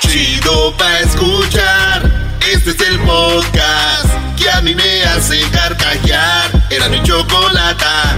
[0.00, 2.10] Chido pa' escuchar.
[2.52, 6.50] Este es el podcast que a mí me hace carcajear.
[6.70, 8.16] Era mi chocolata.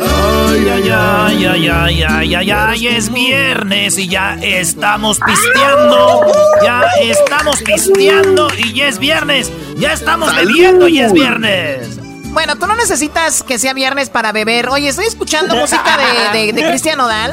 [0.00, 6.26] Ay, ay, ay, ay, ay, ay, ay, ay, es viernes y ya estamos pisteando.
[6.62, 9.52] Ya estamos pisteando y ya es viernes.
[9.76, 12.03] Ya estamos bebiendo y es viernes.
[12.34, 14.68] Bueno, tú no necesitas que sea viernes para beber.
[14.68, 15.96] Oye, estoy escuchando música
[16.32, 17.32] de, de, de Cristian Nodal.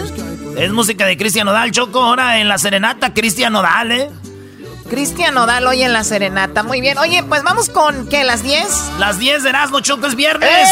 [0.56, 2.02] Es música de Cristian Nodal, Choco.
[2.02, 4.10] Ahora en la serenata, Cristian Nodal, ¿eh?
[4.90, 6.64] Cristian Nodal hoy en la serenata.
[6.64, 6.98] Muy bien.
[6.98, 8.24] Oye, pues vamos con, ¿qué?
[8.24, 8.92] ¿Las 10?
[9.00, 10.70] Las 10 de Erasmo, Choco, es viernes.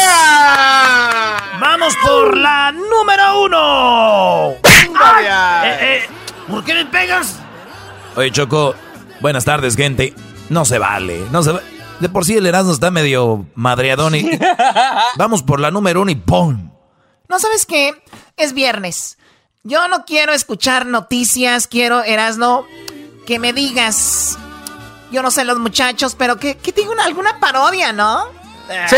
[1.58, 4.50] Vamos por la número uno.
[4.62, 6.02] Eh, eh,
[6.48, 7.36] ¿Por qué me pegas?
[8.14, 8.74] Oye, Choco,
[9.20, 10.14] buenas tardes, gente.
[10.50, 11.52] No se vale, no se
[12.00, 14.30] De por sí el Erasmo está medio madreadón y...
[15.16, 16.70] Vamos por la número uno y ¡pum!
[17.28, 17.94] ¿No sabes qué?
[18.36, 19.18] Es viernes.
[19.62, 22.64] Yo no quiero escuchar noticias, quiero, Erasno,
[23.26, 24.38] que me digas,
[25.12, 28.24] yo no sé los muchachos, pero que, que te diga alguna parodia, ¿no?
[28.88, 28.96] Sí,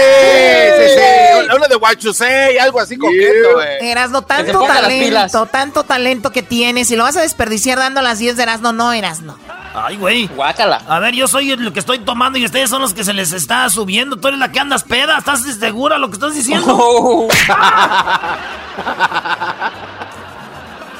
[0.78, 1.54] sí, sí.
[1.56, 3.90] Una de Say, algo así coqueto, güey.
[3.90, 8.36] Erasno, tanto talento, tanto talento que tienes y lo vas a desperdiciar dando las 10
[8.36, 9.38] de Erasno, no, Erasno.
[9.74, 10.26] Ay, güey.
[10.26, 10.82] Guácala.
[10.86, 13.32] A ver, yo soy el que estoy tomando y ustedes son los que se les
[13.32, 14.16] está subiendo.
[14.16, 15.18] Tú eres la que andas peda.
[15.18, 17.28] ¿Estás segura lo que estás diciendo?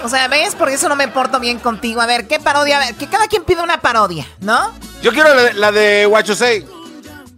[0.04, 0.56] O sea, ¿ves?
[0.56, 2.00] Por eso no me porto bien contigo.
[2.00, 2.78] A ver, ¿qué parodia?
[2.78, 4.72] A ver, que cada quien pide una parodia, ¿no?
[5.00, 6.66] Yo quiero la de, la de Guachosei.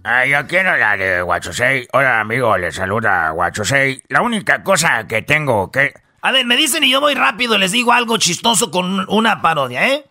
[0.07, 1.89] Ah, yo quiero la de Guachosei.
[1.93, 4.03] Hola, amigo, le saluda Guachosei.
[4.09, 5.95] La única cosa que tengo que...
[6.21, 9.89] A ver, me dicen y yo voy rápido, les digo algo chistoso con una parodia,
[9.89, 10.05] ¿eh?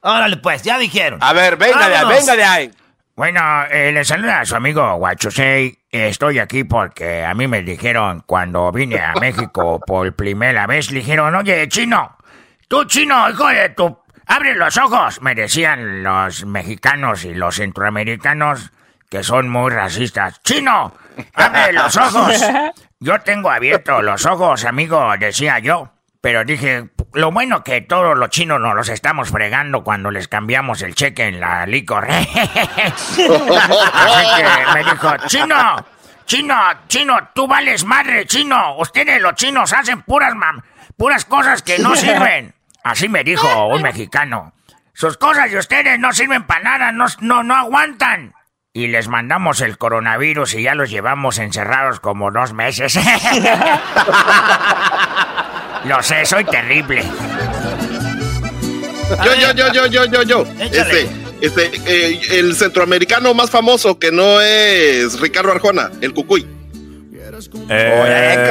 [0.00, 1.18] Órale, pues, ya dijeron.
[1.22, 2.70] A ver, venga de ahí, venga de ahí.
[3.16, 5.78] Bueno, eh, le saluda a su amigo Guachosei.
[5.90, 11.00] Estoy aquí porque a mí me dijeron cuando vine a México por primera vez, le
[11.00, 12.18] dijeron, oye, chino,
[12.68, 13.98] tú chino, hijo de tu...
[14.26, 18.72] Abre los ojos, me decían los mexicanos y los centroamericanos
[19.12, 20.42] que son muy racistas.
[20.42, 20.90] Chino,
[21.34, 22.32] abre los ojos.
[22.98, 25.92] Yo tengo abiertos los ojos, amigo, decía yo.
[26.22, 30.80] Pero dije, lo bueno que todos los chinos nos los estamos fregando cuando les cambiamos
[30.80, 32.06] el cheque en la licor.
[32.10, 35.84] Así que me dijo, chino,
[36.24, 36.56] chino,
[36.86, 38.76] chino, tú vales madre, chino.
[38.78, 40.62] Ustedes los chinos hacen puras mam,
[40.96, 42.54] puras cosas que no sirven.
[42.84, 44.54] Así me dijo un mexicano.
[44.94, 48.32] Sus cosas de ustedes no sirven para nada, no, no, no aguantan.
[48.74, 52.94] Y les mandamos el coronavirus y ya los llevamos encerrados como dos meses.
[55.84, 57.04] Lo sé, soy terrible.
[59.22, 60.46] Yo, yo, yo, yo, yo, yo, yo.
[60.58, 61.06] Este,
[61.42, 66.46] este, eh, el centroamericano más famoso que no es Ricardo Arjona, el Cucuy.
[67.68, 68.48] Eh,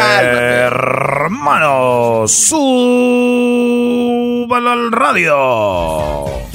[0.68, 2.70] hermano, súbalo
[4.70, 6.50] al radio.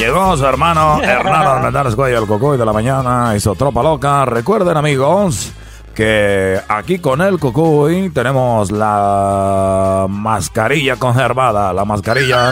[0.00, 4.24] Llegó su hermano Hernán Mendares Cuello, el Cucuy de la mañana, hizo tropa loca.
[4.24, 5.52] Recuerden, amigos,
[5.94, 12.50] que aquí con el Cucuy tenemos la mascarilla conservada, la mascarilla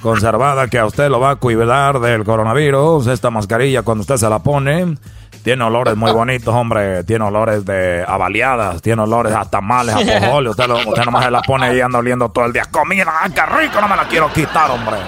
[0.00, 3.08] conservada que a usted lo va a cuidar del coronavirus.
[3.08, 4.96] Esta mascarilla cuando usted se la pone
[5.42, 7.02] tiene olores muy bonitos, hombre.
[7.02, 10.50] Tiene olores de avaliadas, tiene olores a tamales, a pozole.
[10.50, 12.66] Usted, lo, usted nomás se la pone y anda oliendo todo el día.
[12.70, 13.80] Comida, ¡ay, qué rico!
[13.80, 14.98] No me la quiero quitar, hombre.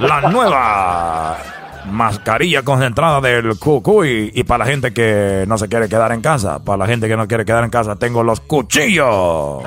[0.00, 1.38] La nueva
[1.86, 4.30] mascarilla concentrada del cucuy.
[4.34, 7.16] Y para la gente que no se quiere quedar en casa, para la gente que
[7.16, 9.62] no quiere quedar en casa, tengo los cuchillos.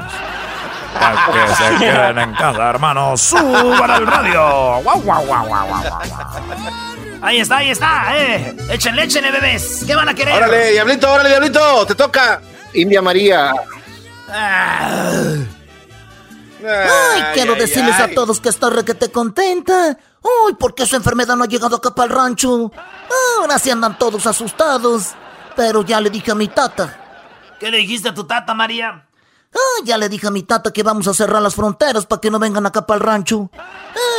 [0.99, 3.15] Para que se queden en casa, hermano.
[3.17, 4.81] ¡Suban al radio!
[4.83, 6.07] ¡Guau, guau, guau, guau, guau, guau!
[7.21, 8.55] Ahí está, ahí está, eh.
[8.69, 9.83] Échenle, échenle, bebés.
[9.87, 10.35] ¿Qué van a querer?
[10.35, 12.41] Órale, diablito, órale, diablito, te toca.
[12.73, 13.51] India María.
[14.29, 15.11] Ah.
[16.63, 19.97] Ay, quiero decirles a todos que está requete contenta.
[20.21, 22.71] Uy, porque su enfermedad no ha llegado acá para el rancho.
[23.39, 25.09] Ahora sí andan todos asustados.
[25.55, 26.97] Pero ya le dije a mi tata.
[27.59, 29.07] ¿Qué le dijiste a tu tata, María?
[29.53, 32.29] Ah, ya le dije a mi tata que vamos a cerrar las fronteras para que
[32.29, 33.49] no vengan acá para el rancho.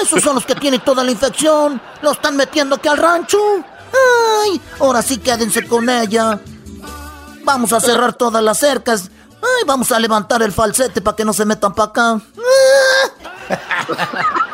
[0.03, 1.81] Esos son los que tienen toda la infección.
[2.03, 3.39] Lo están metiendo aquí al rancho.
[4.43, 6.41] Ay, ahora sí quédense con ella.
[7.45, 9.11] Vamos a cerrar todas las cercas.
[9.41, 12.21] Ay, vamos a levantar el falsete para que no se metan para acá.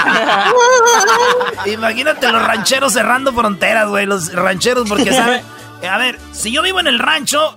[1.66, 4.06] Imagínate los rancheros cerrando fronteras, güey.
[4.06, 5.42] Los rancheros, porque saben.
[5.88, 7.56] A ver, si yo vivo en el rancho,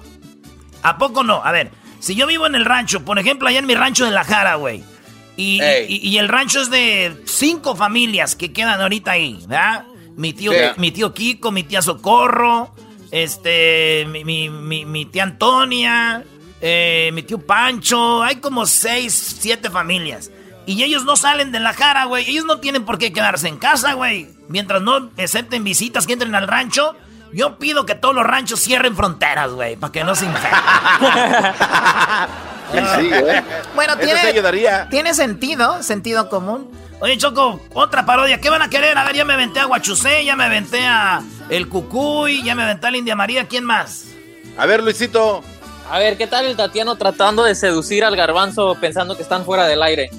[0.82, 1.42] ¿a poco no?
[1.44, 4.12] A ver, si yo vivo en el rancho, por ejemplo, allá en mi rancho de
[4.12, 4.84] La Jara, güey.
[5.36, 9.86] Y, y, el rancho es de cinco familias que quedan ahorita ahí, ¿verdad?
[10.16, 12.76] Mi tío, mi tío Kiko, mi tía Socorro,
[13.10, 14.50] este, mi, mi,
[14.86, 16.24] mi tía Antonia,
[16.62, 20.32] eh, mi tío Pancho, hay como seis, siete familias.
[20.66, 22.30] Y ellos no salen de la jara, güey.
[22.30, 24.30] Ellos no tienen por qué quedarse en casa, güey.
[24.48, 26.96] Mientras no acepten visitas que entren al rancho,
[27.34, 30.52] yo pido que todos los ranchos cierren fronteras, güey, para que no se infecten.
[33.00, 33.44] sí, ¿eh?
[33.76, 34.34] Bueno, tiene,
[34.90, 36.72] tiene sentido, sentido común.
[37.00, 38.40] Oye, Choco, otra parodia.
[38.40, 38.98] ¿Qué van a querer?
[38.98, 42.64] A ver, ya me aventé a Guachusé, ya me aventé a El Cucuy, ya me
[42.64, 43.48] aventé a la India María.
[43.48, 44.06] ¿Quién más?
[44.58, 45.44] A ver, Luisito.
[45.90, 49.68] A ver, ¿qué tal el Tatiano tratando de seducir al garbanzo pensando que están fuera
[49.68, 50.10] del aire?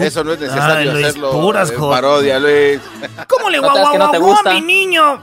[0.00, 1.32] Eso no es necesario hacerlo.
[1.32, 2.80] Puras parodia, Luis.
[3.28, 5.22] ¿Cómo le guau a mi niño?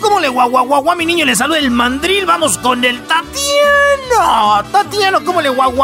[0.00, 1.24] ¿Cómo le guau a mi niño?
[1.24, 2.26] Le saluda el mandril.
[2.26, 4.70] Vamos con el Tatiano.
[4.70, 5.74] Tatiano, ¿cómo le guau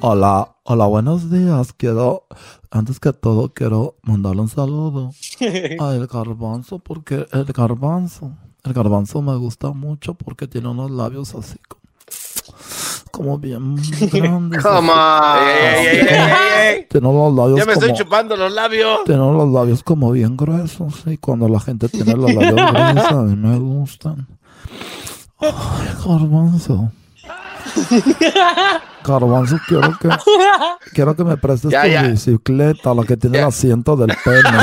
[0.00, 1.72] Hola, hola, buenos días.
[1.72, 2.26] Quiero,
[2.70, 5.10] antes que todo, quiero mandarle un saludo
[5.80, 8.32] al garbanzo porque el garbanzo
[8.66, 11.82] el garbanzo me gusta mucho porque tiene unos labios así como,
[13.38, 13.76] bien
[14.12, 14.62] grandes.
[14.62, 14.92] Come
[16.88, 19.04] Tiene los labios Ya me estoy chupando los labios.
[19.04, 21.02] Tiene los labios como bien gruesos.
[21.06, 24.26] Y cuando la gente tiene los labios gruesos, a mí me gustan.
[25.38, 25.52] Ay,
[26.04, 26.90] garbanzo.
[29.04, 30.08] Garbanzo, quiero que,
[30.94, 34.58] quiero que me prestes tu bicicleta, la que tiene el asiento del pene.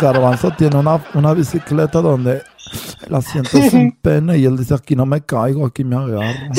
[0.00, 2.42] Garbanzo tiene una, una bicicleta donde
[3.74, 6.22] un pene y él dice, aquí no me caigo, aquí me agarro.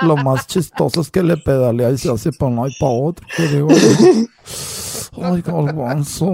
[0.00, 3.26] Lo más chistoso es que le pedalea y se hace para uno y para otro.
[5.22, 6.32] ay, garbanzo.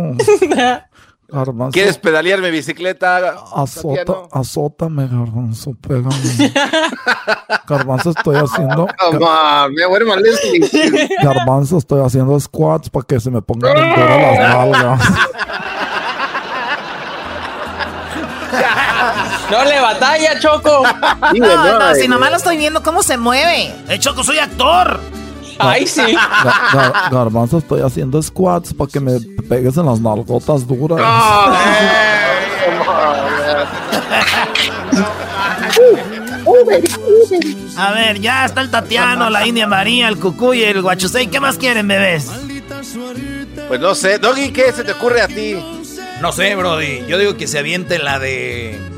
[1.72, 3.36] ¿Quieres pedalear mi bicicleta?
[3.54, 6.52] Azota, azótame, garbanzo, pégame.
[7.66, 8.86] garbanzo, estoy haciendo.
[11.22, 15.00] garbanzo, estoy haciendo squats para que se me pongan en las nalgas.
[19.54, 20.82] No le batalla, Choco.
[21.38, 23.72] No, no, si nomás lo estoy viendo cómo se mueve.
[23.88, 25.00] Eh, Choco, soy actor.
[25.58, 26.02] Ay, sí.
[27.12, 31.00] garbanzo, estoy haciendo squats para que me pegues en las nalgotas duras.
[37.76, 41.28] A ver, ya está el Tatiano, la India María, el Cucuy, el Guachusei.
[41.28, 42.28] ¿Qué más quieren, bebés?
[43.68, 44.18] Pues no sé.
[44.18, 45.54] Doggy, ¿qué se te ocurre a ti?
[46.20, 47.04] No sé, Brody.
[47.06, 48.93] Yo digo que se aviente la de.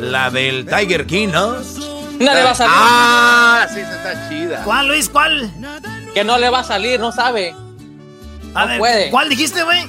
[0.00, 1.56] La del Tiger King, ¿no?
[2.18, 2.74] No le va a salir.
[2.74, 4.62] Ah, sí, está chida.
[4.64, 5.08] ¿Cuál, Luis?
[5.08, 5.50] ¿Cuál?
[6.14, 7.54] Que no le va a salir, no sabe.
[8.54, 9.10] A no puede.
[9.10, 9.86] ¿Cuál dijiste, güey?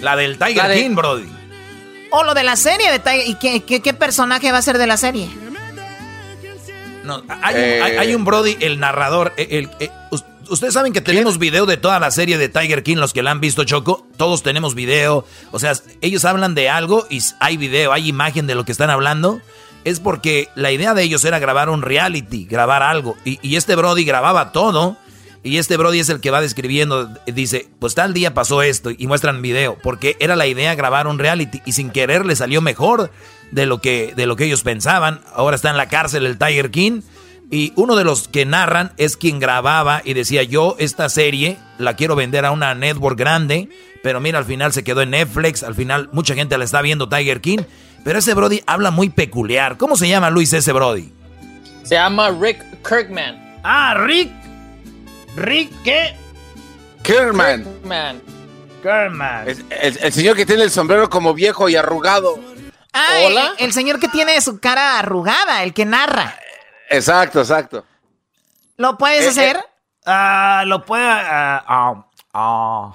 [0.00, 1.28] La del Tiger King, Brody.
[2.10, 3.28] O lo de la serie de Tiger.
[3.28, 5.28] ¿Y qué, qué, personaje va a ser de la serie?
[7.04, 9.32] No, hay, un, hay, un Brody, el narrador.
[9.36, 9.70] El,
[10.50, 13.30] Ustedes saben que tenemos video de toda la serie de Tiger King, los que la
[13.30, 14.06] han visto, Choco.
[14.16, 15.24] Todos tenemos video.
[15.52, 18.90] O sea, ellos hablan de algo y hay video, hay imagen de lo que están
[18.90, 19.40] hablando
[19.84, 23.16] es porque la idea de ellos era grabar un reality, grabar algo.
[23.24, 24.96] Y, este Brody grababa todo.
[25.44, 29.06] Y este Brody es el que va describiendo, dice, pues tal día pasó esto y
[29.06, 33.12] muestran video, porque era la idea grabar un reality y sin querer le salió mejor
[33.52, 35.20] de lo que, de lo que ellos pensaban.
[35.32, 37.02] Ahora está en la cárcel el Tiger King
[37.50, 41.96] y uno de los que narran es quien grababa y decía, yo esta serie la
[41.96, 43.68] quiero vender a una network grande,
[44.02, 47.08] pero mira, al final se quedó en Netflix, al final mucha gente la está viendo
[47.08, 47.60] Tiger King
[48.04, 49.76] pero ese Brody habla muy peculiar.
[49.76, 51.12] ¿Cómo se llama Luis ese Brody?
[51.84, 53.60] Se llama Rick Kirkman.
[53.62, 54.30] Ah, Rick.
[55.36, 56.14] ¿Rick qué?
[57.02, 57.64] Kirkman.
[57.64, 58.22] Kirkman.
[58.82, 59.48] Kirkman.
[59.70, 62.38] el, señor que tiene el sombrero como viejo y arrugado.
[62.92, 63.54] Ah, ¿Hola?
[63.58, 66.34] El, señor que tiene su cara arrugada, el que narra.
[66.90, 67.84] Exacto, exacto.
[68.76, 69.56] ¿Lo puedes eh, hacer?
[69.56, 69.62] Eh,
[70.06, 71.04] ah, lo puede.
[71.04, 72.04] Ah,
[72.40, 72.94] Ah.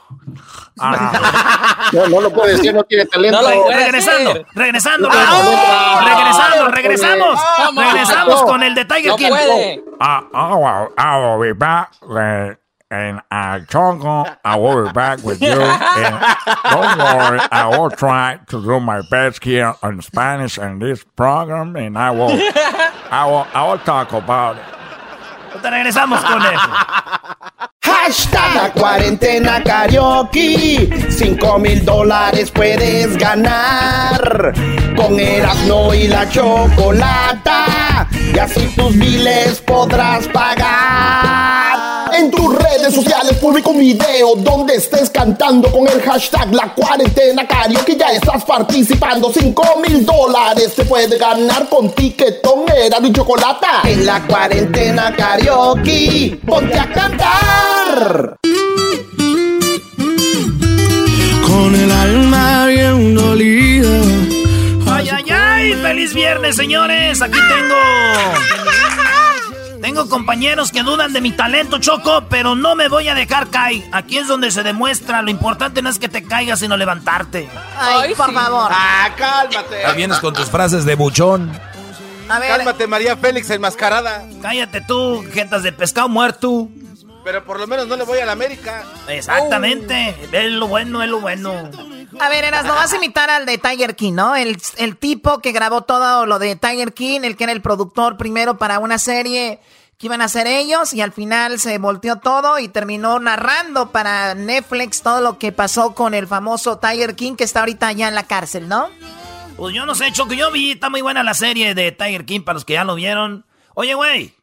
[1.92, 3.40] No, no lo puede decir, no tiene talento.
[3.70, 7.40] regresando, regresando, regresando, regresamos.
[7.76, 9.32] Regresamos con el de Tiger King.
[10.00, 10.24] Ah,
[12.94, 14.38] I will, I will be back in Choco.
[14.44, 15.50] I will be back with you.
[15.50, 16.20] And
[16.72, 21.76] don't worry, I will try to do my best here in Spanish in this program,
[21.76, 22.32] and I will,
[23.12, 24.64] I will, I will talk about it.
[25.62, 26.58] Te regresamos con él.
[27.84, 30.90] Hashtag la cuarentena karaoke.
[31.10, 34.54] 5 mil dólares puedes ganar.
[34.96, 38.08] Con Erasmo y la chocolata.
[38.34, 41.63] Y así tus miles podrás pagar.
[42.16, 47.48] En tus redes sociales publica un video donde estés cantando con el hashtag La Cuarentena
[47.48, 47.96] Karaoke.
[47.96, 49.32] Ya estás participando.
[49.34, 53.68] 5 mil dólares te puede ganar con tiquetón, era y chocolate.
[53.86, 58.36] En la cuarentena karaoke, ponte a cantar.
[61.48, 63.90] Con el alma bien dolida.
[64.92, 65.74] Ay, ay, ay.
[65.82, 67.22] Feliz viernes, señores.
[67.22, 68.93] Aquí tengo.
[69.84, 73.84] Tengo compañeros que dudan de mi talento, Choco, pero no me voy a dejar caer.
[73.92, 75.22] Aquí es donde se demuestra.
[75.22, 77.50] Lo importante no es que te caigas, sino levantarte.
[77.78, 78.72] Ay, por favor.
[78.74, 79.86] Ah, cálmate.
[79.86, 81.52] Ahí vienes con tus frases de buchón.
[82.30, 82.48] A ver.
[82.48, 84.24] Cálmate, María Félix enmascarada.
[84.42, 86.70] Cállate tú, gentas de pescado muerto.
[87.26, 88.86] Pero por lo menos no le voy a la América.
[89.10, 90.16] Exactamente.
[90.32, 91.70] Es lo bueno, es lo bueno.
[92.20, 94.36] A ver, Eras, no vas a imitar al de Tiger King, ¿no?
[94.36, 98.18] El, el tipo que grabó todo lo de Tiger King, el que era el productor
[98.18, 99.60] primero para una serie
[99.98, 104.36] que iban a hacer ellos y al final se volteó todo y terminó narrando para
[104.36, 108.16] Netflix todo lo que pasó con el famoso Tiger King que está ahorita ya en
[108.16, 108.90] la cárcel, ¿no?
[109.56, 112.42] Pues yo no sé, Choco, yo vi, está muy buena la serie de Tiger King
[112.42, 113.46] para los que ya lo vieron.
[113.76, 114.36] Oye, güey.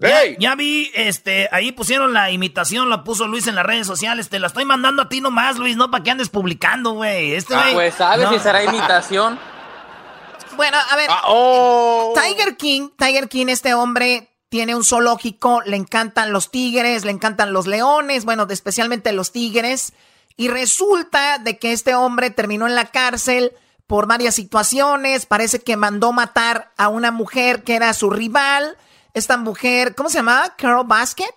[0.00, 4.28] Ya, vi, este, ahí pusieron la imitación, la puso Luis en las redes sociales.
[4.28, 7.34] Te la estoy mandando a ti nomás, Luis, no para que andes publicando, güey.
[7.34, 9.38] Este, ah, pues, ¿sabes si será imitación?
[10.56, 11.10] Bueno, a ver.
[11.10, 12.14] Ah, oh.
[12.14, 17.52] Tiger King, Tiger King, este hombre tiene un zoológico, le encantan los tigres, le encantan
[17.52, 19.92] los leones, bueno, especialmente los tigres.
[20.36, 23.52] Y resulta de que este hombre terminó en la cárcel
[23.88, 25.26] por varias situaciones.
[25.26, 28.76] Parece que mandó matar a una mujer que era su rival
[29.18, 30.54] esta mujer, ¿cómo se llamaba?
[30.56, 31.34] Carol Basket.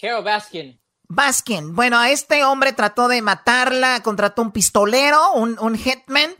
[0.00, 0.80] Carol Baskin.
[1.08, 1.74] Baskin.
[1.74, 6.34] Bueno, a este hombre trató de matarla, contrató un pistolero, un, un hitman,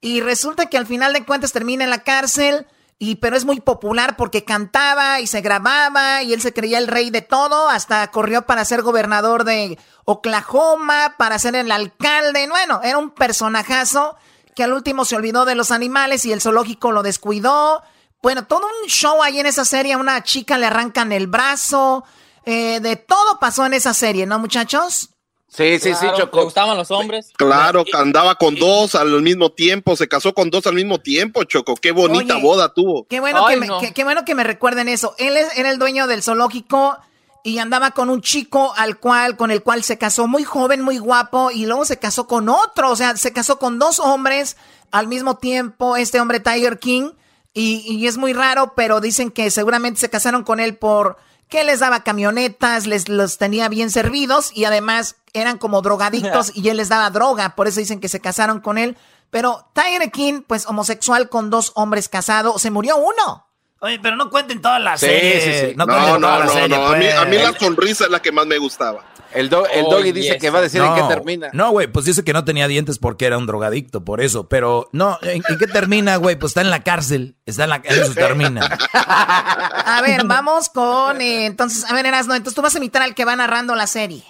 [0.00, 2.66] y resulta que al final de cuentas termina en la cárcel.
[3.00, 6.88] Y, pero es muy popular porque cantaba y se grababa y él se creía el
[6.88, 12.48] rey de todo, hasta corrió para ser gobernador de Oklahoma, para ser el alcalde.
[12.48, 14.16] Bueno, era un personajazo
[14.56, 17.84] que al último se olvidó de los animales y el zoológico lo descuidó.
[18.22, 19.92] Bueno, todo un show ahí en esa serie.
[19.92, 22.04] A una chica le arrancan el brazo.
[22.44, 25.10] Eh, de todo pasó en esa serie, ¿no, muchachos?
[25.48, 26.38] Sí, sí, sí, Choco.
[26.38, 27.30] ¿Le gustaban los hombres?
[27.36, 31.74] Claro, andaba con dos al mismo tiempo, se casó con dos al mismo tiempo, Choco.
[31.74, 33.06] Qué bonita boda tuvo.
[33.08, 35.14] Qué bueno, que me, qué, bueno que me recuerden eso.
[35.18, 36.98] Él era el dueño del zoológico
[37.44, 40.98] y andaba con un chico al cual, con el cual se casó muy joven, muy
[40.98, 42.90] guapo, y luego se casó con otro.
[42.90, 44.58] O sea, se casó con dos hombres
[44.90, 45.96] al mismo tiempo.
[45.96, 47.12] Este hombre, Tiger King.
[47.54, 51.16] Y, es muy raro, pero dicen que seguramente se casaron con él por
[51.48, 56.68] que les daba camionetas, les los tenía bien servidos y además eran como drogadictos y
[56.68, 58.96] él les daba droga, por eso dicen que se casaron con él.
[59.30, 63.46] Pero Tiger King, pues homosexual con dos hombres casados, se murió uno.
[63.80, 65.44] Oye, pero no cuenten todas las series.
[65.44, 67.62] Sí, sí, No, no, no, no, A, mí, a mí la pues.
[67.62, 69.04] sonrisa es la que más me gustaba.
[69.34, 71.50] El, el doggy dice que va a decir en qué termina.
[71.52, 74.48] No, güey, pues dice que no tenía dientes porque era un drogadicto, por eso.
[74.48, 76.36] Pero no, ¿en, qué termina, güey?
[76.36, 77.36] Pues está en la cárcel.
[77.46, 78.66] Está en la eso termina.
[78.94, 81.20] A ver, vamos con.
[81.20, 83.86] Eh, entonces, a ver, Erasno, entonces tú vas a imitar al que va narrando la
[83.86, 84.24] serie.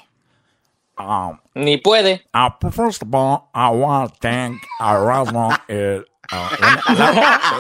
[0.99, 2.27] Um, Ni puede.
[2.35, 5.51] Uh, first of all, I want to thank Erasmo.
[6.31, 6.83] Uh,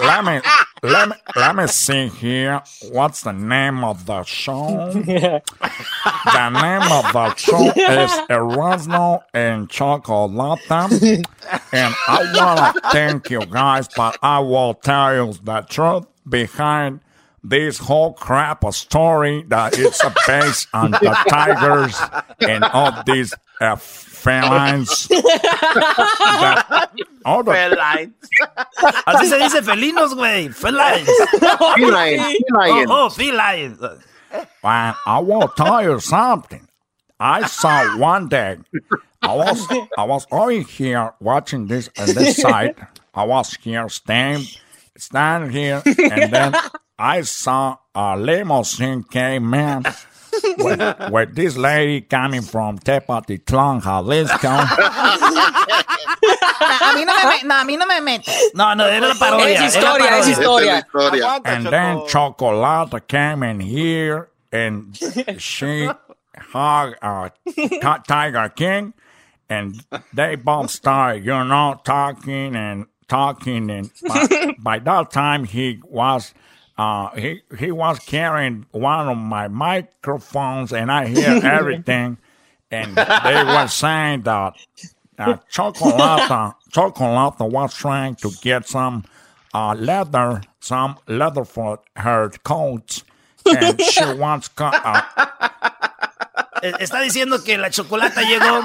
[0.03, 0.41] let, me,
[0.83, 2.63] let, me, let me see here.
[2.91, 4.93] What's the name of the show?
[4.93, 10.61] the name of the show is Erasmo and Chocolate.
[10.71, 17.01] and I want to thank you guys, but I will tell you the truth behind
[17.43, 21.99] this whole crap a story that it's based on the tigers
[22.41, 23.77] and all these uh,
[24.28, 25.08] felines.
[25.08, 26.90] that,
[27.25, 28.12] all the, felines.
[29.06, 30.49] Así se dice felinos, güey.
[30.49, 31.08] Felines.
[31.76, 32.18] Feline.
[32.18, 32.87] Feline.
[32.88, 33.78] Oh, oh, felines.
[34.62, 36.68] And I will tell you something.
[37.18, 38.58] I saw one day.
[39.23, 39.66] I was
[39.97, 42.76] I was over here watching this on this side.
[43.14, 44.47] I was here standing,
[44.97, 46.54] standing here, and then
[46.99, 49.85] I saw a limousine came in
[50.58, 50.80] with,
[51.11, 54.49] with this lady coming from Tepatitlán, Jalisco.
[56.80, 58.50] A mí no me, no, a mí no me metes.
[58.54, 59.64] No, no, era la parodia.
[59.64, 60.87] Es historia, es historia.
[61.44, 64.97] And then Chocolata came in here and
[65.38, 65.88] she
[66.37, 67.28] hugged uh,
[68.06, 68.94] Tiger King
[69.49, 75.80] and they both started, you know, talking and talking and by, by that time he
[75.85, 76.35] was
[76.78, 82.18] uh, he he was carrying one of my microphones and I hear everything
[82.70, 84.54] and they were saying that
[85.18, 89.04] uh, Chocolata Chocolata was trying to get some
[89.52, 93.02] uh, leather some leather for her coat
[93.47, 95.02] and she wants co- uh,
[96.62, 98.62] Está diciendo que la chocolata llegó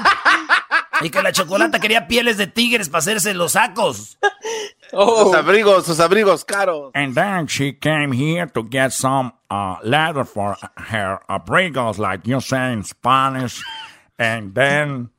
[1.00, 4.18] y que la chocolata quería pieles de tigres para hacerse los sacos.
[4.92, 5.24] Oh.
[5.32, 6.90] Sus abrigos, sus abrigos caros.
[6.94, 12.40] And then she came here to get some uh, leather for her abrigos, like you
[12.40, 13.62] say in Spanish.
[14.18, 15.10] And then,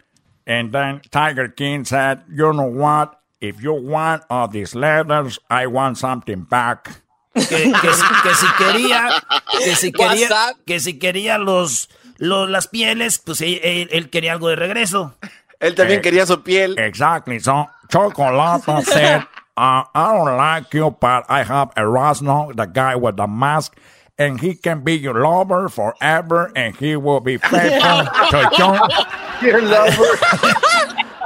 [0.48, 3.20] and then Tiger King said, "You know what?
[3.42, 7.02] If you want all these leathers, I want something back."
[7.34, 9.10] Que, que si, que si quería,
[9.62, 14.32] que si quería, que si quería los, los las pieles, pues él, él- él quería
[14.32, 15.16] algo de regreso.
[15.60, 16.78] Él también quería su piel.
[16.80, 17.40] Exactly.
[17.42, 19.24] So Chocolata said,
[19.58, 23.78] uh, "I don't like you, but I have a Erasmo, the guy with the mask."
[24.18, 29.50] And he can be your lover forever, and he will be faithful to you.
[29.52, 30.16] Your lover.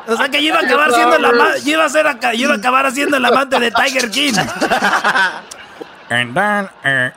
[0.08, 2.34] O sea que yo iba a acabar siendo el amante, yo iba a ser acá-
[2.34, 4.34] yo iba a acabar siendo el amante de Tiger King.
[6.10, 7.12] And then uh,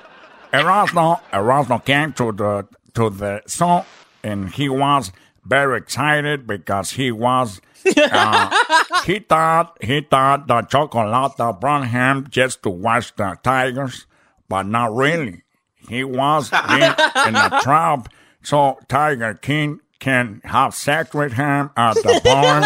[0.52, 3.84] Erasmo, Erasmo came to the to the song,
[4.22, 5.10] and he was
[5.44, 7.62] very excited because he was.
[7.96, 8.50] Uh,
[9.04, 14.06] he thought he thought that Chocolata brought him just to watch the Tigers,
[14.48, 15.42] but not really.
[15.88, 16.82] He was in,
[17.26, 18.08] in a trap,
[18.42, 22.62] so Tiger King can have sex with him at the barn.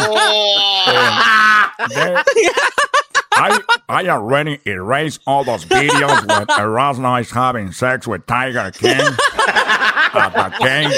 [3.38, 8.98] I I already erased all those videos when Erasmo is having sex with Tiger King
[8.98, 10.94] at the cage.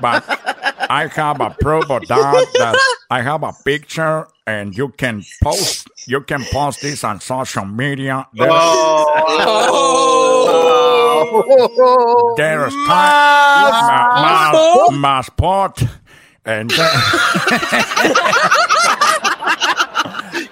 [0.00, 0.24] But
[0.90, 2.76] I have a proof of that, that
[3.10, 8.26] I have a picture and you can post you can post this on social media.
[8.34, 8.50] There's,
[11.44, 12.34] Oh.
[12.36, 13.72] there's time
[15.00, 15.82] my, spot
[16.44, 16.90] and then-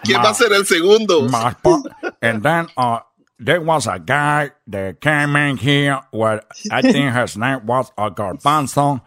[0.05, 1.29] ¿Quién va a ser el segundo?
[1.29, 1.87] my spot.
[2.23, 3.01] And then uh,
[3.39, 8.11] there was a guy that came in here where I think his name was a
[8.11, 9.01] garbanzo.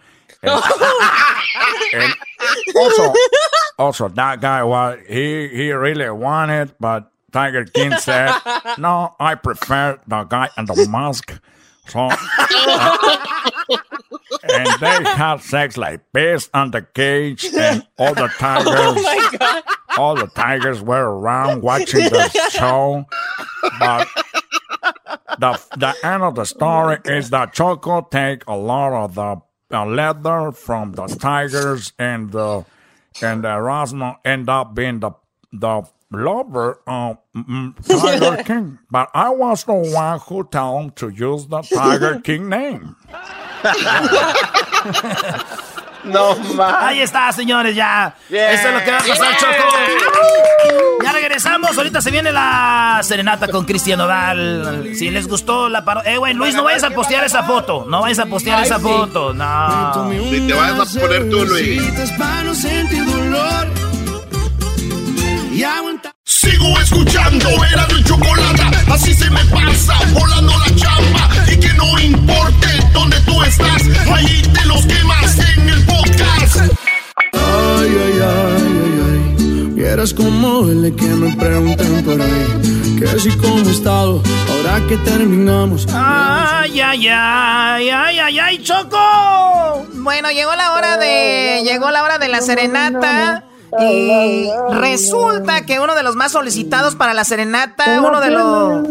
[0.44, 0.64] And,
[1.94, 2.14] and
[2.76, 3.14] also,
[3.80, 8.34] also that guy was he he really wanted, but Tiger King said,
[8.78, 11.40] "No, I prefer the guy in the mask."
[11.88, 12.98] So, uh,
[14.54, 19.38] and they had sex like this on the cage, and all the tigers, Oh my
[19.38, 19.64] god.
[19.98, 23.06] all the tigers were around watching the show.
[23.80, 24.08] But
[25.40, 29.86] the the end of the story is that Choco take a lot of the uh,
[29.86, 32.66] leather from the tigers, and the
[33.22, 35.12] and Erasmo end up being the
[35.52, 38.80] the lover of mm, Tiger King.
[38.90, 42.96] But I was the one who told him to use the Tiger King name.
[46.04, 46.76] No más.
[46.84, 48.16] Ahí está, señores, ya.
[48.30, 51.04] Eso es lo que va a pasar, Choco.
[51.04, 51.78] Ya regresamos.
[51.78, 54.92] Ahorita se viene la serenata con Cristian Nodal.
[54.96, 56.14] Si les gustó la parodia.
[56.14, 57.86] Eh, güey, Luis, no vayas a postear esa foto.
[57.88, 59.34] No vayas a postear esa foto.
[59.34, 60.10] No.
[60.30, 61.82] Si te vas a poner tú, Luis.
[66.44, 71.30] Sigo escuchando, era mi chocolata, así se me pasa, volando la chamba.
[71.50, 73.82] Y que no importe dónde tú estás,
[74.14, 76.58] ahí te los quemas en el podcast.
[77.32, 79.68] Ay, ay, ay, ay, ay.
[79.74, 82.98] Vieras cómo duele que me pregunten por ahí.
[83.00, 85.88] Que si cómo he estado, ahora que terminamos.
[85.94, 89.86] Ay, ay, ay, ay, ay, ay, Choco.
[89.94, 91.62] Bueno, llegó la hora de.
[91.64, 93.46] Llegó la hora de la serenata.
[93.80, 98.44] Y resulta que uno de los más solicitados para la serenata, uno de los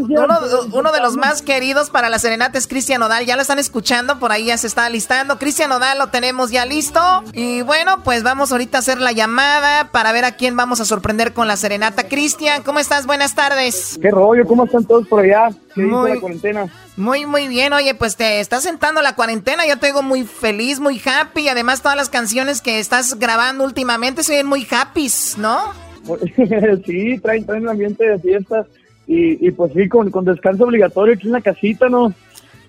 [0.08, 0.38] uno,
[0.72, 3.24] uno de los más queridos para la serenata es Cristian Odal.
[3.26, 5.38] Ya lo están escuchando, por ahí ya se está listando.
[5.38, 7.00] Cristian Odal lo tenemos ya listo.
[7.32, 10.84] Y bueno, pues vamos ahorita a hacer la llamada para ver a quién vamos a
[10.84, 12.08] sorprender con la serenata.
[12.08, 13.06] Cristian, ¿cómo estás?
[13.06, 13.98] Buenas tardes.
[14.00, 14.46] ¿Qué rollo?
[14.46, 15.50] ¿Cómo están todos por allá?
[15.74, 16.66] ¿Qué dice Muy- la cuarentena?
[16.94, 17.72] Muy, muy bien.
[17.72, 19.66] Oye, pues te estás sentando la cuarentena.
[19.66, 21.40] Yo te digo muy feliz, muy happy.
[21.44, 25.08] Y además todas las canciones que estás grabando últimamente se ven muy happy,
[25.38, 25.58] ¿no?
[26.86, 28.66] sí, traen, traen un ambiente de fiesta.
[29.06, 32.14] Y, y pues sí, con, con descanso obligatorio aquí en la casita, ¿no?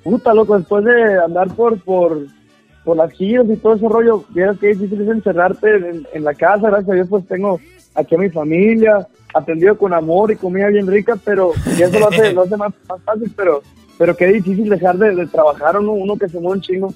[0.04, 2.28] puta, loco, después de andar por, por,
[2.84, 6.34] por las giras y todo ese rollo, vieras que difícil es encerrarte en, en la
[6.34, 7.60] casa, gracias a Dios pues tengo
[7.96, 12.10] aquí a mi familia, atendido con amor y comida bien rica, pero y eso lo
[12.10, 13.62] hace, lo hace más, más fácil, pero,
[13.98, 16.94] pero qué difícil dejar de, de trabajar uno, uno que se mueve un chingo.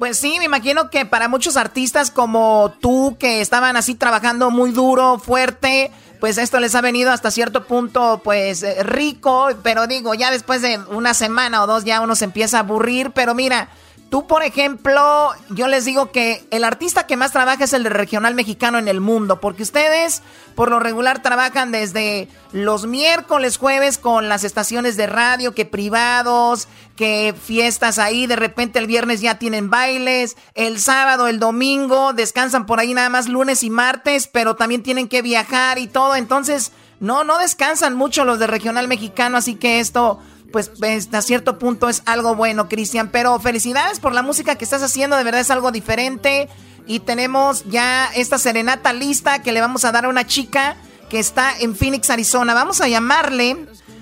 [0.00, 4.70] Pues sí, me imagino que para muchos artistas como tú, que estaban así trabajando muy
[4.70, 10.14] duro, fuerte, pues esto les ha venido hasta cierto punto, pues eh, rico, pero digo,
[10.14, 13.68] ya después de una semana o dos ya uno se empieza a aburrir, pero mira,
[14.10, 17.90] Tú, por ejemplo, yo les digo que el artista que más trabaja es el de
[17.90, 20.22] regional mexicano en el mundo, porque ustedes
[20.56, 26.66] por lo regular trabajan desde los miércoles, jueves con las estaciones de radio, que privados,
[26.96, 32.66] que fiestas ahí, de repente el viernes ya tienen bailes, el sábado, el domingo, descansan
[32.66, 36.72] por ahí nada más lunes y martes, pero también tienen que viajar y todo, entonces
[36.98, 40.18] no, no descansan mucho los de regional mexicano, así que esto
[40.52, 43.10] pues hasta cierto punto es algo bueno, Cristian.
[43.10, 46.48] Pero felicidades por la música que estás haciendo, de verdad es algo diferente.
[46.86, 50.76] Y tenemos ya esta serenata lista que le vamos a dar a una chica
[51.08, 52.54] que está en Phoenix, Arizona.
[52.54, 53.56] Vamos a llamarle,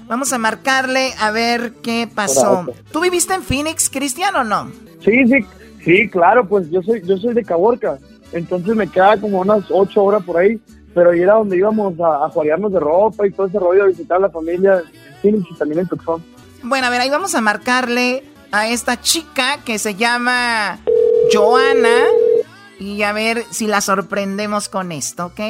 [0.07, 2.67] vamos a marcarle a ver qué pasó.
[2.93, 4.71] ¿Tú viviste en Phoenix, Cristian, o no?
[5.05, 5.45] Sí, sí,
[5.85, 7.99] sí, claro, pues yo soy, yo soy de Caborca,
[8.33, 10.61] entonces me queda como unas ocho horas por ahí,
[10.95, 12.31] pero ahí era donde íbamos a, a
[12.69, 15.81] de ropa y todo ese rollo, a visitar a la familia en Phoenix y también
[15.81, 16.23] en Tucson.
[16.63, 20.79] Bueno, a ver, ahí vamos a marcarle a esta chica que se llama
[21.33, 22.05] Joana
[22.79, 25.41] y a ver si la sorprendemos con esto, ¿ok?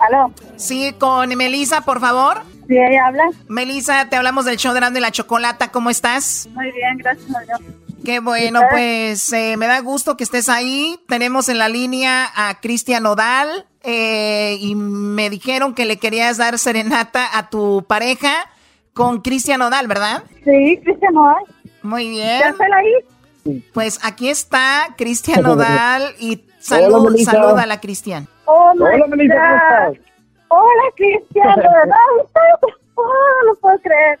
[0.00, 0.32] ¿Aló?
[0.56, 2.42] Sí, con Melisa, por favor.
[2.66, 3.24] Sí, ella habla.
[3.48, 6.48] Melisa, te hablamos del show de la Chocolata, ¿cómo estás?
[6.52, 7.60] Muy bien, gracias a Dios.
[8.04, 11.00] Qué bueno, pues eh, me da gusto que estés ahí.
[11.08, 16.58] Tenemos en la línea a Cristian Odal eh, y me dijeron que le querías dar
[16.58, 18.50] serenata a tu pareja
[18.94, 20.22] con Cristian Odal, ¿verdad?
[20.44, 21.44] Sí, Cristian Odal.
[21.82, 22.40] Muy bien.
[22.40, 23.62] ¿Ya está ahí?
[23.74, 28.26] Pues aquí está Cristian Odal y salud, Hola, saluda a la Cristian.
[28.46, 30.14] Oh Hola, Melissa, ¿cómo estás?
[30.48, 31.96] Hola, Cristian, ¿verdad?
[32.96, 33.02] Oh,
[33.44, 34.20] no puedo creer.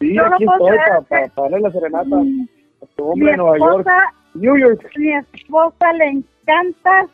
[0.00, 2.16] sí, aquí estoy para, darle la serenata
[2.96, 3.88] tu hombre en Nueva York.
[4.34, 4.90] New York.
[4.96, 7.06] Mi esposa le encanta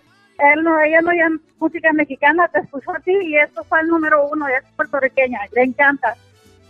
[0.52, 1.22] él no, ella no oye
[1.58, 5.62] música mexicana, te escuchó a ti y eso fue el número uno, es puertorriqueña, le
[5.62, 6.16] encanta,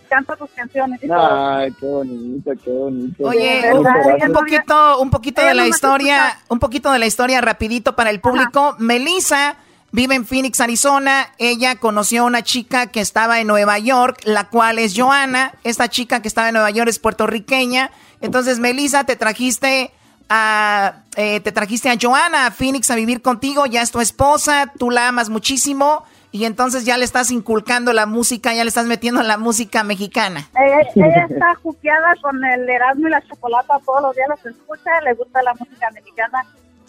[0.09, 3.24] canta tus canciones y Ay, qué bonito, qué bonito.
[3.24, 8.11] Oye, un, poquito, un poquito de la historia, un poquito de la historia rapidito para
[8.11, 8.74] el público.
[8.78, 9.56] Melissa
[9.92, 11.28] vive en Phoenix, Arizona.
[11.38, 15.54] Ella conoció a una chica que estaba en Nueva York, la cual es Joana.
[15.62, 17.90] Esta chica que estaba en Nueva York es puertorriqueña.
[18.20, 19.92] Entonces, Melissa, te trajiste
[20.31, 24.90] eh, te trajiste a Joana a Phoenix a vivir contigo, ya es tu esposa, tú
[24.90, 29.23] la amas muchísimo y entonces ya le estás inculcando la música, ya le estás metiendo
[29.23, 30.49] la música mexicana.
[30.55, 35.14] Ella, está juqueada con el Erasmo y la Chocolata todos los días, los escucha, le
[35.14, 36.45] gusta la música mexicana,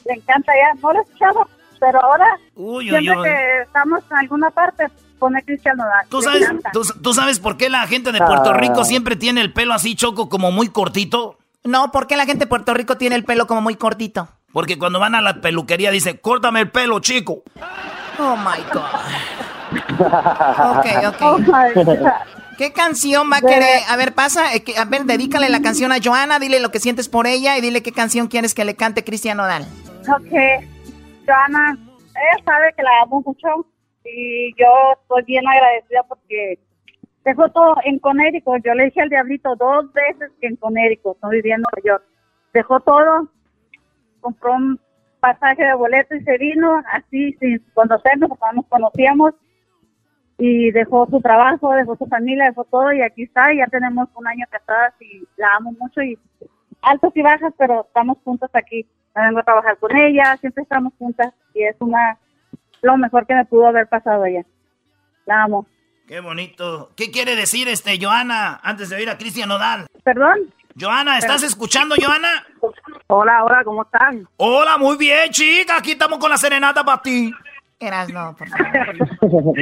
[0.06, 1.48] le encanta ya, no la escuchado,
[1.80, 4.86] pero ahora siempre que estamos en alguna parte
[5.18, 6.06] pone Cristian Nodal.
[6.10, 6.50] ¿Tú sabes,
[7.02, 8.86] ¿tú, sabes por qué la gente de Puerto Rico ah.
[8.86, 11.38] siempre tiene el pelo así choco como muy cortito?
[11.64, 14.28] No, ¿por qué la gente de Puerto Rico tiene el pelo como muy cortito?
[14.52, 17.44] Porque cuando van a la peluquería dice, córtame el pelo, chico.
[18.20, 18.82] Oh my God.
[20.02, 21.22] Ok, ok.
[21.22, 21.38] Oh
[22.58, 23.80] ¿Qué canción va a querer?
[23.90, 27.08] A ver, pasa, eh, a ver, dedícale la canción a Joana, dile lo que sientes
[27.08, 29.66] por ella y dile qué canción quieres que le cante Cristian Nodal.
[30.02, 30.32] Ok,
[31.26, 33.48] Joana, ella sabe que la amo mucho
[34.04, 34.68] y yo
[35.02, 36.60] estoy bien agradecida porque
[37.24, 38.64] Dejó todo en Connecticut.
[38.66, 42.04] Yo le dije al diablito dos veces que en Connecticut, no vivía en Nueva York.
[42.54, 43.30] Dejó todo,
[44.22, 44.80] compró un
[45.20, 49.34] pasaje de boleto y se vino así sin conocernos, porque no nos conocíamos.
[50.38, 53.54] Y dejó su trabajo, dejó su familia, dejó todo y aquí está.
[53.54, 56.18] Y ya tenemos un año casadas y la amo mucho y
[56.82, 58.88] altos y bajas, pero estamos juntas aquí.
[59.16, 62.18] Me vengo a trabajar con ella, siempre estamos juntas y es una
[62.82, 64.44] lo mejor que me pudo haber pasado ella.
[65.26, 65.68] La amo.
[66.12, 66.92] Qué bonito.
[66.98, 69.88] ¿Qué quiere decir este Joana antes de ir a Cristian Nodal?
[70.04, 70.40] Perdón.
[70.78, 72.46] Joana, ¿estás escuchando, Joana?
[73.08, 74.28] Hola, hola, ¿cómo están?
[74.36, 75.78] Hola, muy bien, chica.
[75.78, 77.32] Aquí estamos con la serenata para ti.
[77.80, 78.50] Eras no, por
[79.20, 79.58] favor.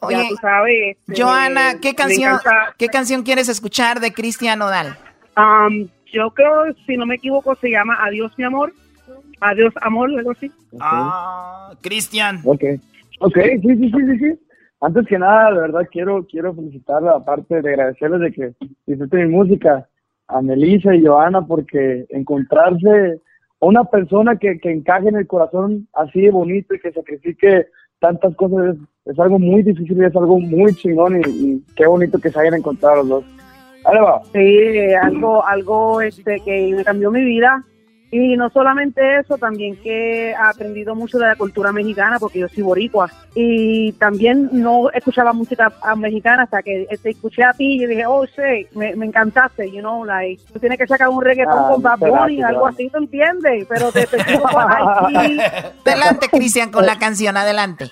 [0.00, 2.38] Oye, tú sabes, este, Joana, ¿qué canción,
[2.76, 4.94] ¿qué canción quieres escuchar de Cristian Nodal?
[5.38, 8.74] Um, yo creo, si no me equivoco, se llama Adiós, mi amor.
[9.40, 10.52] Adiós, amor, algo así.
[10.78, 12.42] Ah, Cristian.
[12.44, 12.62] Ok.
[13.20, 14.40] Ok, sí, sí, sí, sí, sí
[14.80, 18.52] antes que nada, de verdad quiero quiero felicitarla, aparte de agradecerles de que
[18.86, 19.86] disfruten mi música,
[20.28, 23.20] a Melissa y Joana, porque encontrarse
[23.58, 27.66] una persona que, que encaje en el corazón así de bonito y que sacrifique
[27.98, 32.30] tantas cosas es, algo muy difícil y es algo muy chingón y, qué bonito que
[32.30, 33.24] se hayan encontrado los dos.
[34.32, 37.64] Sí, algo, algo este, que cambió mi vida.
[38.10, 42.48] Y no solamente eso, también que he aprendido mucho de la cultura mexicana, porque yo
[42.48, 43.10] soy boricua.
[43.34, 48.26] Y también no escuchaba música mexicana hasta que te escuché a ti y dije, oh,
[48.26, 51.82] sí, me, me encantaste, you know, like, tú tienes que sacar un reggaetón Ah, con
[51.82, 53.66] Bad Bunny, algo así, ¿tú entiendes?
[53.68, 54.78] Pero te específico para.
[55.84, 57.90] Adelante, Cristian, con la canción, adelante.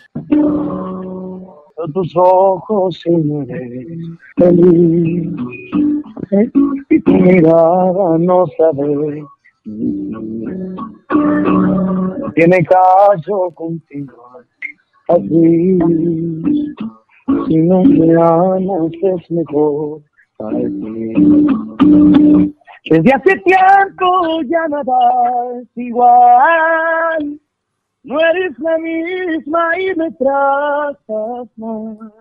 [1.94, 3.46] tus ojos se me
[4.36, 5.30] feliz
[6.90, 9.24] y tu mirada no sabe
[12.34, 14.14] tiene caso contigo
[15.08, 15.78] así.
[17.46, 20.00] Si no me amas es mejor
[20.36, 21.14] para ti.
[22.90, 27.40] Desde hace tiempo ya nada es igual.
[28.04, 32.12] No eres la misma y me tratas mal.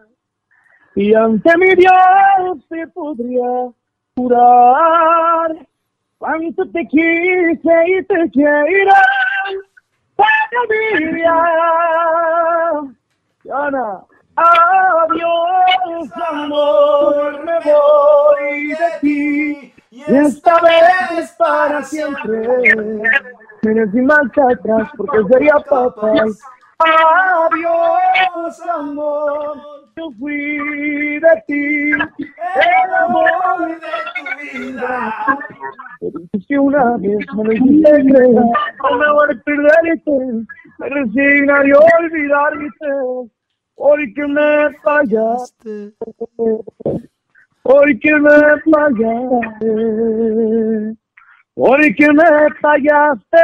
[0.96, 3.72] Y ante mi Dios te podría
[4.16, 5.68] jurar
[6.18, 8.94] cuánto te quise y te quiero
[10.16, 11.36] todavía.
[13.44, 14.04] Yana,
[14.36, 19.74] adiós amor, me voy de ti.
[19.90, 22.48] Y esta vez para siempre.
[23.64, 26.36] Mira sin marcha atrás porque sería fatal.
[26.80, 29.77] Adiós, amor.
[29.98, 33.78] Yo fui de ti, el amor de
[34.14, 34.22] tu
[34.60, 34.94] vida.
[36.48, 40.16] Que una vez me lo hiciste creer, no me voy a perderte,
[40.78, 42.88] me resignaré a olvidarte,
[43.74, 45.94] porque me fallaste,
[47.64, 49.68] porque me fallaste,
[51.56, 52.30] porque me
[52.62, 53.44] fallaste.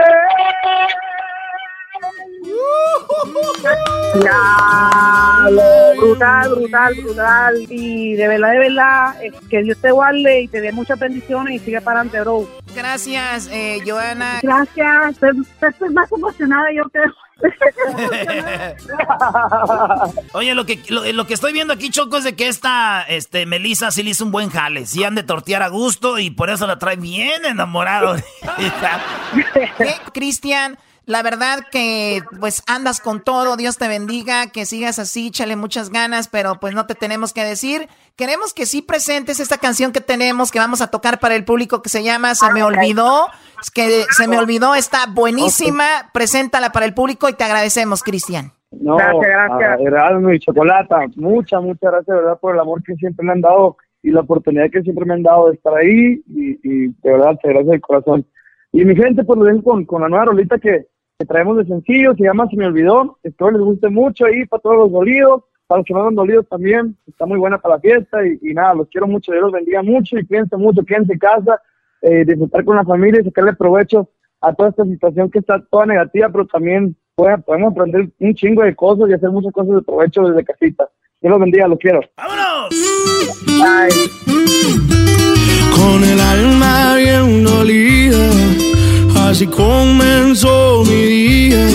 [4.20, 5.62] Claro,
[5.98, 7.56] brutal, brutal, brutal.
[7.70, 11.56] Y de verdad, de verdad, eh, que Dios te guarde y te dé muchas bendiciones
[11.56, 12.48] y sigue para adelante, bro.
[12.76, 14.40] Gracias, eh, Joana.
[14.42, 15.18] Gracias.
[15.62, 17.00] Estoy más emocionada yo que...
[20.34, 23.46] Oye, lo que, lo, lo que estoy viendo aquí, Choco, es de que esta este,
[23.46, 24.86] Melissa sí le hizo un buen jale.
[24.86, 28.16] Sí han de tortear a gusto y por eso la trae bien enamorado.
[29.78, 30.78] ¿Qué, Cristian?
[31.06, 35.90] La verdad que pues andas con todo, Dios te bendiga, que sigas así, échale muchas
[35.90, 37.90] ganas, pero pues no te tenemos que decir.
[38.16, 41.82] Queremos que sí presentes esta canción que tenemos, que vamos a tocar para el público,
[41.82, 43.28] que se llama Se me olvidó,
[43.62, 48.54] Es que se me olvidó, está buenísima, preséntala para el público y te agradecemos, Cristian.
[48.72, 50.36] No, Gracias, gracias.
[50.36, 53.78] y Chocolata, muchas, muchas gracias, de verdad, por el amor que siempre me han dado
[54.02, 57.38] y la oportunidad que siempre me han dado de estar ahí y, y de verdad,
[57.42, 58.26] te gracias del corazón.
[58.72, 60.88] Y mi gente, pues lo dejo con, con la nueva rolita que,
[61.24, 64.62] que traemos de sencillo, se llama Se me olvidó, espero les guste mucho ahí para
[64.62, 67.82] todos los dolidos, para los que no han dolidos también, está muy buena para la
[67.82, 71.14] fiesta y, y nada, los quiero mucho, Dios los bendiga mucho y cuídense mucho, quédense
[71.14, 71.62] en casa,
[72.02, 74.10] eh, disfrutar con la familia y sacarle provecho
[74.42, 78.62] a toda esta situación que está toda negativa, pero también puede- podemos aprender un chingo
[78.64, 80.90] de cosas y hacer muchas cosas de provecho desde casita.
[81.22, 82.02] Dios los bendiga, los quiero.
[85.78, 88.18] Con el alma bien dolida,
[89.34, 91.68] así comenzó mi día.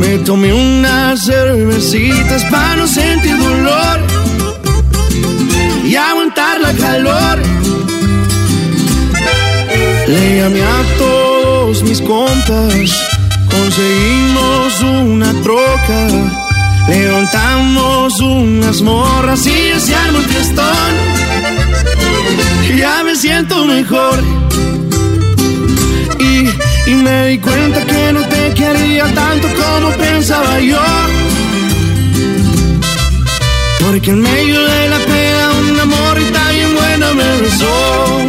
[0.00, 4.00] Me tomé unas cervecitas para no sentir dolor
[5.84, 7.38] y aguantar la calor.
[10.08, 12.90] Le llamé a todos mis compas,
[13.48, 16.08] conseguimos una troca,
[16.88, 20.26] levantamos unas morras y ya se armó el.
[22.76, 24.42] Ya me siento mejor
[26.86, 30.80] y me di cuenta que no te quería tanto como pensaba yo.
[33.80, 38.20] Porque en medio de la pena una morrita bien buena me besó.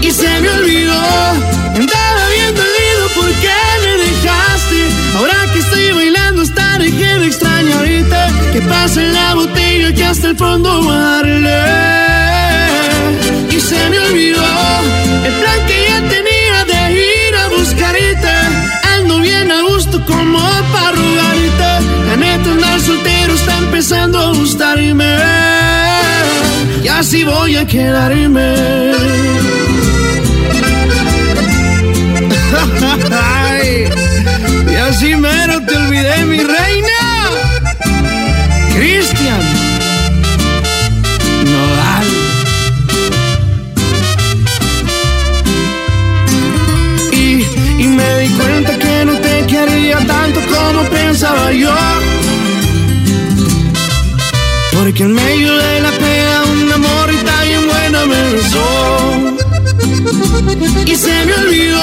[0.00, 1.02] Y se me olvidó,
[1.74, 4.80] andaba bien dolido porque me dejaste.
[5.16, 8.28] Ahora que estoy bailando hasta de que me extraña ahorita.
[8.52, 11.60] Que pasa en la botella que hasta el fondo darle.
[13.50, 14.59] Y se me olvidó
[19.98, 20.38] como
[20.72, 21.70] para rogarte.
[22.08, 25.16] La neta andar soltero está empezando a gustarme.
[26.82, 28.54] Y así voy a quedarme.
[33.12, 33.84] Ay,
[34.70, 36.38] y así mero te olvidé, mi
[51.30, 51.74] estaba yo.
[54.72, 58.68] Porque me ayudó y la pega una morrita bien buena me besó.
[60.86, 61.82] Y se me olvidó,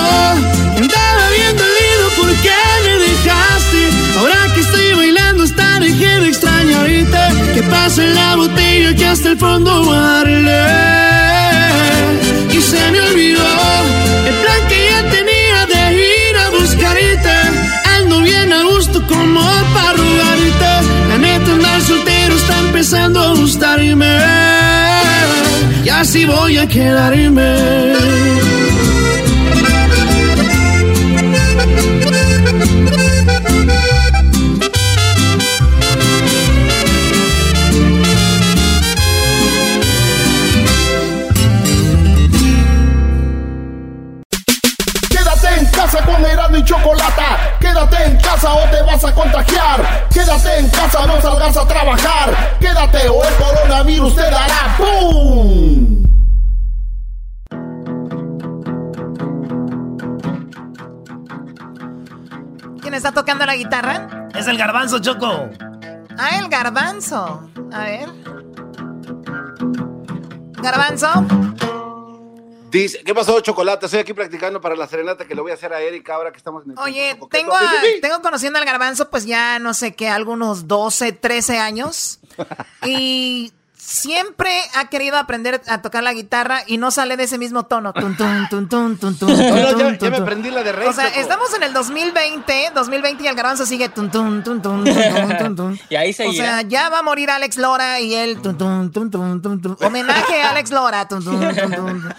[0.77, 2.51] andaba bien dolido porque
[2.86, 3.81] me dejaste.
[4.19, 9.29] Ahora que estoy bailando esta región extraña ahorita, que pasa en la botella que hasta
[9.29, 10.96] el fondo va.
[26.08, 27.98] Así voy a quedarme.
[46.58, 47.58] y Chocolata.
[47.60, 50.08] Quédate en casa o te vas a contagiar.
[50.12, 52.58] Quédate en casa, no salgas a trabajar.
[52.60, 55.96] Quédate o el coronavirus te dará ¡pum!
[63.47, 64.27] La guitarra?
[64.36, 65.49] Es el garbanzo, Choco.
[66.17, 67.49] Ah, el garbanzo.
[67.71, 68.10] A ver.
[70.62, 71.07] Garbanzo.
[72.69, 73.86] Dice, ¿qué pasó, Chocolate?
[73.86, 76.38] Estoy aquí practicando para la serenata que le voy a hacer a Erika ahora que
[76.38, 77.53] estamos en el Oye, tengo,
[78.01, 82.19] tengo conociendo al garbanzo pues ya no sé qué, algunos 12, 13 años.
[82.86, 83.53] y
[83.88, 87.93] siempre ha querido aprender a tocar la guitarra y no sale de ese mismo tono.
[87.93, 90.89] Tun, tun, tun, tun, tun, tun, no, ya, me aprendí la de rey.
[90.89, 94.84] O sea, estamos en el 2020, 2020 y el garbanzo sigue tun, tun, tun, tun,
[94.84, 96.43] tun, tun, Y ahí seguirá.
[96.43, 99.78] O sea, ya va a morir Alex Lora y él tun, tun, tun, tun, tun,
[99.82, 101.08] Homenaje a Alex Lora.
[101.08, 102.13] Tun, tun, tun, tun.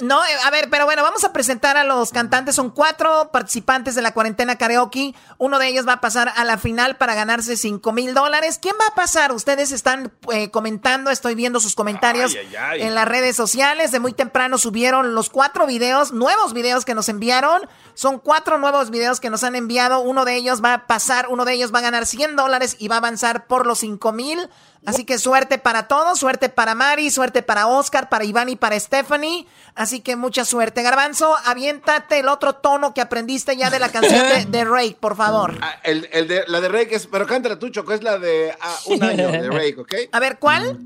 [0.00, 2.56] No, eh, a ver, pero bueno, vamos a presentar a los cantantes.
[2.56, 5.14] Son cuatro participantes de la cuarentena karaoke.
[5.38, 8.58] Uno de ellos va a pasar a la final para ganarse cinco mil dólares.
[8.60, 9.30] ¿Quién va a pasar?
[9.30, 10.63] Ustedes están eh, comentando,
[11.10, 12.36] estoy viendo sus comentarios
[12.76, 13.92] en las redes sociales.
[13.92, 17.62] De muy temprano subieron los cuatro videos, nuevos videos que nos enviaron.
[17.94, 20.00] Son cuatro nuevos videos que nos han enviado.
[20.00, 22.88] Uno de ellos va a pasar, uno de ellos va a ganar 100 dólares y
[22.88, 24.48] va a avanzar por los cinco mil.
[24.86, 28.78] Así que suerte para todos, suerte para Mari, suerte para Oscar, para Iván y para
[28.78, 29.46] Stephanie.
[29.74, 30.82] Así que mucha suerte.
[30.82, 35.16] Garbanzo, aviéntate el otro tono que aprendiste ya de la canción de, de Rake, por
[35.16, 35.58] favor.
[35.62, 38.78] Ah, el, de, la de Rake es, pero cántala tú, Choco, es la de ah,
[38.86, 39.94] un año de Rake, ¿ok?
[40.12, 40.78] A ver, ¿cuál?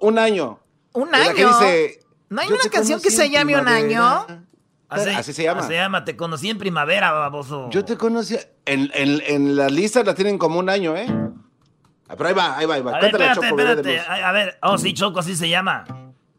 [0.00, 0.60] un año.
[0.92, 1.50] Un año.
[2.30, 4.26] ¿No hay una canción que se llame Un año?
[4.88, 5.66] Así, se llama.
[5.66, 7.70] se llama, te conocí en primavera, baboso.
[7.70, 8.36] Yo te conocí.
[8.64, 11.06] En, en, en la lista la tienen como un año, ¿eh?
[12.12, 12.90] Ah, pero ahí va, ahí va, ahí va.
[12.90, 14.00] A ver, espérate, espérate.
[14.00, 15.84] A, ver, oh, sí, Choco, así se llama.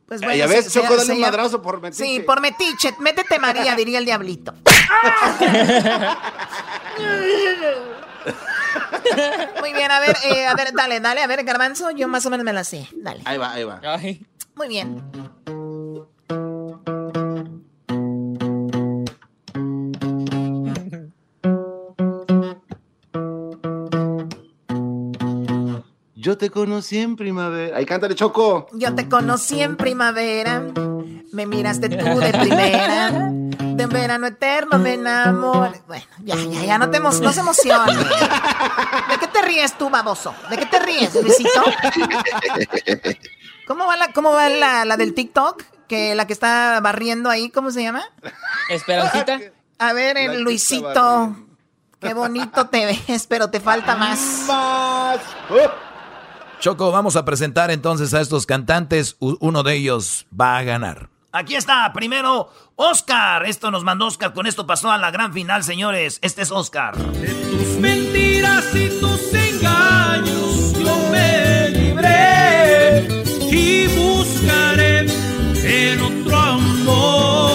[0.08, 2.04] Pues bueno, ya ves, Choco, dale un madrazo por metiche.
[2.06, 2.94] Sí, por metiche.
[3.00, 4.54] Métete María, diría el diablito.
[9.60, 12.30] Muy bien, a ver, eh, a ver, dale, dale, a ver, Garbanzo, yo más o
[12.30, 12.88] menos me la sé.
[12.96, 13.24] Dale.
[13.26, 13.82] Ahí va, ahí va.
[14.56, 15.04] Muy bien.
[26.24, 27.76] Yo te conocí en primavera.
[27.76, 28.68] Ahí cántale, Choco.
[28.72, 30.64] Yo te conocí en primavera.
[31.34, 33.12] Me miraste tú de primera.
[33.12, 35.82] De verano eterno me enamoré.
[35.86, 37.98] Bueno, ya, ya, ya, no, te no se emociones.
[37.98, 40.34] ¿De qué te ríes tú, baboso?
[40.50, 41.62] ¿De qué te ríes, Luisito?
[43.68, 45.62] ¿Cómo va la, cómo va la, la del TikTok?
[45.90, 48.02] Que la que está barriendo ahí, ¿cómo se llama?
[48.70, 49.42] Esperancita.
[49.78, 51.36] A ver, el Luisito.
[52.00, 54.46] Qué bonito te ves, pero te falta más.
[54.48, 55.20] Más.
[56.64, 59.18] Choco, vamos a presentar entonces a estos cantantes.
[59.20, 61.10] Uno de ellos va a ganar.
[61.34, 63.46] Aquí está, primero Oscar.
[63.46, 64.34] Esto nos mandó Oscar.
[64.34, 66.20] Con esto pasó a la gran final, señores.
[66.22, 66.96] Este es Oscar.
[66.96, 73.08] De tus mentiras y tus engaños yo me libré
[73.52, 75.00] y buscaré
[75.66, 77.53] en otro amor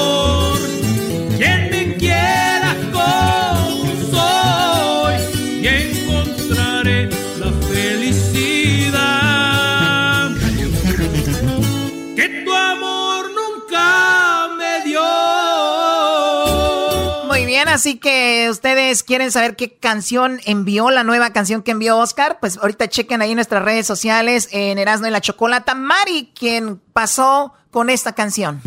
[17.78, 22.56] así que ustedes quieren saber qué canción envió, la nueva canción que envió Oscar, pues
[22.58, 25.76] ahorita chequen ahí nuestras redes sociales, en Erasmo y la Chocolata.
[25.76, 28.60] Mari, quien pasó con esta canción.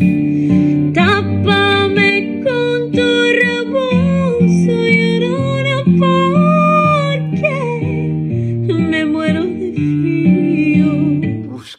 [0.94, 2.01] Tápame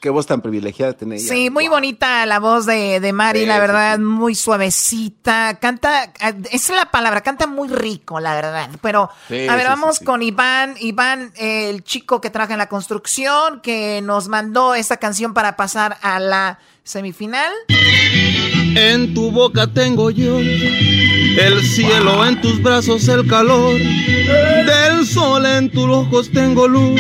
[0.04, 1.30] qué voz tan privilegiada tiene ella.
[1.30, 5.60] Sí, muy bonita la voz de, de Mari, la verdad, muy suavecita.
[5.62, 6.12] Canta,
[6.52, 8.70] es la palabra, canta muy rico, la verdad.
[8.82, 10.76] Pero, a ver, vamos con Iván.
[10.82, 15.98] Iván, el chico que trabaja en la construcción, que nos mandó esta canción para pasar
[16.02, 17.54] a la semifinal.
[17.70, 20.38] en tu boca tengo yo.
[20.38, 23.80] El cielo en tus brazos, el calor.
[23.80, 27.00] Del sol en tus ojos tengo luz.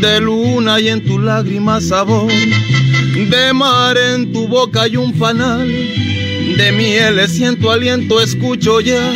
[0.00, 2.30] De luna y en tus lágrimas sabor.
[2.30, 5.68] De mar en tu boca hay un panal.
[5.68, 9.12] De miel siento aliento, escucho ya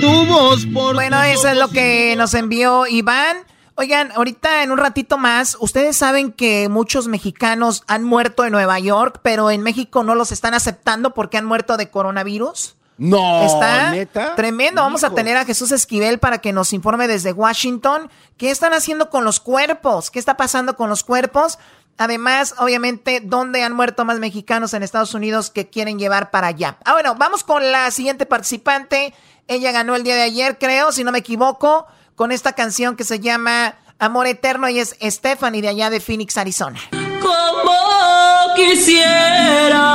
[0.00, 0.94] tu voz por.
[0.94, 3.36] Bueno, eso es lo que nos envió Iván.
[3.76, 8.78] Oigan, ahorita en un ratito más, ustedes saben que muchos mexicanos han muerto en Nueva
[8.78, 12.76] York, pero en México no los están aceptando porque han muerto de coronavirus.
[13.00, 14.34] No, Está ¿neta?
[14.34, 14.82] tremendo.
[14.82, 19.08] Vamos a tener a Jesús Esquivel para que nos informe desde Washington qué están haciendo
[19.08, 21.58] con los cuerpos, qué está pasando con los cuerpos.
[21.96, 26.76] Además, obviamente, dónde han muerto más mexicanos en Estados Unidos que quieren llevar para allá.
[26.84, 29.14] Ah, bueno, vamos con la siguiente participante.
[29.48, 31.86] Ella ganó el día de ayer, creo, si no me equivoco,
[32.16, 36.36] con esta canción que se llama Amor Eterno y es Stephanie de allá de Phoenix,
[36.36, 36.78] Arizona.
[37.22, 39.86] Como quisiera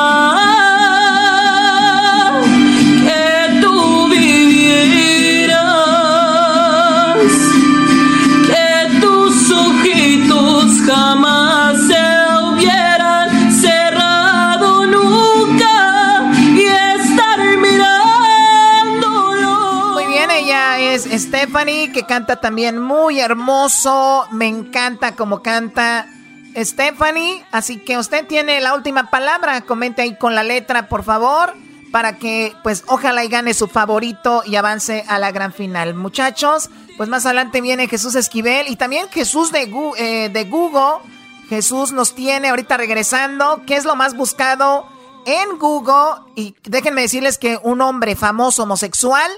[21.45, 24.25] Stephanie, que canta también muy hermoso.
[24.31, 26.07] Me encanta como canta
[26.55, 27.45] Stephanie.
[27.51, 29.61] Así que usted tiene la última palabra.
[29.61, 31.53] Comente ahí con la letra, por favor.
[31.91, 35.93] Para que, pues, ojalá y gane su favorito y avance a la gran final.
[35.93, 41.07] Muchachos, pues más adelante viene Jesús Esquivel y también Jesús de, eh, Google.
[41.47, 43.61] Jesús nos tiene ahorita regresando.
[43.67, 44.87] ¿Qué es lo más buscado
[45.27, 46.23] en Google?
[46.35, 49.29] Y déjenme decirles que un hombre famoso homosexual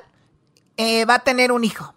[0.77, 1.96] eh, va a tener un hijo.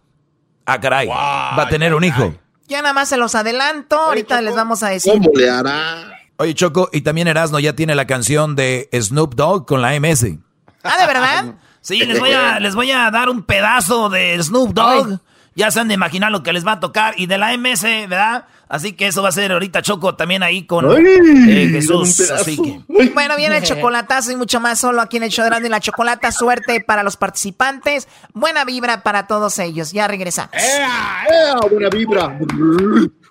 [0.66, 1.08] Ah, caray.
[1.08, 2.34] Va a tener un hijo.
[2.68, 5.12] Ya nada más se los adelanto, ahorita les vamos a decir.
[5.12, 6.20] ¿Cómo le hará?
[6.36, 10.38] Oye, Choco, y también Erasmo ya tiene la canción de Snoop Dogg con la MS.
[10.84, 11.54] Ah, ¿de verdad?
[11.80, 15.18] Sí, les voy a, les voy a dar un pedazo de Snoop Dogg.
[15.60, 17.12] Ya se han de imaginar lo que les va a tocar.
[17.18, 18.46] Y de la MS, ¿verdad?
[18.66, 22.18] Así que eso va a ser ahorita Choco también ahí con Ay, eh, Jesús.
[22.30, 22.80] Así que.
[23.12, 26.32] Bueno, viene el chocolatazo y mucho más solo aquí en el show de la chocolata.
[26.32, 28.08] Suerte para los participantes.
[28.32, 29.92] Buena vibra para todos ellos.
[29.92, 30.54] Ya regresamos.
[30.54, 32.38] ¡Ea, buena vibra!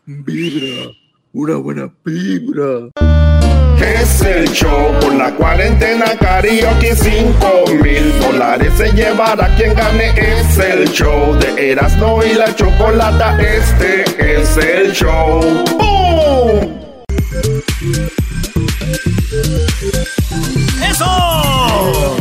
[0.05, 0.91] Vibra.
[1.33, 3.28] Una buena vibra.
[3.81, 10.57] Es el show por la cuarentena karaoke 5 mil dólares se llevará quien gane Es
[10.57, 15.41] el show de Erasmo y la chocolata Este es el show
[15.77, 16.79] ¡Boom!
[20.89, 22.17] ¡Eso!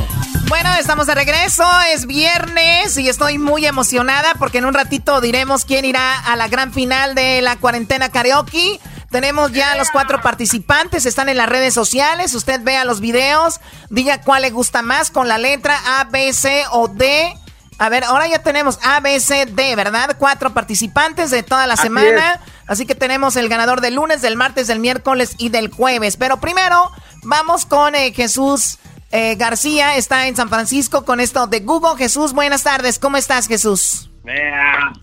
[0.48, 5.64] Bueno, estamos de regreso, es viernes y estoy muy emocionada porque en un ratito diremos
[5.64, 8.80] quién irá a la gran final de la cuarentena karaoke.
[9.10, 14.20] Tenemos ya los cuatro participantes, están en las redes sociales, usted vea los videos, diga
[14.20, 17.34] cuál le gusta más con la letra A, B, C o D.
[17.78, 20.16] A ver, ahora ya tenemos A, B, C, D, ¿verdad?
[20.18, 22.40] Cuatro participantes de toda la Así semana.
[22.66, 26.18] Así que tenemos el ganador del lunes, del martes, del miércoles y del jueves.
[26.18, 26.90] Pero primero
[27.22, 28.78] vamos con eh, Jesús
[29.10, 29.96] eh, García.
[29.96, 31.96] Está en San Francisco con esto de Google.
[31.96, 32.98] Jesús, buenas tardes.
[32.98, 34.07] ¿Cómo estás, Jesús?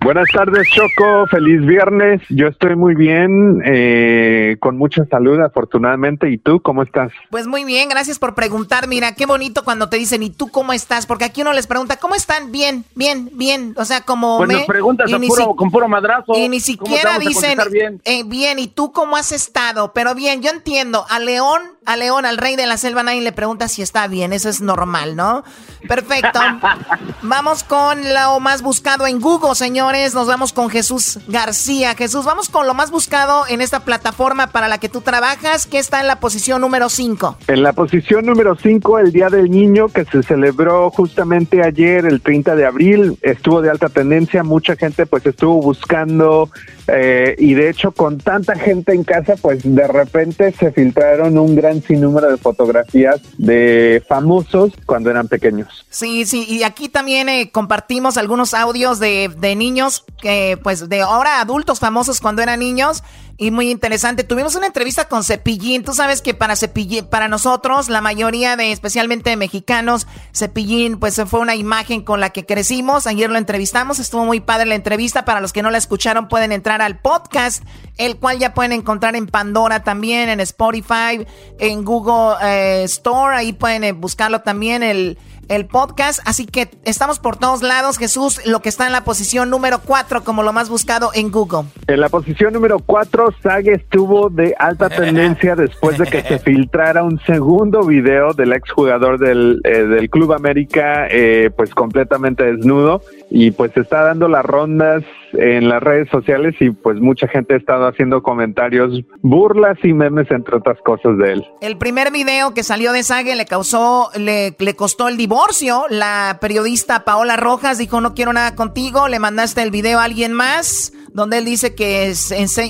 [0.02, 1.26] Buenas tardes, Choco.
[1.28, 2.22] Feliz viernes.
[2.30, 6.30] Yo estoy muy bien, eh, con mucha salud, afortunadamente.
[6.30, 7.12] ¿Y tú, cómo estás?
[7.32, 8.88] Pues muy bien, gracias por preguntar.
[8.88, 11.06] Mira, qué bonito cuando te dicen, ¿y tú cómo estás?
[11.08, 12.52] Porque aquí uno les pregunta, ¿cómo están?
[12.52, 13.74] Bien, bien, bien.
[13.78, 14.54] O sea, como Pues me...
[14.56, 16.34] nos preguntas a puro- si- con puro madrazo.
[16.36, 18.02] Y ni ¿Cómo te siquiera dicen, bien?
[18.06, 19.92] eh, bien, ¿y tú cómo has estado?
[19.94, 23.32] Pero bien, yo entiendo, a León, a León, al rey de la selva, nadie le
[23.32, 25.44] pregunta si está bien, eso es normal, ¿no?
[25.88, 26.40] Perfecto.
[27.22, 31.96] vamos con lo más buscado en Google, señores, nos vamos con Jesús García.
[31.96, 35.80] Jesús, vamos con lo más buscado en esta plataforma para la que tú trabajas, que
[35.80, 37.38] está en la posición número 5.
[37.48, 42.22] En la posición número 5, el Día del Niño, que se celebró justamente ayer, el
[42.22, 46.50] 30 de abril, estuvo de alta tendencia, mucha gente pues estuvo buscando
[46.88, 51.56] eh, y de hecho con tanta gente en casa pues de repente se filtraron un
[51.56, 55.86] gran sinnúmero de fotografías de famosos cuando eran pequeños.
[55.90, 61.02] Sí, sí, y aquí también eh, compartimos algunos audios de, de niños que, pues, de
[61.02, 63.04] ahora adultos famosos cuando eran niños.
[63.38, 64.24] Y muy interesante.
[64.24, 65.84] Tuvimos una entrevista con Cepillín.
[65.84, 71.22] Tú sabes que para Cepillín, para nosotros, la mayoría de, especialmente de mexicanos, Cepillín, pues
[71.28, 73.08] fue una imagen con la que crecimos.
[73.08, 75.26] Ayer lo entrevistamos, estuvo muy padre la entrevista.
[75.26, 77.62] Para los que no la escucharon, pueden entrar al podcast,
[77.98, 81.28] el cual ya pueden encontrar en Pandora también, en Spotify,
[81.60, 83.36] en Google eh, Store.
[83.36, 85.18] Ahí pueden eh, buscarlo también, el,
[85.50, 86.20] el podcast.
[86.26, 90.24] Así que estamos por todos lados, Jesús, lo que está en la posición número 4
[90.24, 91.66] como lo más buscado en Google.
[91.88, 97.04] En la posición número 4, Sage estuvo de alta tendencia después de que se filtrara
[97.04, 103.02] un segundo video del exjugador del, eh, del Club América, eh, pues completamente desnudo.
[103.30, 105.04] Y pues está dando las rondas
[105.38, 110.30] en las redes sociales y pues mucha gente ha estado haciendo comentarios, burlas y memes
[110.32, 111.46] entre otras cosas de él.
[111.62, 115.86] El primer video que salió de Sage le causó, le, le costó el divorcio.
[115.90, 120.34] La periodista Paola Rojas dijo no quiero nada contigo, le mandaste el video a alguien
[120.34, 122.14] más, donde él dice que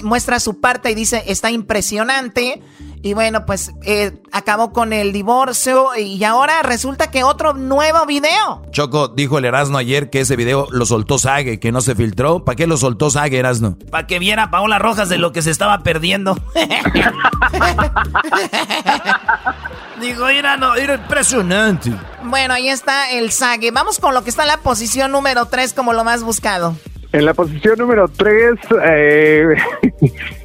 [0.03, 2.61] muestra su parte y dice está impresionante.
[3.06, 8.64] Y bueno, pues eh, acabó con el divorcio y ahora resulta que otro nuevo video.
[8.72, 12.43] Choco, dijo el Erasmo ayer que ese video lo soltó Sage, que no se filtró.
[12.43, 13.78] ¿Para qué lo soltó Sage, Erasmo?
[13.91, 16.36] Para que viera a Paola Rojas de lo que se estaba perdiendo.
[20.01, 21.93] Digo, era, no, era impresionante.
[22.24, 23.70] Bueno, ahí está el Sage.
[23.70, 26.76] Vamos con lo que está en la posición número 3 como lo más buscado.
[27.16, 29.55] En la posición número 3, eh,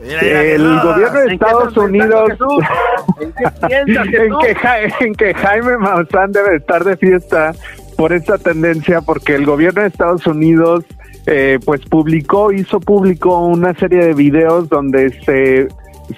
[0.05, 2.31] el gobierno de Estados Unidos,
[3.69, 3.93] ¿En,
[4.39, 4.55] que,
[5.01, 7.53] en que Jaime Maussan debe estar de fiesta
[7.97, 10.85] por esta tendencia, porque el gobierno de Estados Unidos
[11.27, 15.67] eh, pues publicó, hizo público una serie de videos donde se,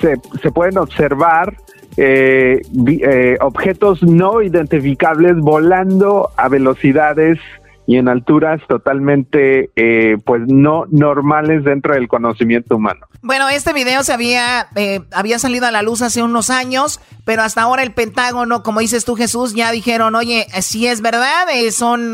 [0.00, 1.54] se, se pueden observar
[1.96, 7.38] eh, eh, objetos no identificables volando a velocidades
[7.86, 13.06] y en alturas totalmente eh, pues no normales dentro del conocimiento humano.
[13.22, 17.42] Bueno, este video se había eh, había salido a la luz hace unos años, pero
[17.42, 21.72] hasta ahora el Pentágono, como dices tú Jesús, ya dijeron, oye, si es verdad, eh,
[21.72, 22.12] son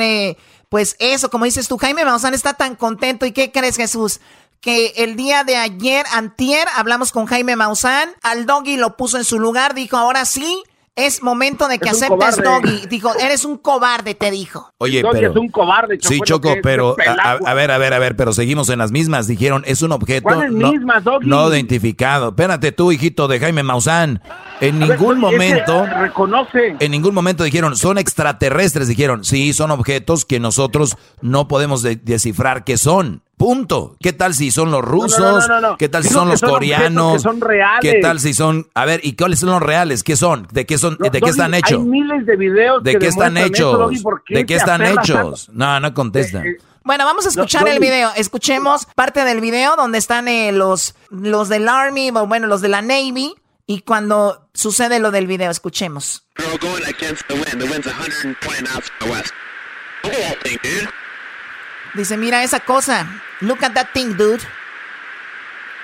[0.69, 4.21] pues eso, como dices tú, Jaime Maussan está tan contento y ¿qué crees Jesús?
[4.61, 9.25] que el día de ayer, antier, hablamos con Jaime Maussan, al doggy lo puso en
[9.25, 10.62] su lugar, dijo, ahora sí,
[10.99, 12.86] es momento de que aceptes, Doggy.
[12.88, 14.72] Dijo, eres un cobarde, te dijo.
[14.78, 15.30] Oye, Doggy pero...
[15.30, 16.12] es un cobarde, Choco.
[16.12, 19.28] Sí, Choco, pero a, ver, a ver, a ver, pero seguimos en las mismas.
[19.28, 20.72] Dijeron, es un objeto no,
[21.20, 22.30] no, identificado.
[22.30, 24.20] Espérate tú, hijito de Jaime Maussan.
[24.61, 25.86] En ningún momento...
[25.86, 26.76] Reconoce.
[26.80, 28.88] En ningún momento dijeron, son extraterrestres.
[28.88, 33.22] Dijeron, sí, son objetos que nosotros no podemos descifrar qué son.
[33.39, 33.97] Punto.
[34.01, 35.49] ¿Qué tal si son los rusos?
[35.78, 37.22] ¿Qué tal si son los coreanos?
[37.22, 37.80] son reales.
[37.80, 40.03] ¿Qué tal si son, a ver, ¿y cuáles son los reales?
[40.03, 40.49] ¿Qué son?
[40.51, 40.99] ¿De qué son?
[40.99, 41.80] ¿De qué están hechos?
[41.80, 42.82] Hay miles de videos.
[42.82, 43.93] ¿De qué están hechos?
[44.28, 45.49] ¿De qué están hechos?
[45.53, 46.47] No, no contestan.
[46.47, 48.11] Eh, bueno, vamos a escuchar el video.
[48.16, 52.82] Escuchemos parte del video donde están eh, los, los del Army, bueno, los de la
[52.82, 53.34] Navy.
[53.66, 56.26] Y cuando sucede lo del video, escuchemos.
[61.95, 63.07] Dice, mira esa cosa.
[63.41, 64.43] Look at that thing, dude.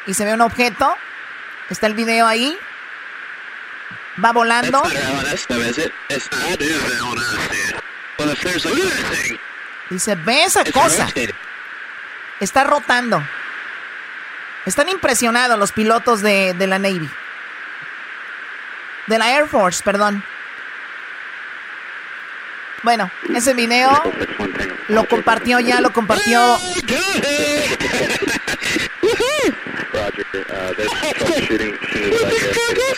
[0.07, 0.97] Y se ve un objeto.
[1.71, 2.59] Está el video ahí.
[4.23, 4.83] Va volando.
[9.91, 11.09] Dice, ve esa cosa.
[12.41, 13.23] Está rotando.
[14.67, 17.09] Están impresionados los pilotos de, de la Navy.
[19.07, 20.25] De la Air Force, perdón.
[22.83, 23.91] Bueno, ese video
[24.89, 26.57] lo compartió ya, lo compartió.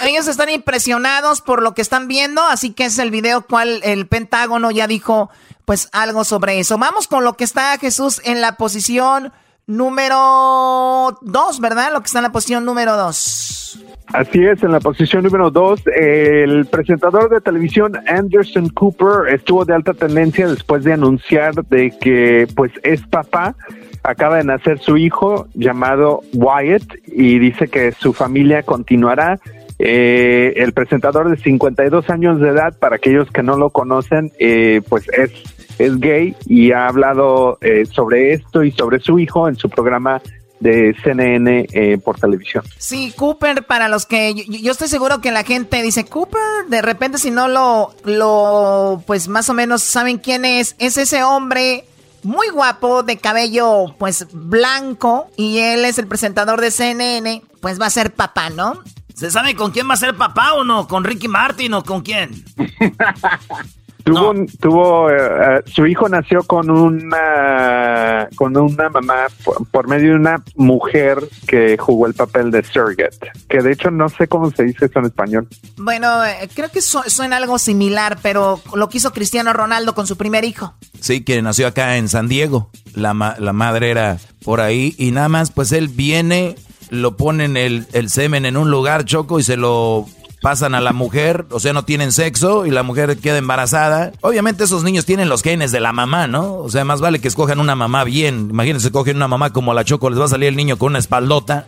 [0.03, 4.07] Ellos están impresionados por lo que están viendo, así que es el video cual el
[4.07, 5.31] Pentágono ya dijo
[5.65, 6.79] pues algo sobre eso.
[6.79, 9.33] Vamos con lo que está Jesús en la posición
[9.67, 11.93] número 2, ¿verdad?
[11.93, 13.79] Lo que está en la posición número 2.
[14.13, 19.75] Así es, en la posición número 2, el presentador de televisión Anderson Cooper estuvo de
[19.75, 23.57] alta tendencia después de anunciar de que pues es papá,
[24.05, 29.39] acaba de nacer su hijo llamado Wyatt y dice que su familia continuará.
[29.79, 34.81] Eh, el presentador de 52 años de edad, para aquellos que no lo conocen, eh,
[34.89, 35.33] pues es
[35.79, 40.21] es gay y ha hablado eh, sobre esto y sobre su hijo en su programa
[40.61, 42.65] de CNN eh, por televisión.
[42.79, 47.19] Sí, Cooper, para los que yo, estoy seguro que la gente dice Cooper, de repente
[47.19, 51.85] si no lo, lo, pues más o menos saben quién es, es ese hombre
[52.23, 57.87] muy guapo, de cabello pues blanco, y él es el presentador de CNN, pues va
[57.87, 58.83] a ser papá, ¿no?
[59.15, 60.89] ¿Se sabe con quién va a ser papá o no?
[60.89, 62.45] ¿Con Ricky Martin o con quién?
[64.07, 69.27] Tuvo, tuvo eh, eh, su hijo nació con una con una mamá
[69.73, 74.09] por, medio de una mujer que jugó el papel de surrogate, que de hecho no
[74.09, 75.49] sé cómo se dice eso en español.
[75.77, 80.45] Bueno, eh, creo que suena algo similar, pero lo quiso Cristiano Ronaldo con su primer
[80.45, 80.75] hijo.
[81.01, 82.71] Sí, que nació acá en San Diego.
[82.95, 86.55] La, la madre era por ahí y nada más, pues él viene,
[86.91, 90.07] lo ponen el, el semen en un lugar choco y se lo
[90.41, 94.13] pasan a la mujer, o sea, no tienen sexo y la mujer queda embarazada.
[94.21, 96.57] Obviamente esos niños tienen los genes de la mamá, ¿no?
[96.57, 98.49] O sea, más vale que escojan una mamá bien.
[98.51, 100.99] Imagínense, cogen una mamá como la Choco, les va a salir el niño con una
[100.99, 101.67] espaldota.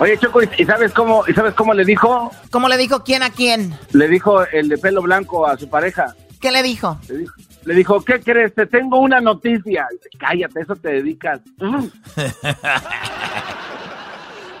[0.00, 2.30] Oye, Choco, ¿y sabes cómo, y sabes cómo le dijo?
[2.50, 3.76] ¿Cómo le dijo quién a quién?
[3.92, 6.14] Le dijo el de pelo blanco a su pareja.
[6.40, 6.98] ¿Qué le dijo?
[7.08, 7.34] Le dijo,
[7.64, 8.54] le dijo ¿qué crees?
[8.54, 9.88] Te tengo una noticia.
[9.90, 11.40] Dice, Cállate, eso te dedicas.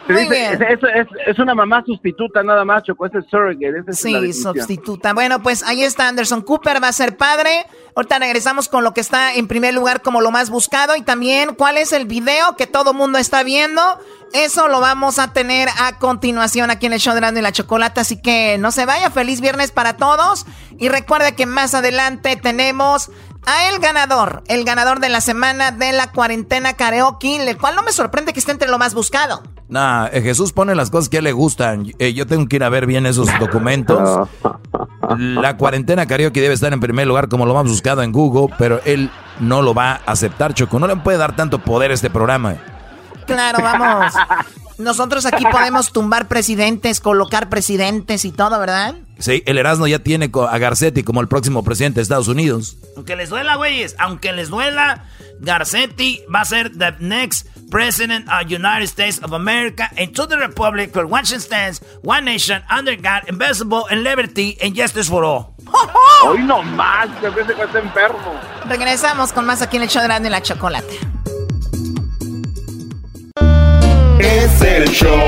[0.08, 0.62] Te Muy dice, bien.
[0.62, 3.06] Es, es- es- es una mamá sustituta nada más, Choco.
[3.06, 3.78] Es surrogate.
[3.78, 5.12] esa es la Sí, sustituta.
[5.12, 7.66] Bueno, pues ahí está Anderson Cooper, va a ser padre.
[7.94, 11.54] Ahorita regresamos con lo que está en primer lugar como lo más buscado y también
[11.54, 13.82] cuál es el video que todo mundo está viendo.
[14.32, 18.02] Eso lo vamos a tener a continuación aquí en el show de y la Chocolata,
[18.02, 19.10] así que no se vaya.
[19.10, 20.46] Feliz viernes para todos.
[20.78, 23.10] Y recuerde que más adelante tenemos
[23.48, 27.82] a el ganador, el ganador de la semana de la cuarentena karaoke, el cual no
[27.82, 29.42] me sorprende que esté entre lo más buscado.
[29.68, 31.92] Nah, eh, Jesús pone las cosas que a él le gustan.
[31.98, 34.28] Eh, yo tengo que ir a ver bien esos documentos.
[35.18, 38.82] La cuarentena karaoke debe estar en primer lugar como lo más buscado en Google, pero
[38.84, 40.78] él no lo va a aceptar, Choco.
[40.78, 42.56] No le puede dar tanto poder a este programa.
[43.26, 44.12] Claro, vamos.
[44.78, 48.94] Nosotros aquí podemos tumbar presidentes, colocar presidentes y todo, ¿verdad?
[49.18, 52.76] Sí, el Erasmo ya tiene a Garcetti como el próximo presidente de Estados Unidos.
[52.96, 55.04] Aunque les duela, güeyes, aunque les duela,
[55.40, 60.36] Garcetti va a ser the next president of United States of America and to the
[60.36, 65.54] republic for it stands, one nation, under God, invisible, and liberty, and justice for all.
[66.24, 68.34] Hoy no más, que parece que está enfermo.
[68.66, 71.17] Regresamos con más aquí en el show de y la Chocolate.
[74.28, 75.18] Es el show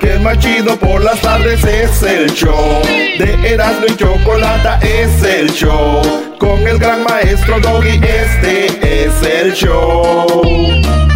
[0.00, 1.62] que es más chido por las tardes.
[1.64, 2.82] Es el show
[3.18, 4.80] de Erasmo y Chocolata.
[4.82, 6.02] Es el show
[6.38, 8.00] con el gran maestro Doggy.
[8.02, 11.09] Este es el show.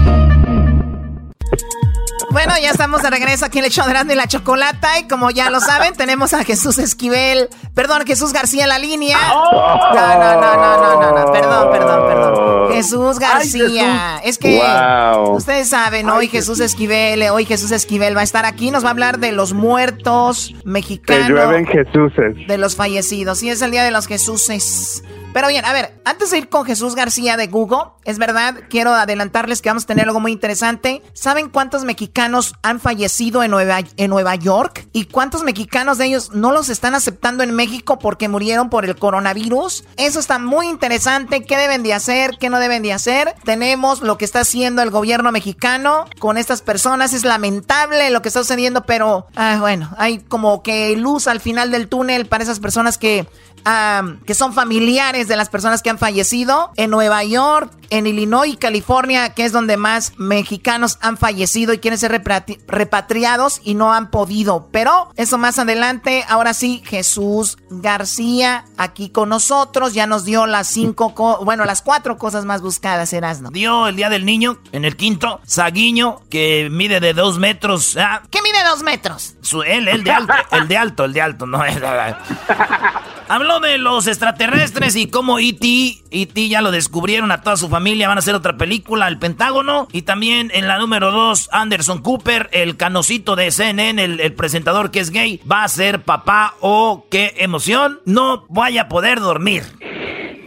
[2.35, 4.99] Bueno, ya estamos de regreso aquí en el show de y la Chocolata.
[4.99, 9.17] Y como ya lo saben, tenemos a Jesús Esquivel, perdón, Jesús García en la línea.
[9.29, 12.73] No, no, no, no, no, no, no, perdón, perdón, perdón.
[12.73, 14.21] Jesús García.
[14.25, 15.37] Es que Wow.
[15.37, 18.73] ustedes saben, hoy Jesús Esquivel, hoy Jesús Esquivel va a estar aquí.
[18.73, 21.29] Nos va a hablar de los muertos mexicanos.
[21.29, 22.49] llueven Jesuses.
[22.49, 23.39] De los fallecidos.
[23.39, 25.05] Sí, es el día de los Jesuses.
[25.35, 28.95] Pero bien, a ver, antes de ir con Jesús García de Google, es verdad, quiero
[28.95, 31.03] adelantarles que vamos a tener algo muy interesante.
[31.13, 34.87] ¿Saben cuántos mexicanos han fallecido en Nueva, en Nueva York?
[34.93, 38.95] ¿Y cuántos mexicanos de ellos no los están aceptando en México porque murieron por el
[38.95, 39.83] coronavirus?
[39.97, 41.43] Eso está muy interesante.
[41.43, 42.39] ¿Qué deben de hacer?
[42.39, 43.35] ¿Qué no deben de hacer?
[43.43, 47.13] Tenemos lo que está haciendo el gobierno mexicano con estas personas.
[47.13, 51.73] Es lamentable lo que está sucediendo, pero ah, bueno, hay como que luz al final
[51.73, 53.27] del túnel para esas personas que
[53.65, 58.53] am, que son familiares de las personas que han fallecido en Nueva York, en Illinois
[58.53, 63.75] y California, que es donde más mexicanos han fallecido y quieren ser repatri- repatriados y
[63.75, 64.69] no han podido.
[64.73, 70.67] Pero eso más adelante, ahora sí, Jesús García aquí con nosotros, ya nos dio las
[70.67, 73.51] cinco, co- bueno, las cuatro cosas más buscadas, Erasno.
[73.51, 77.97] Dio el día del niño en el quinto, Saguiño, que mide de dos metros.
[77.99, 79.35] ah, ¿Qué mide dos metros?
[79.43, 81.75] Su, él, el de alto, el de alto, el de alto, no es.
[83.35, 86.05] Habló de los extraterrestres y cómo E.T.
[86.13, 86.49] E.T.
[86.49, 88.07] ya lo descubrieron a toda su familia.
[88.07, 89.89] Van a hacer otra película, El Pentágono.
[89.91, 94.93] Y también en la número dos, Anderson Cooper, el canocito de CNN, el, el presentador
[94.93, 96.55] que es gay, va a ser papá.
[96.61, 97.99] Oh, qué emoción.
[98.05, 99.65] No vaya a poder dormir.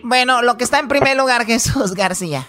[0.08, 2.46] Bueno, lo que está en primer lugar, Jesús García.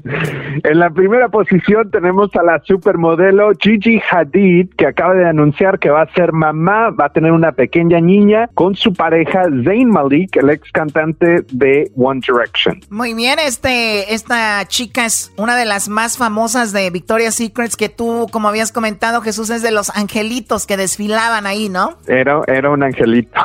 [0.62, 5.90] En la primera posición tenemos a la supermodelo Gigi Hadid, que acaba de anunciar que
[5.90, 10.36] va a ser mamá, va a tener una pequeña niña con su pareja Zayn Malik,
[10.36, 12.80] el ex cantante de One Direction.
[12.90, 17.88] Muy bien, este, esta chica es una de las más famosas de Victoria's Secrets que
[17.88, 21.98] tú, como habías comentado, Jesús, es de los angelitos que desfilaban ahí, ¿no?
[22.06, 23.40] Era, era un angelito.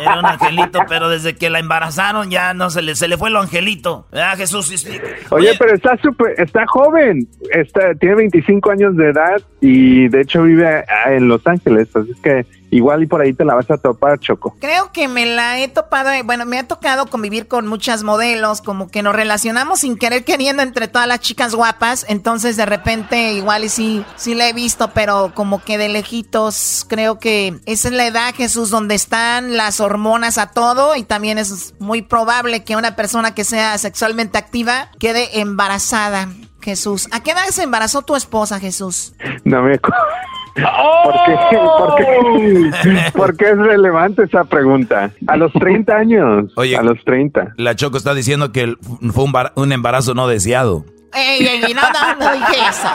[0.00, 3.30] Era un angelito, pero desde que la embarazaron ya no se le, se le fue
[3.30, 4.06] lo angelito.
[4.12, 4.86] ¿Verdad, Jesús?
[5.30, 10.42] Oye, pero está súper, está joven, está, tiene 25 años de edad y de hecho
[10.42, 13.78] vive ah, en Los Ángeles, así que igual y por ahí te la vas a
[13.78, 14.56] topar, Choco.
[14.60, 18.60] Creo que me la he topado, eh, bueno, me ha tocado convivir con muchas modelos,
[18.60, 23.32] como que nos relacionamos sin querer queriendo entre todas las chicas guapas, entonces de repente
[23.32, 27.88] igual y sí, sí la he visto, pero como que de lejitos, creo que esa
[27.88, 32.64] es la edad, Jesús, donde están las hormonas a todo y también es muy probable
[32.64, 36.28] que una persona que sea sexualmente activa quede embarazada.
[36.60, 39.14] Jesús, ¿a qué edad se embarazó tu esposa, Jesús?
[39.44, 39.78] No me
[40.62, 41.56] acu- ¿Por qué?
[41.78, 43.10] ¿Por qué?
[43.16, 45.10] ¿Por qué es relevante esa pregunta?
[45.26, 46.52] A los 30 años.
[46.56, 47.54] Oye, a los 30.
[47.56, 48.74] La Choco está diciendo que
[49.12, 50.84] fue un, bar- un embarazo no deseado.
[51.14, 52.88] Ey, ey, no, no, no dije eso.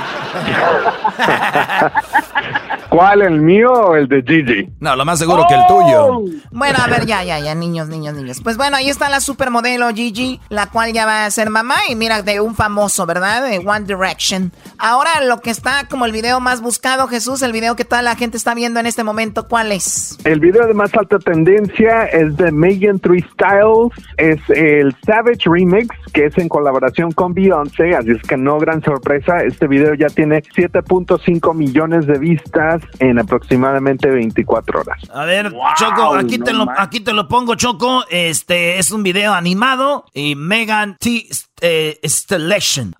[2.89, 4.69] ¿Cuál, el mío o el de Gigi?
[4.79, 6.21] No, lo más seguro que el tuyo.
[6.51, 8.39] Bueno, a ver, ya, ya, ya, niños, niños, niños.
[8.43, 11.95] Pues bueno, ahí está la supermodelo Gigi, la cual ya va a ser mamá y
[11.95, 13.49] mira, de un famoso, ¿verdad?
[13.49, 14.51] De One Direction.
[14.77, 18.15] Ahora lo que está como el video más buscado, Jesús, el video que toda la
[18.15, 20.19] gente está viendo en este momento, ¿cuál es?
[20.23, 25.87] El video de más alta tendencia es de Megan Three Styles, es el Savage Remix,
[26.13, 30.07] que es en colaboración con Beyoncé, así es que no gran sorpresa, este video ya
[30.07, 34.99] tiene 7.5 millones de vistas en aproximadamente 24 horas.
[35.13, 38.03] A ver, Choco, aquí, te lo, aquí te lo pongo, Choco.
[38.09, 41.27] Este es un video animado y Megan T.
[41.61, 41.99] Eh,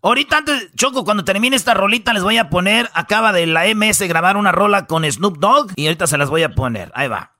[0.02, 4.08] Ahorita antes, Choco, cuando termine esta rolita les voy a poner, acaba de la MS
[4.08, 6.92] grabar una rola con Snoop Dogg y ahorita se las voy a poner.
[6.96, 7.32] Ahí va.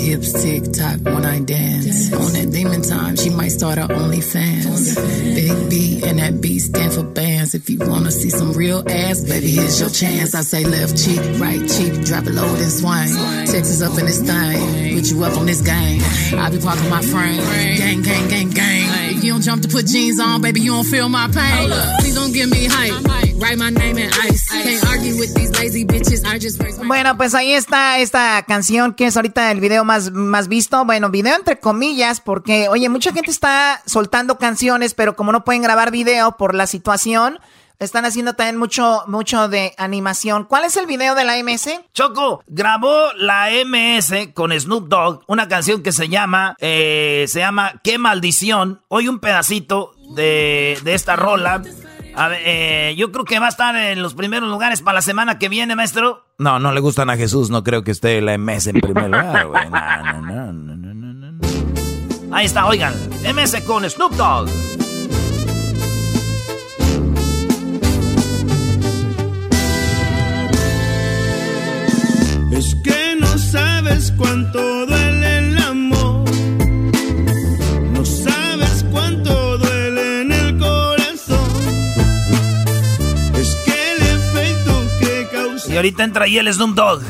[0.00, 2.12] Hips tick tock when I dance.
[2.12, 4.96] On that demon time, she might start her OnlyFans.
[5.34, 7.54] Big B and that B stand for bands.
[7.54, 10.34] If you wanna see some real ass, baby, here's your chance.
[10.34, 13.12] I say left cheek, right cheek, drop it low and swing.
[13.46, 16.00] Texas up in this thing, put you up on this game.
[16.38, 17.42] I be parking my frame,
[17.76, 19.16] gang, gang, gang, gang.
[19.16, 21.70] If you don't jump to put jeans on, baby, you don't feel my pain.
[22.00, 22.94] Please don't give me hype.
[23.40, 24.48] Write my name in ice.
[24.50, 26.24] Can't argue with these lazy bitches.
[26.26, 29.84] I just raise my Bueno, pues ahí está esta canción que es ahorita el video
[30.12, 30.84] más, visto.
[30.84, 35.62] Bueno, video entre comillas, porque, oye, mucha gente está soltando canciones, pero como no pueden
[35.62, 37.38] grabar video por la situación,
[37.80, 40.44] están haciendo también mucho, mucho de animación.
[40.44, 41.80] ¿Cuál es el video de la MS?
[41.94, 47.80] Choco, grabó la MS con Snoop Dogg una canción que se llama, eh, se llama
[47.82, 48.82] Qué maldición.
[48.88, 51.62] Hoy un pedacito de, de esta rola.
[52.14, 55.02] A ver, eh, yo creo que va a estar en los primeros lugares para la
[55.02, 56.26] semana que viene, maestro.
[56.38, 59.46] No, no le gustan a Jesús, no creo que esté la MS en primer lugar,
[59.46, 59.70] güey.
[59.70, 62.36] No, no, no, no, no, no, no.
[62.36, 62.94] Ahí está, oigan,
[63.34, 64.48] MS con Snoop Dogg.
[72.52, 75.19] Es que no sabes cuánto duele
[85.80, 87.00] ahorita entra ahí el Snoop Dogg.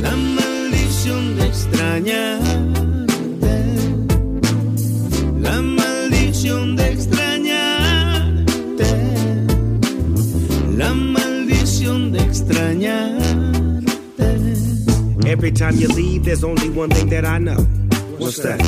[0.00, 2.46] la maldición de extrañarte.
[5.38, 8.86] La maldición de extrañarte.
[10.74, 13.20] La maldición de extrañarte.
[15.26, 17.81] Every time you leave, there's only one thing that I know.
[18.22, 18.60] What's that?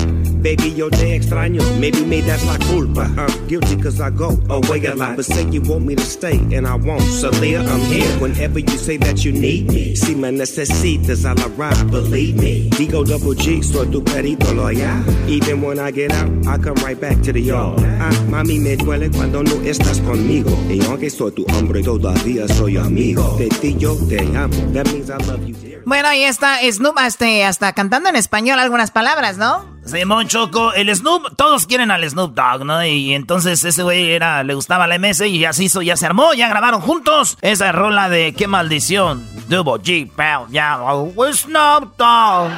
[0.42, 1.62] Baby, yo te extraño.
[1.78, 3.08] Maybe me that's la culpa.
[3.16, 5.16] I'm guilty cause I go away a lot.
[5.16, 7.02] But say you want me to stay and I won't.
[7.02, 9.94] So Leah, I'm here whenever you say that you need me.
[9.94, 12.68] Si me necesitas, I'll arrive, believe me.
[12.70, 15.02] Digo double G, soy tu perito loyal.
[15.28, 17.80] Even when I get out, I come right back to the yard.
[18.00, 20.50] Ah, mami, me duele cuando no estás conmigo.
[20.68, 23.36] Y aunque soy tu hombre, todavía soy amigo.
[23.38, 24.54] De ti yo te amo.
[24.72, 25.54] That means I love you.
[25.86, 29.43] Bueno, ahí está Snoop este, hasta cantando en español algunas palabras, ¿no?
[29.84, 32.84] Simón Choco, el Snoop, todos quieren al Snoop Dogg, ¿no?
[32.84, 36.06] Y entonces ese güey era, le gustaba la MS y ya se hizo, ya se
[36.06, 39.26] armó, ya grabaron juntos esa rola de qué maldición.
[39.48, 42.50] Double G, pow, ya, oh, Snoop Dogg,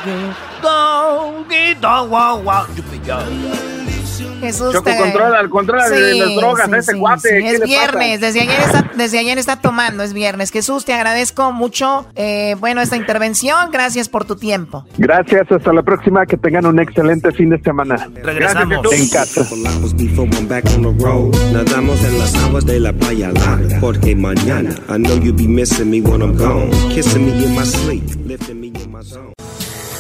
[0.63, 3.96] Doggy Dog, wow, wow.
[4.41, 8.41] Jesús Choco, te- controla, controla de las drogas a ese cuate, ¿qué Es viernes, desde
[8.41, 10.51] ayer, está, desde ayer está tomando, es viernes.
[10.51, 14.85] Jesús, te agradezco mucho, eh, bueno, esta intervención, gracias por tu tiempo.
[14.99, 18.09] Gracias, hasta la próxima, que tengan un excelente fin de semana.
[18.23, 18.93] Regresamos.
[18.93, 19.43] En casa.
[19.43, 21.35] Chocolatos before I'm back on the road.
[21.53, 23.79] Nadamos en las aguas de la playa larga.
[23.81, 26.71] Porque mañana, I know you be missing me when I'm gone.
[26.95, 29.33] Kissing me in my sleep, lifting me in my zone.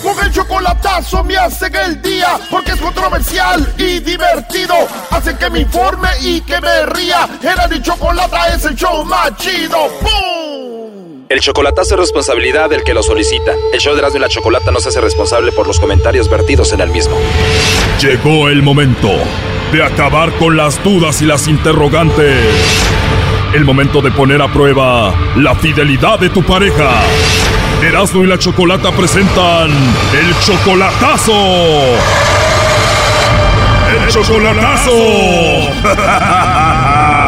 [0.06, 4.74] Con el chocolatazo me hacen el día porque es controversial y divertido.
[5.10, 7.28] Hacen que me informe y que me ría.
[7.42, 9.90] Era mi chocolata es el show más chido.
[10.02, 11.24] ¡Bum!
[11.28, 13.50] El chocolatazo es responsabilidad del que lo solicita.
[13.72, 16.72] El show de Erasmo y la Chocolata no se hace responsable por los comentarios vertidos
[16.72, 17.16] en el mismo.
[18.00, 19.10] Llegó el momento
[19.72, 22.44] de acabar con las dudas y las interrogantes.
[23.54, 27.02] El momento de poner a prueba la fidelidad de tu pareja.
[27.82, 31.32] Erasmo y la Chocolata presentan el chocolatazo.
[33.92, 34.90] El chocolatazo.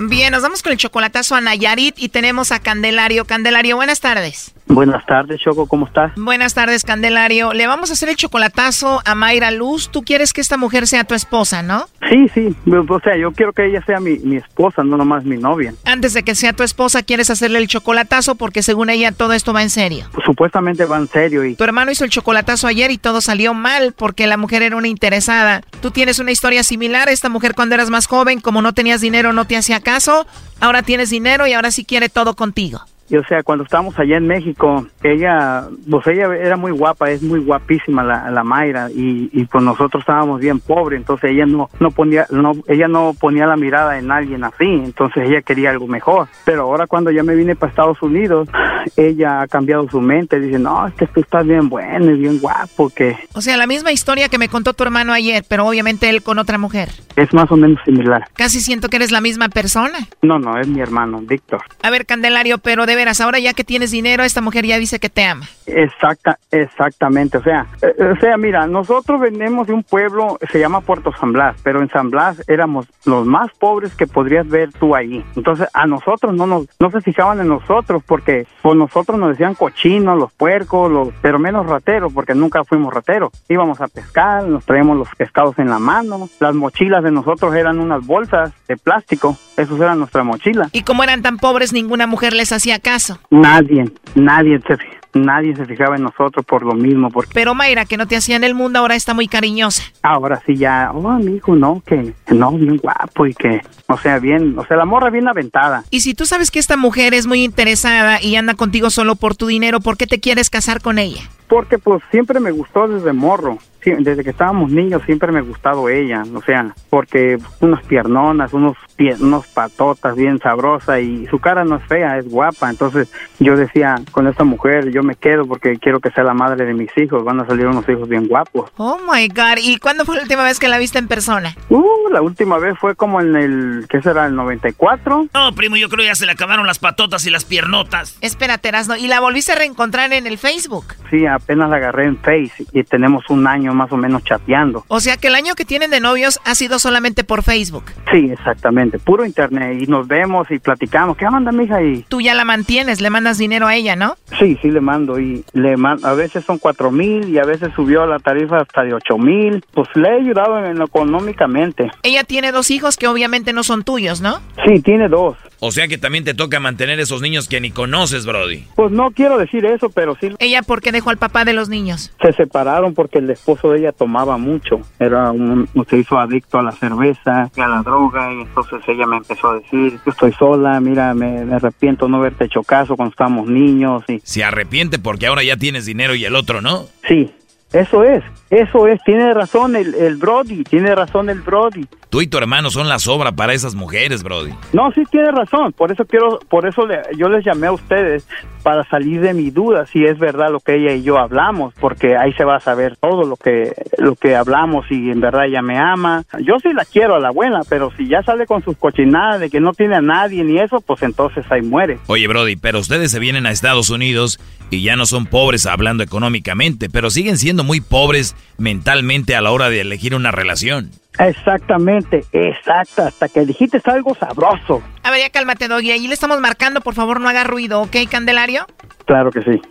[0.00, 3.24] Bien, nos vamos con el chocolatazo a Nayarit y tenemos a Candelario.
[3.24, 4.52] Candelario, buenas tardes.
[4.66, 6.12] Buenas tardes, Choco, ¿cómo estás?
[6.16, 7.52] Buenas tardes, Candelario.
[7.52, 9.90] Le vamos a hacer el chocolatazo a Mayra Luz.
[9.90, 11.86] Tú quieres que esta mujer sea tu esposa, ¿no?
[12.10, 12.56] Sí, sí.
[12.88, 15.74] O sea, yo quiero que ella sea mi, mi esposa, no nomás mi novia.
[15.84, 19.52] Antes de que sea tu esposa, quieres hacerle el chocolatazo porque según ella todo esto
[19.52, 20.06] va en serio.
[20.24, 21.44] supuestamente va en serio.
[21.44, 21.56] Y...
[21.56, 24.88] Tu hermano hizo el chocolatazo ayer y todo salió mal porque la mujer era una
[24.88, 25.60] interesada.
[25.82, 27.08] Tú tienes una historia similar.
[27.10, 30.26] Esta mujer cuando eras más joven, como no tenías dinero, no te hacía caso.
[30.60, 32.80] Ahora tienes dinero y ahora sí quiere todo contigo.
[33.08, 37.22] Y o sea, cuando estábamos allá en México, ella, pues ella era muy guapa, es
[37.22, 41.68] muy guapísima la, la Mayra y, y pues nosotros estábamos bien pobres, entonces ella no
[41.80, 45.86] no ponía no ella no ponía la mirada en alguien así, entonces ella quería algo
[45.86, 46.28] mejor.
[46.44, 48.48] Pero ahora cuando ya me vine para Estados Unidos,
[48.96, 52.38] ella ha cambiado su mente, dice, "No, es que tú estás bien bueno y bien
[52.38, 56.08] guapo que O sea, la misma historia que me contó tu hermano ayer, pero obviamente
[56.08, 56.88] él con otra mujer.
[57.16, 59.98] es más o menos similar." Casi siento que eres la misma persona.
[60.22, 61.62] No, no, es mi hermano, Víctor.
[61.82, 64.98] A ver, Candelario, pero de veras, ahora ya que tienes dinero, esta mujer ya dice
[64.98, 65.46] que te ama.
[65.66, 67.38] Exacta, exactamente.
[67.38, 71.32] O sea, eh, o sea, mira, nosotros venimos de un pueblo, se llama Puerto San
[71.32, 75.24] Blas, pero en San Blas éramos los más pobres que podrías ver tú ahí.
[75.36, 79.54] Entonces, a nosotros no nos, no se fijaban en nosotros porque por nosotros nos decían
[79.54, 83.30] cochinos, los puercos, los, pero menos rateros porque nunca fuimos rateros.
[83.48, 87.78] Íbamos a pescar, nos traíamos los pescados en la mano, las mochilas de nosotros eran
[87.78, 90.68] unas bolsas de plástico, eso era nuestra mochila.
[90.72, 93.18] Y como eran tan pobres, ninguna mujer les hacía caso.
[93.30, 93.84] Nadie,
[94.14, 94.76] nadie se,
[95.18, 98.36] nadie se fijaba en nosotros por lo mismo, porque Pero Mayra, que no te hacía
[98.36, 99.82] en el mundo, ahora está muy cariñosa.
[100.02, 104.58] ahora sí ya, oh amigo, no, que no, bien guapo y que, o sea, bien,
[104.58, 105.84] o sea, la morra bien aventada.
[105.90, 109.36] Y si tú sabes que esta mujer es muy interesada y anda contigo solo por
[109.36, 111.22] tu dinero, ¿por qué te quieres casar con ella?
[111.48, 115.42] Porque pues siempre me gustó desde morro, Sí, desde que estábamos niños siempre me ha
[115.42, 121.38] gustado ella, o sea, porque unas piernonas, unos pie- unos patotas bien sabrosas y su
[121.38, 125.44] cara no es fea, es guapa, entonces yo decía, con esta mujer yo me quedo
[125.44, 128.26] porque quiero que sea la madre de mis hijos, van a salir unos hijos bien
[128.26, 128.70] guapos.
[128.78, 129.58] Oh my God.
[129.62, 131.54] ¿Y cuándo fue la última vez que la viste en persona?
[131.68, 134.24] Uh, la última vez fue como en el, ¿qué será?
[134.24, 135.26] El 94.
[135.34, 138.16] No, primo, yo creo ya se le acabaron las patotas y las piernotas.
[138.22, 138.96] Espérate, Erasno.
[138.96, 140.86] ¿Y la volviste a reencontrar en el Facebook?
[141.10, 144.84] Sí, apenas la agarré en Face y tenemos un año más o menos chateando.
[144.88, 147.84] O sea que el año que tienen de novios ha sido solamente por Facebook.
[148.12, 151.16] Sí, exactamente, puro internet y nos vemos y platicamos.
[151.16, 151.82] ¿Qué onda, mija?
[151.82, 154.16] Y Tú ya la mantienes, le mandas dinero a ella, ¿no?
[154.38, 157.70] sí, sí le mando y le man- a veces son cuatro mil y a veces
[157.76, 159.64] subió la tarifa hasta de ocho mil.
[159.72, 161.90] Pues le he ayudado en, económicamente.
[162.02, 164.40] Ella tiene dos hijos que obviamente no son tuyos, ¿no?
[164.66, 165.36] Sí, tiene dos.
[165.66, 168.66] O sea que también te toca mantener esos niños que ni conoces, Brody.
[168.76, 171.70] Pues no quiero decir eso, pero sí ¿Ella por qué dejó al papá de los
[171.70, 172.12] niños?
[172.20, 174.82] se separaron porque el esposo de ella tomaba mucho.
[174.98, 179.06] Era un, se hizo adicto a la cerveza y a la droga y entonces ella
[179.06, 182.94] me empezó a decir, yo estoy sola, mira, me, me arrepiento no haberte hecho caso
[182.94, 186.88] cuando estábamos niños y Se arrepiente porque ahora ya tienes dinero y el otro no.
[187.08, 187.32] sí,
[187.72, 188.22] eso es,
[188.60, 191.86] eso es, tiene razón el, el Brody, tiene razón el Brody.
[192.10, 194.52] Tú y tu hermano son la sobra para esas mujeres, Brody.
[194.72, 198.26] No, sí tiene razón, por eso quiero, por eso le- yo les llamé a ustedes
[198.62, 202.16] para salir de mi duda si es verdad lo que ella y yo hablamos, porque
[202.16, 205.60] ahí se va a saber todo lo que lo que hablamos y en verdad ella
[205.62, 206.22] me ama.
[206.40, 209.50] Yo sí la quiero a la buena, pero si ya sale con sus cochinadas de
[209.50, 211.98] que no tiene a nadie ni eso, pues entonces ahí muere.
[212.06, 214.38] Oye, Brody, pero ustedes se vienen a Estados Unidos
[214.70, 219.50] y ya no son pobres hablando económicamente, pero siguen siendo muy pobres mentalmente a la
[219.50, 220.90] hora de elegir una relación.
[221.18, 224.82] Exactamente, exacta, hasta que dijiste algo sabroso.
[225.02, 225.92] A ver, ya cálmate, Doggy.
[225.92, 228.66] Ahí le estamos marcando, por favor, no haga ruido, ¿ok, Candelario?
[229.04, 229.62] Claro que sí.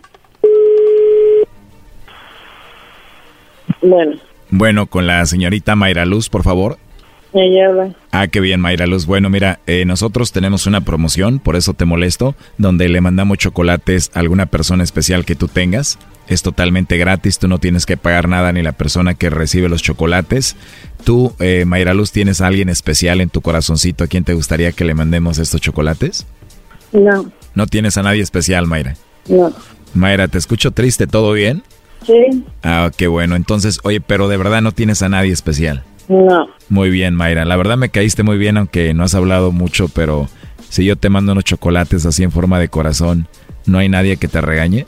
[3.82, 4.18] Bueno,
[4.50, 6.78] Bueno, con la señorita Mayra Luz, por favor.
[8.12, 9.06] Ah, qué bien, Mayra Luz.
[9.06, 14.12] Bueno, mira, eh, nosotros tenemos una promoción, por eso te molesto, donde le mandamos chocolates
[14.14, 15.98] a alguna persona especial que tú tengas.
[16.26, 19.82] Es totalmente gratis, tú no tienes que pagar nada ni la persona que recibe los
[19.82, 20.56] chocolates.
[21.04, 24.72] Tú, eh, Mayra Luz, ¿tienes a alguien especial en tu corazoncito a quien te gustaría
[24.72, 26.26] que le mandemos estos chocolates?
[26.92, 28.96] No, No tienes a nadie especial, Mayra.
[29.28, 29.52] no.
[29.92, 31.62] Mayra, te escucho triste, ¿todo bien?
[32.04, 33.36] Sí, Ah, qué bueno.
[33.36, 35.84] Entonces, oye, pero de verdad no tienes a nadie especial.
[36.08, 36.48] no.
[36.70, 37.44] Muy bien, Mayra.
[37.44, 40.28] La verdad me caíste muy bien, aunque no has hablado mucho, pero
[40.70, 43.28] si yo te mando unos chocolates así en forma de corazón,
[43.66, 44.86] ¿no hay nadie que te regañe?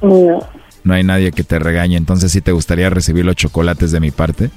[0.00, 0.38] No.
[0.86, 1.96] No hay nadie que te regañe.
[1.96, 4.50] Entonces, ¿sí te gustaría recibir los chocolates de mi parte?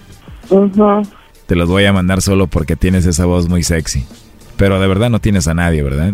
[0.51, 1.01] Ujú.
[1.47, 4.05] Te los voy a mandar solo porque tienes esa voz muy sexy.
[4.55, 6.13] Pero de verdad no tienes a nadie, ¿verdad?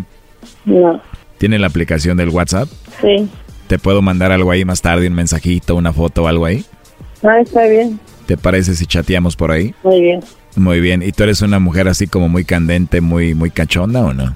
[0.64, 1.02] No.
[1.36, 2.66] ¿Tiene la aplicación del WhatsApp?
[3.02, 3.28] Sí.
[3.66, 6.64] ¿Te puedo mandar algo ahí más tarde, un mensajito, una foto o algo ahí?
[7.22, 8.00] Ah, está bien.
[8.24, 9.74] ¿Te parece si chateamos por ahí?
[9.84, 10.20] Muy bien.
[10.56, 11.02] Muy bien.
[11.02, 14.34] ¿Y tú eres una mujer así como muy candente, muy, muy cachonda o no?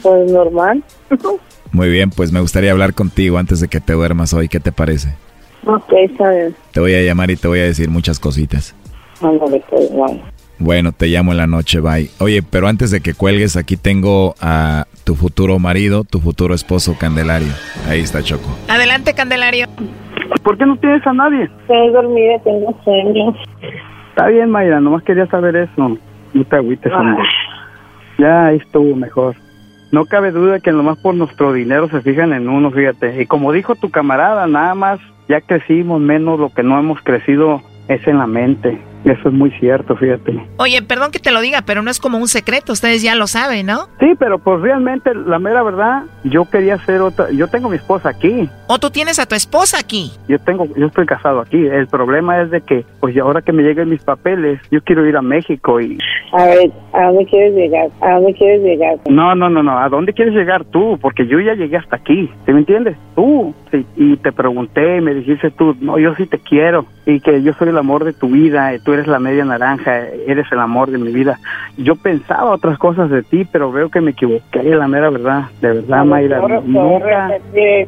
[0.00, 0.84] Pues normal.
[1.72, 4.48] Muy bien, pues me gustaría hablar contigo antes de que te duermas hoy.
[4.48, 5.14] ¿Qué te parece?
[5.64, 6.54] ok, está bien.
[6.72, 8.74] Te voy a llamar y te voy a decir muchas cositas.
[9.22, 10.20] Ándale, pues, bye.
[10.58, 12.08] Bueno, te llamo en la noche, bye.
[12.20, 16.96] Oye, pero antes de que cuelgues, aquí tengo a tu futuro marido, tu futuro esposo,
[16.98, 17.52] Candelario.
[17.88, 18.48] Ahí está Choco.
[18.68, 19.66] Adelante, Candelario.
[20.42, 21.44] ¿Por qué no tienes a nadie?
[21.44, 23.34] Estoy dormida, tengo sueño.
[24.10, 25.98] Está bien, Mayra, nomás quería saber eso.
[26.34, 27.22] No te agüites, hombre.
[28.18, 29.34] Ya ahí estuvo mejor.
[29.92, 33.20] No cabe duda que nomás por nuestro dinero se fijan en uno, fíjate.
[33.20, 37.60] Y como dijo tu camarada, nada más ya crecimos menos lo que no hemos crecido
[37.88, 38.80] es en la mente.
[39.04, 40.40] Eso es muy cierto, fíjate.
[40.58, 43.26] Oye, perdón que te lo diga, pero no es como un secreto, ustedes ya lo
[43.26, 43.88] saben, ¿no?
[43.98, 47.30] Sí, pero pues realmente, la mera verdad, yo quería hacer otra.
[47.32, 48.48] Yo tengo mi esposa aquí.
[48.68, 50.12] ¿O tú tienes a tu esposa aquí?
[50.28, 51.66] Yo tengo, yo estoy casado aquí.
[51.66, 55.16] El problema es de que, pues ahora que me lleguen mis papeles, yo quiero ir
[55.16, 55.98] a México y.
[56.32, 57.88] A ver, ¿a dónde quieres llegar?
[58.00, 58.96] ¿A dónde quieres llegar?
[59.08, 59.78] No, no, no, no.
[59.78, 60.98] ¿A dónde quieres llegar tú?
[61.00, 62.30] Porque yo ya llegué hasta aquí.
[62.46, 62.96] ¿Sí me entiendes?
[63.14, 63.54] Tú.
[63.70, 67.42] Sí, y te pregunté, y me dijiste tú, no, yo sí te quiero y que
[67.42, 70.58] yo soy el amor de tu vida, y tú eres la media naranja, eres el
[70.60, 71.38] amor de mi vida.
[71.76, 75.44] Yo pensaba otras cosas de ti, pero veo que me equivoqué, la mera verdad.
[75.60, 77.30] De verdad, Mayra, nunca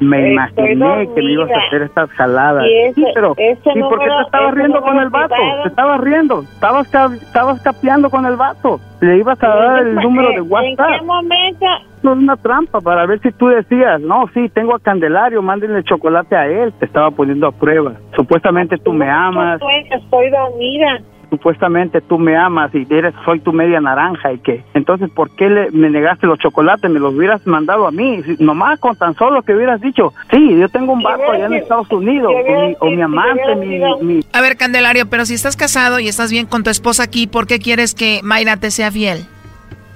[0.01, 2.65] me imaginé que me ibas a hacer estas jaladas.
[2.95, 5.35] sí, pero ¿y por qué te estabas riendo con el vato?
[5.63, 8.81] Te estabas riendo, estabas, estabas capeando con el vato.
[9.05, 10.89] Le ibas a dar el número de WhatsApp.
[10.91, 11.67] ¿En qué momento?
[12.03, 15.83] No es una trampa para ver si tú decías, no, sí, tengo a Candelario, mándenle
[15.85, 16.73] chocolate a él.
[16.79, 17.93] Te estaba poniendo a prueba.
[18.17, 21.01] Supuestamente tú me amas, estoy dormida.
[21.31, 25.49] Supuestamente tú me amas y eres, soy tu media naranja y que, entonces, ¿por qué
[25.49, 26.91] le, me negaste los chocolates?
[26.91, 30.57] Me los hubieras mandado a mí, Si- nomás con tan solo que hubieras dicho, sí,
[30.59, 34.21] yo tengo un vato allá en Estados Unidos, o mi, o mi amante, mi, mi,
[34.33, 37.47] A ver, Candelario, pero si estás casado y estás bien con tu esposa aquí, ¿por
[37.47, 39.27] qué quieres que Mayra te sea fiel?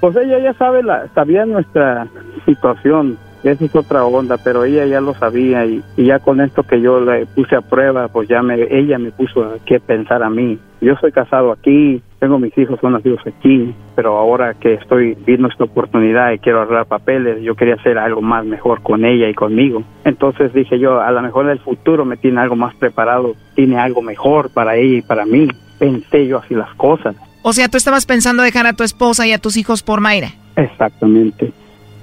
[0.00, 2.06] Pues ella ya sabe, la, sabía nuestra
[2.46, 6.62] situación, esa es otra onda, pero ella ya lo sabía y, y ya con esto
[6.62, 10.22] que yo le puse a prueba, pues ya me, ella me puso a qué pensar
[10.22, 10.58] a mí.
[10.80, 15.48] Yo soy casado aquí, tengo mis hijos, son nacidos aquí, pero ahora que estoy viendo
[15.48, 19.34] esta oportunidad y quiero arreglar papeles, yo quería hacer algo más mejor con ella y
[19.34, 19.82] conmigo.
[20.04, 24.02] Entonces dije yo, a lo mejor el futuro me tiene algo más preparado, tiene algo
[24.02, 25.48] mejor para ella y para mí.
[25.78, 27.16] Pensé yo así las cosas.
[27.42, 30.30] O sea, tú estabas pensando dejar a tu esposa y a tus hijos por Mayra.
[30.56, 31.52] Exactamente.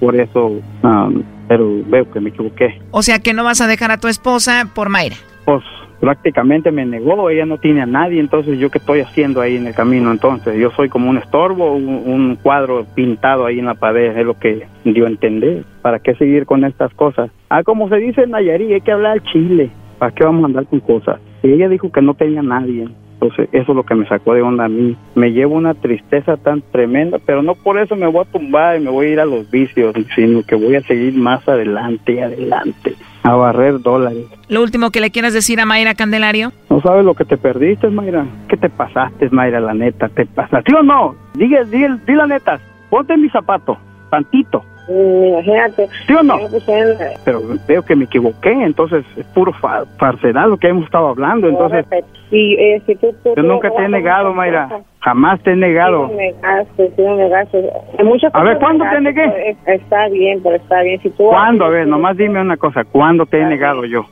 [0.00, 2.80] Por eso, um, pero veo que me equivoqué.
[2.90, 5.16] O sea, que no vas a dejar a tu esposa por Mayra.
[5.44, 5.62] Pues
[6.00, 9.66] prácticamente me negó, ella no tiene a nadie, entonces yo qué estoy haciendo ahí en
[9.66, 14.16] el camino entonces, yo soy como un estorbo, un, cuadro pintado ahí en la pared,
[14.16, 15.64] es lo que dio a entender.
[15.82, 17.30] ¿Para qué seguir con estas cosas?
[17.48, 19.70] Ah, como se dice en Nayarit, hay que hablar al chile.
[19.98, 21.20] ¿Para qué vamos a andar con cosas?
[21.42, 22.88] Y ella dijo que no tenía a nadie.
[23.20, 24.96] Entonces, eso es lo que me sacó de onda a mí.
[25.14, 28.84] Me llevo una tristeza tan tremenda, pero no por eso me voy a tumbar y
[28.84, 32.18] me voy a ir a los vicios, sino que voy a seguir más adelante y
[32.18, 32.94] adelante,
[33.26, 34.26] a barrer dólares.
[34.48, 36.52] Lo último que le quieras decir a Mayra Candelario.
[36.70, 38.24] No sabes lo que te perdiste, Mayra.
[38.48, 40.08] ¿Qué te pasaste, Mayra, la neta?
[40.08, 40.70] ¿Te pasaste?
[40.70, 41.16] ¿Sí o no?
[41.34, 42.60] Diga, di, di la neta.
[42.88, 43.76] Ponte en mi zapato,
[44.10, 44.62] tantito.
[44.88, 45.88] Imagínate.
[46.06, 46.38] ¿Sí o no?
[47.24, 51.48] Pero veo que me equivoqué, entonces es puro fa falsedad lo que hemos estado hablando.
[51.48, 51.84] Entonces,
[52.30, 54.68] eh, si tú, tú- yo nunca te he negado, Mayra.
[55.00, 56.08] Jamás te he negado.
[56.08, 57.70] Sí me negaste, sí me negaste.
[57.98, 59.56] En muchas A ver, ¿cuándo te negaste, negué?
[59.74, 61.00] Está bien, pero está bien.
[61.00, 61.64] Si tú ¿Cuándo?
[61.64, 62.82] A ver, nomás dime una cosa.
[62.84, 64.04] ¿Cuándo te he negado yo?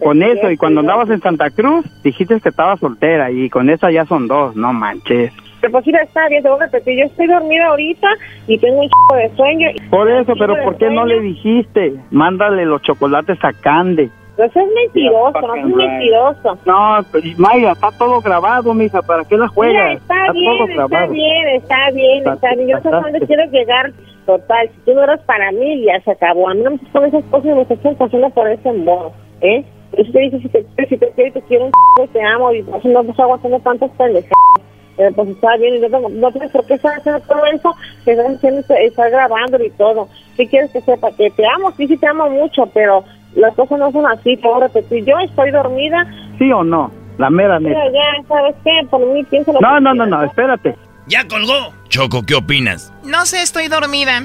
[0.00, 3.90] Con eso, y cuando andabas en Santa Cruz, dijiste que estabas soltera, y con esa
[3.90, 4.54] ya son dos.
[4.54, 5.32] No manches.
[5.60, 6.98] Pero pues mira, está bien, te voy a repetir.
[6.98, 8.08] Yo estoy dormida ahorita
[8.46, 9.68] y tengo un chico de sueño.
[9.90, 11.06] Por eso, pero ¿por qué no sueño.
[11.06, 11.94] le dijiste?
[12.10, 14.10] Mándale los chocolates a Cande.
[14.36, 16.58] Pues es mentiroso, no es mentiroso.
[16.64, 19.02] No, pues, Mayra, está todo grabado, mija.
[19.02, 19.74] ¿Para qué la juegas?
[19.74, 22.68] Mira, está bien, todo está bien, está bien, está bien.
[22.68, 23.10] Yo sé pasaste.
[23.10, 23.92] dónde quiero llegar.
[24.26, 26.50] Total, si tú no eres para mí, ya se acabó.
[26.50, 29.64] A mí no me con esas cosas y me estás pasando por ese modo, ¿eh?
[29.96, 32.62] Yo te dije, si te, si te quiero te quiero un c***, te amo y
[32.62, 34.67] por eso no estás aguantando tantas pendejadas.
[34.98, 37.74] Pero pues está bien, y no, tengo- no tienes por qué estar haciendo todo eso,
[38.04, 40.08] que estás haciendo, estar grabando y todo.
[40.36, 43.04] Si quieres que sepa que te amo, sí, sí te amo mucho, pero
[43.36, 45.04] las cosas no son así, te voy a repetir.
[45.06, 46.04] Yo estoy dormida,
[46.38, 46.90] ¿Sí o no?
[47.16, 47.74] La mera neta.
[47.80, 48.70] pero ya, ¿sabes qué?
[48.90, 50.76] Por mí piensa lo No, que no, no, no, espérate.
[51.06, 51.72] Ya colgó.
[51.88, 52.92] Choco, ¿qué opinas?
[53.04, 54.22] No sé, estoy dormida.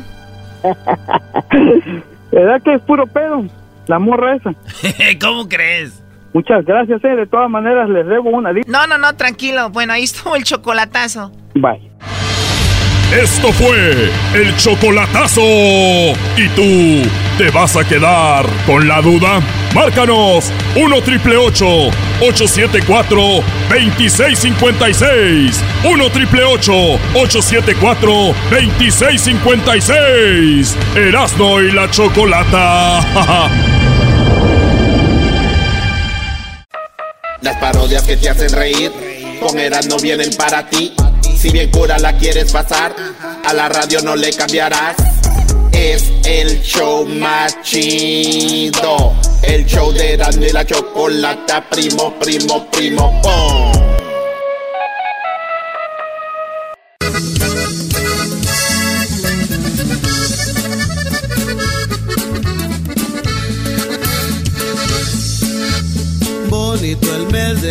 [2.32, 3.44] ¿Verdad que es puro pedo?
[3.88, 4.54] La morra esa.
[5.22, 6.03] ¿Cómo crees?
[6.34, 7.16] Muchas gracias, eh.
[7.16, 8.52] De todas maneras, les debo una.
[8.68, 9.70] No, no, no, tranquilo.
[9.70, 11.32] Bueno, ahí estuvo el chocolatazo.
[11.54, 11.94] Bye.
[13.14, 15.42] Esto fue el chocolatazo.
[16.36, 17.08] ¿Y tú
[17.38, 19.40] te vas a quedar con la duda?
[19.76, 23.22] Márcanos 1 triple 874
[23.70, 25.64] 2656.
[25.84, 28.12] 1 triple 874
[28.50, 30.76] 2656.
[30.96, 33.00] Erasno y la chocolata.
[37.44, 38.90] Las parodias que te hacen reír,
[39.42, 40.94] con Erasmo vienen para ti.
[41.38, 42.96] Si bien cura la quieres pasar,
[43.44, 44.96] a la radio no le cambiarás.
[45.74, 49.14] Es el show más chido.
[49.42, 53.74] El show de Erasmo y la chocolata, primo, primo, primo, pom.
[66.50, 67.23] Bonito el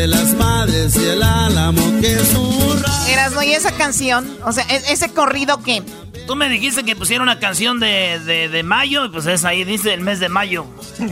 [0.02, 2.90] de las madres y el álamo que zurra.
[3.08, 3.42] Eras, ¿no?
[3.44, 4.36] ¿Y esa canción?
[4.44, 5.80] O sea, ¿e- ¿ese corrido qué?
[6.26, 9.62] Tú me dijiste que pusiera una canción de, de, de mayo, y pues es ahí,
[9.62, 10.66] dice el mes de mayo.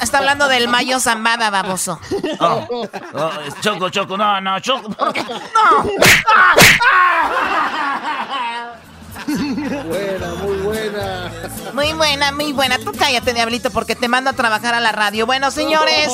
[0.00, 1.98] Está hablando del Mayo Zambada, baboso.
[2.38, 3.30] Oh, oh,
[3.62, 4.90] choco, choco, no, no, choco.
[4.90, 5.22] ¿por qué?
[9.26, 11.32] Buena, muy buena.
[11.72, 12.78] Muy buena, muy buena.
[12.78, 15.26] Tú cállate, diablito, porque te mando a trabajar a la radio.
[15.26, 16.10] Bueno, señores,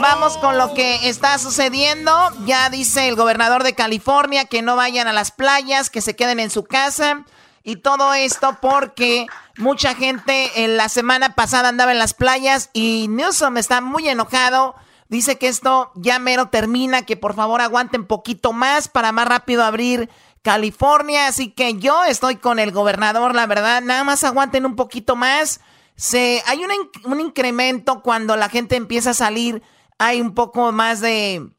[0.00, 2.12] vamos con lo que está sucediendo.
[2.44, 6.40] Ya dice el gobernador de California que no vayan a las playas, que se queden
[6.40, 7.24] en su casa.
[7.62, 13.06] Y todo esto porque mucha gente en la semana pasada andaba en las playas y
[13.08, 14.74] Newsom está muy enojado.
[15.08, 19.64] Dice que esto ya mero termina, que por favor aguanten poquito más para más rápido
[19.64, 20.10] abrir
[20.48, 21.26] California.
[21.26, 23.82] Así que yo estoy con el gobernador, la verdad.
[23.82, 25.60] Nada más aguanten un poquito más.
[25.94, 26.70] Se, hay un,
[27.04, 29.62] un incremento cuando la gente empieza a salir.
[29.98, 31.50] Hay un poco más de,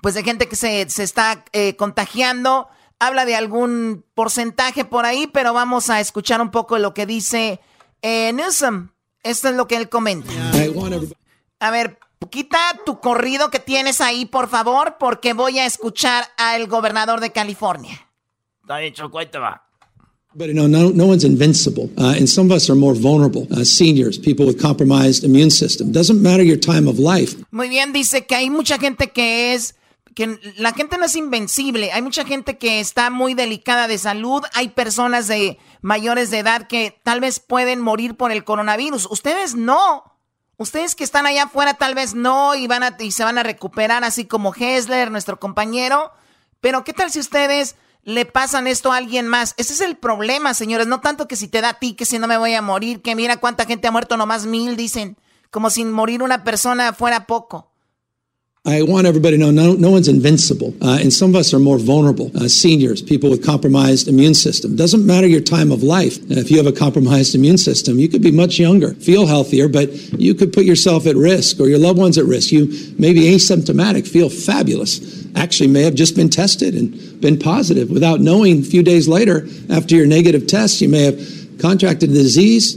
[0.00, 2.68] pues de gente que se, se está eh, contagiando.
[3.00, 7.60] Habla de algún porcentaje por ahí, pero vamos a escuchar un poco lo que dice
[8.00, 8.90] eh, Newsom.
[9.24, 10.30] Esto es lo que él comenta.
[11.58, 11.98] A ver,
[12.30, 17.32] quita tu corrido que tienes ahí, por favor, porque voy a escuchar al gobernador de
[17.32, 18.03] California.
[18.66, 19.60] Está te va.
[20.36, 23.46] But you know, no, no one's invincible, uh, and some of us are more vulnerable.
[23.52, 25.92] Uh, seniors, people with compromised immune system.
[25.92, 27.36] Doesn't matter your time of life.
[27.52, 29.76] Muy bien, dice que hay mucha gente que es,
[30.16, 34.42] que la gente no es invencible, hay mucha gente que está muy delicada de salud,
[34.54, 39.54] hay personas de mayores de edad que tal vez pueden morir por el coronavirus, ustedes
[39.54, 40.02] no.
[40.56, 43.42] Ustedes que están allá afuera tal vez no y, van a, y se van a
[43.42, 46.12] recuperar así como Hessler, nuestro compañero.
[46.60, 47.74] Pero ¿qué tal si ustedes
[48.04, 49.54] le pasan esto a alguien más?
[49.56, 50.86] Ese es el problema, señores.
[50.86, 53.02] No tanto que si te da a ti, que si no me voy a morir,
[53.02, 55.16] que mira cuánta gente ha muerto, nomás mil, dicen.
[55.50, 57.70] Como si morir una persona fuera poco.
[58.66, 61.76] I want everybody to know no, one's invincible, uh, and some of us are more
[61.76, 62.30] vulnerable.
[62.34, 64.74] Uh, seniors, people with compromised immune system.
[64.74, 66.16] Doesn't matter your time of life.
[66.30, 69.68] Uh, if you have a compromised immune system, you could be much younger, feel healthier,
[69.68, 72.52] but you could put yourself at risk or your loved ones at risk.
[72.52, 77.90] You may be asymptomatic, feel fabulous, actually may have just been tested and been positive
[77.90, 78.60] without knowing.
[78.60, 81.18] A few days later, after your negative test, you may have
[81.58, 82.76] contracted the disease,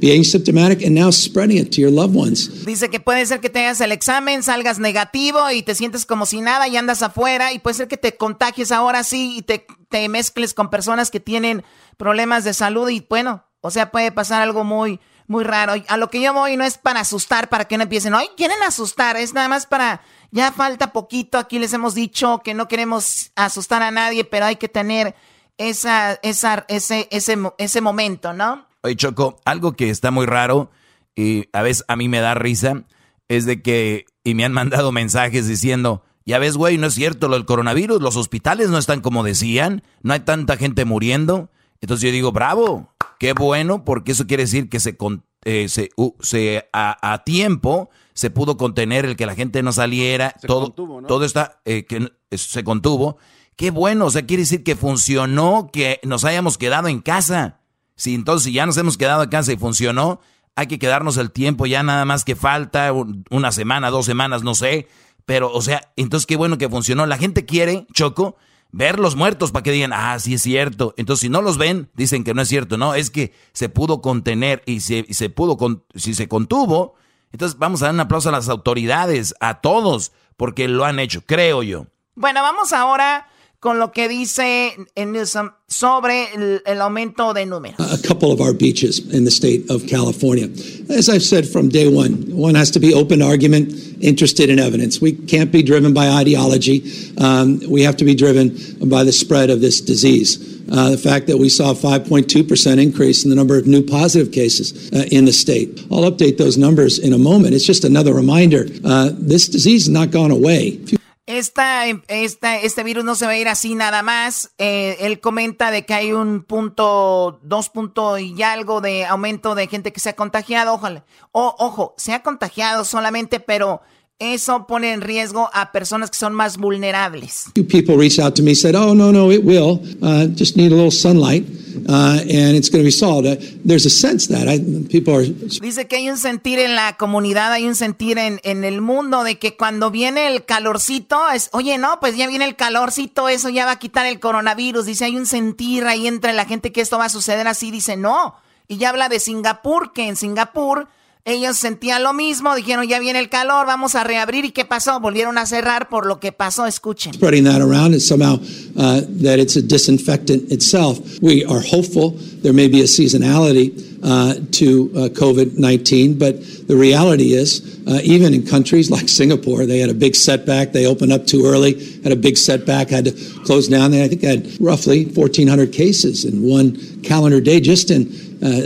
[0.00, 2.64] be asymptomatic, and now spreading it to your loved ones.
[2.64, 6.26] Dice que puede ser que te hagas el examen, salgas negativo y te sientes como
[6.26, 9.66] si nada y andas afuera y puede ser que te contagies ahora sí y te,
[9.88, 11.62] te mezcles con personas que tienen
[11.96, 15.74] problemas de salud y bueno, o sea, puede pasar algo muy, muy raro.
[15.88, 18.62] A lo que yo voy no es para asustar, para que no empiecen, ay, quieren
[18.66, 20.02] asustar, es nada más para,
[20.34, 24.56] ya falta poquito, aquí les hemos dicho que no queremos asustar a nadie, pero hay
[24.56, 25.14] que tener
[25.58, 28.66] esa, esa, ese, ese, ese momento, ¿no?
[28.82, 30.72] Oye, Choco, algo que está muy raro
[31.14, 32.82] y a veces a mí me da risa
[33.28, 37.28] es de que, y me han mandado mensajes diciendo, ya ves, güey, no es cierto
[37.28, 41.48] lo del coronavirus, los hospitales no están como decían, no hay tanta gente muriendo.
[41.80, 44.96] Entonces yo digo, bravo, qué bueno, porque eso quiere decir que se,
[45.44, 50.34] eh, se, u- se- a tiempo se pudo contener el que la gente no saliera,
[50.46, 51.06] todo, contuvo, ¿no?
[51.08, 53.18] todo está, eh, que eso se contuvo.
[53.56, 57.60] Qué bueno, o sea, quiere decir que funcionó, que nos hayamos quedado en casa.
[57.96, 60.20] Si entonces ya nos hemos quedado en casa y funcionó,
[60.56, 64.42] hay que quedarnos el tiempo, ya nada más que falta, un- una semana, dos semanas,
[64.42, 64.88] no sé.
[65.26, 67.06] Pero, o sea, entonces qué bueno que funcionó.
[67.06, 68.36] La gente quiere, Choco,
[68.72, 70.92] ver los muertos para que digan, ah, sí es cierto.
[70.96, 72.76] Entonces, si no los ven, dicen que no es cierto.
[72.76, 76.94] No, es que se pudo contener y se, y se pudo, con- si se contuvo,
[77.34, 81.20] entonces vamos a dar un aplauso a las autoridades, a todos, porque lo han hecho,
[81.26, 81.88] creo yo.
[82.14, 83.26] Bueno, vamos ahora
[83.58, 87.80] con lo que dice en Newsom sobre el, el aumento de números.
[87.80, 90.46] a couple of our beaches in the state of California.
[90.88, 95.00] As I've said from day one, one has to be open argument, interested in evidence.
[95.00, 96.84] We can't be driven by ideology.
[97.18, 98.56] Um, we have to be driven
[98.88, 100.53] by the spread of this disease.
[100.70, 104.32] Uh, the fact that we saw a 5.2% increase in the number of new positive
[104.32, 105.80] cases uh, in the state.
[105.90, 107.54] I'll update those numbers in a moment.
[107.54, 110.80] It's just another reminder uh, this disease has not gone away.
[111.26, 114.52] Esta, esta, este virus no se va a ir así nada más.
[114.58, 119.66] Eh, él comenta de que hay un punto, dos puntos y algo de aumento de
[119.66, 120.74] gente que se ha contagiado.
[120.74, 121.06] Ojalá.
[121.32, 123.80] O, ojo, se ha contagiado solamente, pero
[124.18, 127.46] eso pone en riesgo a personas que son más vulnerables.
[127.54, 129.80] People reached out to me said, "Oh no, no, it will.
[130.00, 131.44] Uh, just need a little sunlight,
[131.88, 135.24] uh, and it's going to be solved." Uh, there's a sense that I, people are.
[135.24, 139.24] Dice que hay un sentir en la comunidad, hay un sentir en, en el mundo
[139.24, 143.48] de que cuando viene el calorcito es, oye, no, pues ya viene el calorcito, eso
[143.48, 144.86] ya va a quitar el coronavirus.
[144.86, 147.70] Dice, hay un sentir ahí entre la gente que esto va a suceder así.
[147.70, 148.36] Dice, no.
[148.68, 150.88] Y ya habla de Singapur, que en Singapur
[151.26, 155.00] ellos sentían lo mismo, dijeron ya viene el calor, vamos a reabrir y qué pasó,
[155.00, 157.14] volvieron a cerrar por lo que pasó, escuchen.
[157.14, 158.34] Spreading that around is somehow
[158.76, 160.98] uh, that it's a disinfectant itself.
[161.22, 163.72] We are hopeful there may be a seasonality
[164.02, 166.36] uh, to uh, COVID-19, but
[166.68, 170.72] the reality is uh, even in countries like Singapore, they had a big setback.
[170.72, 171.72] They opened up too early,
[172.02, 173.12] had a big setback, had to
[173.44, 173.92] close down.
[173.92, 178.12] They I think had roughly 1,400 cases in one calendar day just in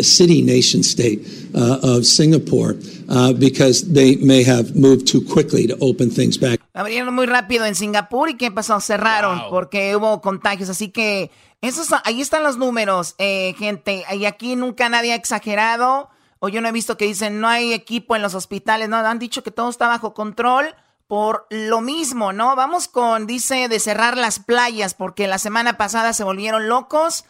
[0.02, 1.20] city nation state.
[1.54, 2.76] uh, of Singapore
[3.08, 6.60] uh, because they may have moved too quickly to open things back.
[6.74, 8.80] Abrieron muy rápido en Singapur y ¿qué pasó?
[8.80, 9.50] Cerraron wow.
[9.50, 10.68] porque hubo contagios.
[10.68, 11.30] Así que
[11.60, 14.04] esos, ahí están los números, eh, gente.
[14.12, 16.08] Y aquí nunca nadie ha exagerado.
[16.40, 18.88] O yo no he visto que dicen no hay equipo en los hospitales.
[18.88, 20.66] No, han dicho que todo está bajo control
[21.08, 22.54] por lo mismo, ¿no?
[22.54, 27.24] Vamos con, dice, de cerrar las playas porque la semana pasada se volvieron locos.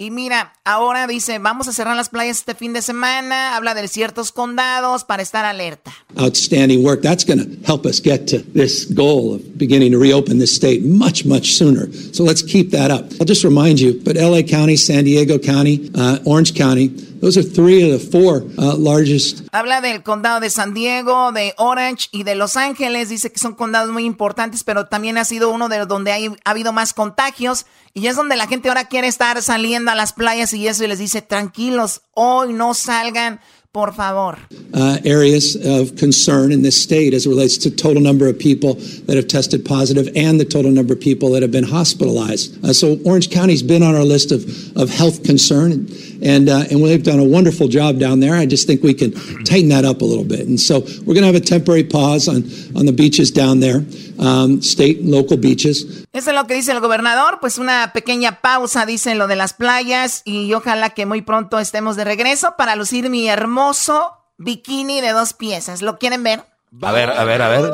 [0.00, 3.86] Y mira, ahora dice, vamos a cerrar las playas este fin de semana, habla de
[3.86, 5.92] ciertos condados para estar alerta.
[6.16, 7.02] Outstanding work.
[7.02, 10.86] That's going to help us get to this goal of beginning to reopen this state
[10.86, 11.92] much, much sooner.
[12.14, 13.12] So let's keep that up.
[13.20, 16.88] I'll just remind you, but LA County, San Diego County, uh, Orange County,
[17.20, 19.42] Those are three of the four uh, largest.
[19.52, 23.10] Habla del condado de San Diego, de Orange y de Los Ángeles.
[23.10, 26.50] Dice que son condados muy importantes, pero también ha sido uno de donde hay, ha
[26.50, 27.66] habido más contagios.
[27.92, 30.86] Y es donde la gente ahora quiere estar saliendo a las playas y eso y
[30.86, 33.40] les dice, tranquilos, hoy no salgan
[33.72, 34.36] por favor.
[34.74, 38.74] Uh, areas of concern in this state as it relates to total number of people
[39.06, 42.64] that have tested positive and the total number of people that have been hospitalized.
[42.64, 44.42] Uh, so Orange County's been on our list of,
[44.76, 45.86] of health concern,
[46.22, 48.34] and and, uh, and they've done a wonderful job down there.
[48.34, 49.12] I just think we can
[49.44, 50.46] tighten that up a little bit.
[50.46, 52.44] And so we're going to have a temporary pause on
[52.74, 53.84] on the beaches down there.
[54.18, 56.04] Um, state and local beaches.
[56.12, 59.54] Eso es lo que dice el gobernador, pues una pequeña pausa, dice lo de las
[59.54, 65.12] playas y ojalá que muy pronto estemos de regreso para lucir mi hermoso bikini de
[65.12, 65.80] dos piezas.
[65.80, 66.44] ¿Lo quieren ver?
[66.82, 67.72] A ver, a ver, a ver.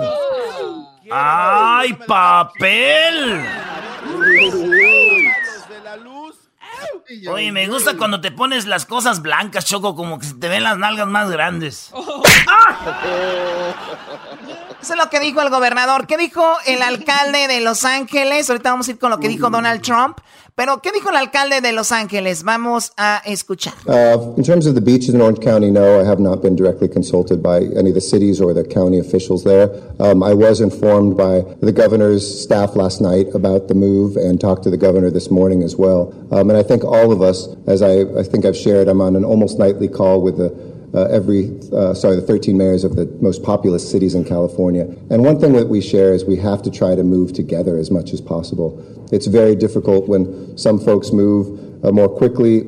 [1.10, 3.43] ¡Ay, papel!
[7.28, 10.65] Oye, me gusta cuando te pones las cosas blancas, Choco, como que se te ven
[10.65, 11.93] las nalgas más grandes.
[14.86, 16.06] Eso es lo que dijo el gobernador.
[16.06, 18.48] ¿Qué dijo el alcalde de Los Ángeles?
[18.48, 20.18] Ahorita vamos a ir con lo que dijo Donald Trump.
[20.54, 22.44] Pero, ¿qué dijo el alcalde de Los Ángeles?
[22.44, 23.74] Vamos a escuchar.
[23.88, 26.88] Uh, in terms of the beaches in Orange County, no, I have not been directly
[26.88, 29.72] consulted by any of the cities or the county officials there.
[29.98, 34.62] Um, I was informed by the governor's staff last night about the move and talked
[34.62, 36.14] to the governor this morning as well.
[36.30, 39.16] Um, and I think all of us, as I, I think I've shared, I'm on
[39.16, 43.43] an almost nightly call with the every, uh, sorry, the 13 mayors of the most
[43.43, 44.85] populous cities in California.
[45.10, 47.90] And one thing that we share is we have to try to move together as
[47.90, 48.82] much as possible.
[49.12, 52.64] It's very difficult when some folks move uh, more quickly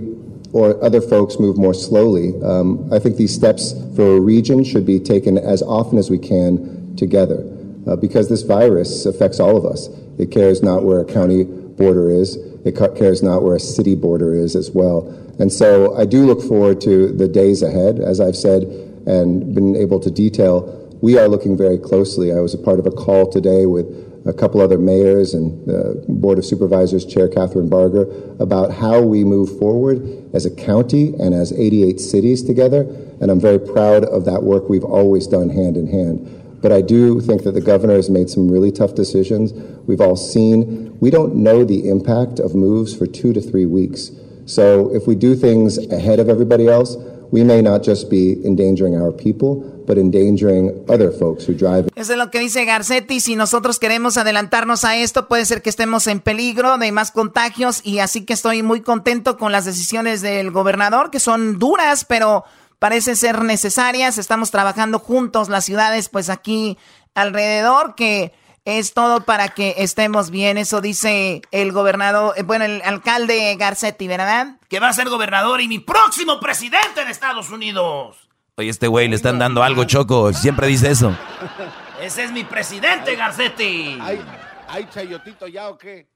[0.53, 2.35] or other folks move more slowly.
[2.43, 6.19] Um, I think these steps for a region should be taken as often as we
[6.19, 7.45] can together
[7.87, 9.89] uh, because this virus affects all of us.
[10.19, 14.35] It cares not where a county border is, it cares not where a city border
[14.35, 15.15] is as well.
[15.39, 18.01] And so I do look forward to the days ahead.
[18.01, 18.63] As I've said
[19.07, 22.33] and been able to detail, we are looking very closely.
[22.33, 23.87] I was a part of a call today with
[24.27, 28.03] a couple other mayors and the Board of Supervisors Chair Catherine Barger
[28.41, 32.83] about how we move forward as a county and as 88 cities together.
[33.21, 36.61] And I'm very proud of that work we've always done hand in hand.
[36.61, 39.53] But I do think that the governor has made some really tough decisions.
[39.87, 44.11] We've all seen, we don't know the impact of moves for two to three weeks.
[44.49, 46.97] So if we do things ahead of everybody else,
[47.31, 51.87] we may not just be endangering our people, but endangering other folks who drive.
[51.95, 53.21] Eso es lo que dice Garcetti.
[53.21, 57.83] Si nosotros queremos adelantarnos a esto, puede ser que estemos en peligro de más contagios
[57.85, 62.45] y así que estoy muy contento con las decisiones del gobernador, que son duras, pero
[62.79, 64.17] parece ser necesarias.
[64.17, 66.79] Estamos trabajando juntos las ciudades, pues aquí
[67.15, 68.33] alrededor, que
[68.69, 70.59] es todo para que estemos bien.
[70.59, 74.57] Eso dice el gobernador, eh, bueno, el alcalde Garcetti, ¿verdad?
[74.69, 78.29] Que va a ser gobernador y mi próximo presidente en Estados Unidos.
[78.57, 80.33] Oye, este güey le están dando algo, Choco.
[80.33, 81.17] Siempre dice eso.
[82.03, 83.99] Ese es mi presidente, Garcetti.
[84.01, 84.21] ¿Hay,
[84.69, 86.07] ¿Hay chayotito ya o qué?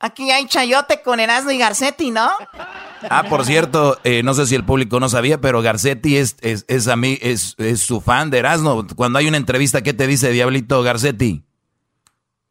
[0.00, 2.30] Aquí hay chayote con Erasmo y Garcetti, ¿no?
[3.10, 6.64] Ah, por cierto, eh, no sé si el público no sabía, pero Garcetti es, es,
[6.66, 8.84] es, a mí, es, es su fan de Erasmo.
[8.96, 11.44] Cuando hay una entrevista, ¿qué te dice Diablito Garcetti?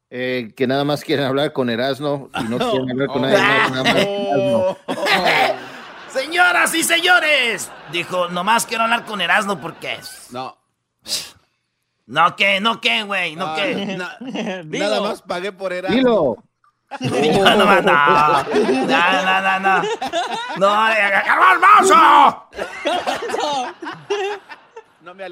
[0.09, 3.71] Eh, que nada más quieren hablar con Erasmo y no quieren hablar con nadie más,
[3.71, 4.77] nada más Erasmo.
[6.09, 10.27] Señoras y señores, dijo, nomás quiero hablar con Erasmo porque es.
[10.31, 10.57] No.
[12.05, 13.97] No, que, no, que, güey, no, que.
[14.65, 15.97] Nada más pagué por Erasmo.
[15.97, 16.38] Dilo.
[17.01, 18.43] No, no, no, no,
[18.85, 19.81] no, no, no.
[20.57, 22.47] No,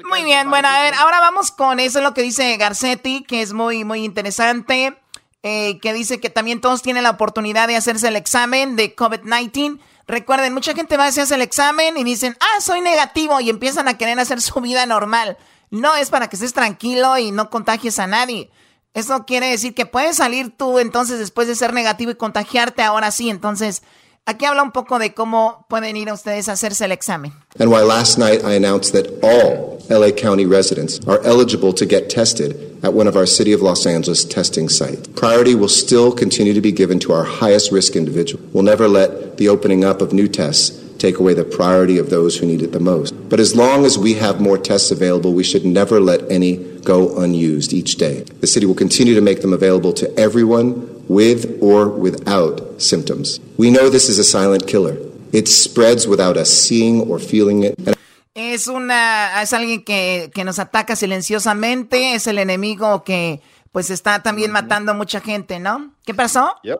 [0.08, 3.42] Muy bien, bueno, a ver, ahora vamos con eso, es lo que dice Garcetti, que
[3.42, 4.96] es muy, muy interesante,
[5.42, 9.78] eh, que dice que también todos tienen la oportunidad de hacerse el examen de COVID-19.
[10.06, 13.88] Recuerden, mucha gente va a hacerse el examen y dicen, ah, soy negativo, y empiezan
[13.88, 15.36] a querer hacer su vida normal.
[15.70, 18.50] No, es para que estés tranquilo y no contagies a nadie.
[18.94, 23.10] Eso quiere decir que puedes salir tú entonces después de ser negativo y contagiarte ahora
[23.10, 23.28] sí.
[23.28, 23.82] Entonces,
[24.26, 27.32] aquí habla un poco de cómo pueden ir ustedes a hacerse el examen.
[27.58, 32.10] And why last night I announced that all LA County residents are eligible to get
[32.10, 35.08] tested at one of our City of Los Angeles testing sites.
[35.14, 38.44] Priority will still continue to be given to our highest risk individual.
[38.52, 42.38] We'll never let the opening up of new tests take away the priority of those
[42.38, 43.12] who need it the most.
[43.28, 47.16] But as long as we have more tests available, we should never let any go
[47.18, 48.22] unused each day.
[48.40, 53.40] The city will continue to make them available to everyone with or without symptoms.
[53.56, 54.96] We know this is a silent killer.
[55.32, 57.74] It spreads without us seeing or feeling it.
[57.86, 57.96] And
[58.36, 63.40] Es una, es alguien que, que nos ataca silenciosamente, es el enemigo que
[63.72, 65.94] pues está también matando a mucha gente, ¿no?
[66.04, 66.54] ¿Qué pasó?
[66.62, 66.78] Yep.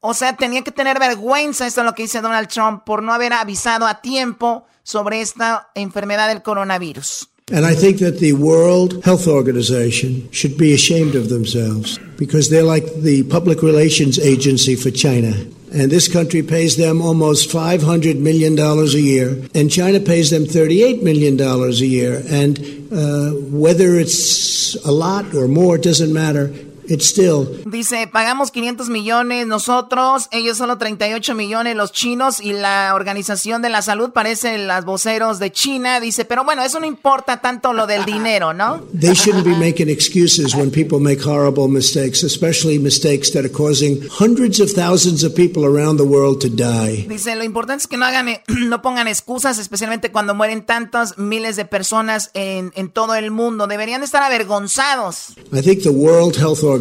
[0.00, 3.14] O sea, tenía que tener vergüenza, esto es lo que dice Donald Trump, por no
[3.14, 7.28] haber avisado a tiempo sobre esta enfermedad del coronavirus.
[7.52, 12.62] And I think that the World Health Organization should be ashamed of themselves because they're
[12.62, 15.32] like the public relations agency for China.
[15.72, 21.02] And this country pays them almost $500 million a year, and China pays them $38
[21.02, 22.22] million a year.
[22.28, 22.58] And
[22.92, 26.52] uh, whether it's a lot or more, doesn't matter.
[26.90, 27.62] It's still.
[27.66, 33.68] Dice, pagamos 500 millones nosotros, ellos solo 38 millones los chinos y la Organización de
[33.68, 36.00] la Salud parece las voceros de China.
[36.00, 38.80] Dice, pero bueno, eso no importa tanto lo del dinero, ¿no?
[39.00, 44.00] They shouldn't be making excuses when people make horrible mistakes, especially mistakes that are causing
[44.08, 47.06] hundreds of thousands of people around the world to die.
[47.08, 51.18] Dice, lo importante es que no hagan, eh, no pongan excusas, especialmente cuando mueren tantos
[51.18, 53.68] miles de personas en, en todo el mundo.
[53.68, 55.36] Deberían estar avergonzados.
[55.52, 56.79] I think the World Health Organization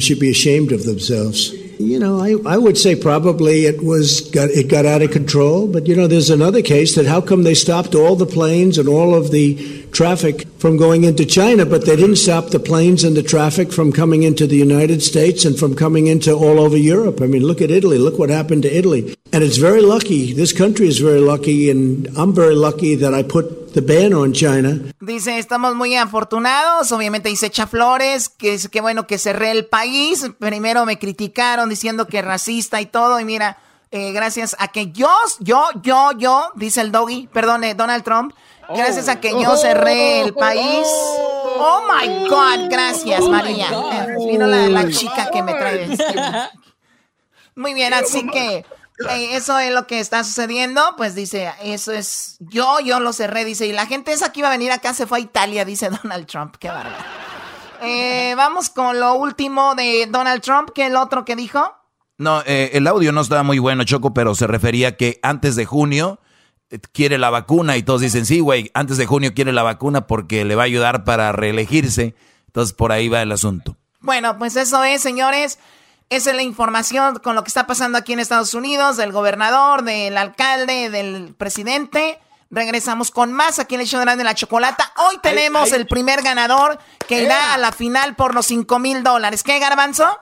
[0.00, 1.52] should be ashamed of themselves.
[1.78, 5.66] You know, I, I would say probably it was got it got out of control,
[5.68, 8.88] but you know, there's another case that how come they stopped all the planes and
[8.88, 13.16] all of the traffic from going into China, but they didn't stop the planes and
[13.16, 17.22] the traffic from coming into the United States and from coming into all over Europe.
[17.22, 17.96] I mean, look at Italy.
[17.96, 19.16] Look what happened to Italy.
[19.32, 20.34] And it's very lucky.
[20.34, 24.32] This country is very lucky, and I'm very lucky that I put the ban on
[24.32, 24.80] China.
[25.00, 29.66] Dice, estamos muy afortunados, obviamente dice echa flores, que es que bueno que cerré el
[29.66, 33.58] país, primero me criticaron diciendo que racista y todo, y mira,
[33.90, 35.10] eh, gracias a que yo,
[35.40, 38.32] yo, yo, yo, dice el doggy, perdone, Donald Trump,
[38.74, 40.86] gracias a que yo cerré el país.
[41.58, 43.68] Oh my God, gracias María.
[43.68, 45.88] Eh, Vino la, la chica que me trae.
[47.54, 48.64] Muy bien, así que
[49.10, 50.82] eh, eso es lo que está sucediendo.
[50.96, 53.44] Pues dice, eso es yo, yo lo cerré.
[53.44, 55.90] Dice, y la gente esa que iba a venir acá se fue a Italia, dice
[56.02, 56.56] Donald Trump.
[56.58, 56.96] Qué bárbaro.
[57.82, 61.74] Eh, vamos con lo último de Donald Trump, que el otro que dijo.
[62.18, 65.66] No, eh, el audio no estaba muy bueno, Choco, pero se refería que antes de
[65.66, 66.18] junio
[66.92, 70.44] quiere la vacuna y todos dicen, sí, güey, antes de junio quiere la vacuna porque
[70.44, 72.14] le va a ayudar para reelegirse.
[72.46, 73.76] Entonces por ahí va el asunto.
[74.00, 75.58] Bueno, pues eso es, señores.
[76.08, 79.82] Esa es la información con lo que está pasando aquí en Estados Unidos, del gobernador,
[79.82, 82.20] del alcalde, del presidente.
[82.48, 84.92] Regresamos con más aquí en el show de la chocolata.
[85.08, 86.78] Hoy tenemos el primer ganador
[87.08, 89.42] que irá a la final por los 5 mil dólares.
[89.42, 90.16] ¿Qué, Garbanzo?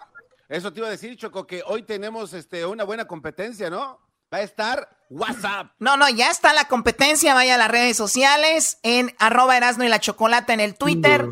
[0.48, 4.00] Eso te iba a decir, Choco, que hoy tenemos este, una buena competencia, ¿no?
[4.32, 5.72] Va a estar WhatsApp.
[5.78, 7.34] No, no, ya está la competencia.
[7.34, 11.26] Vaya a las redes sociales en arroba Erasno y la Chocolata en el Twitter.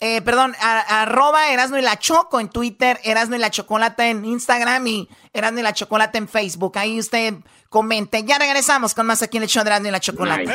[0.00, 4.86] Eh, perdón, arroba Erasno y la Choco en Twitter, Erasno y la Chocolata en Instagram
[4.86, 6.78] y Erasno y la Chocolata en Facebook.
[6.78, 7.34] Ahí usted
[7.68, 8.22] comente.
[8.24, 10.52] Ya regresamos con más aquí en el show de Erasno y la Chocolata.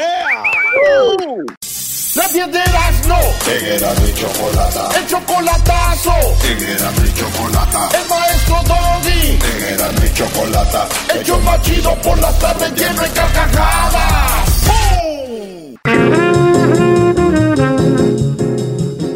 [2.15, 3.17] Nadie de Erasno.
[3.47, 4.89] En Erasmo y Chocolata.
[4.99, 6.13] El chocolatazo.
[6.47, 7.89] En Erasmo y Chocolata.
[7.97, 9.39] El maestro Doggy.
[9.41, 10.87] En Erasmo y Chocolata.
[11.15, 14.53] El show más chido por las tardes lleno de carcajadas.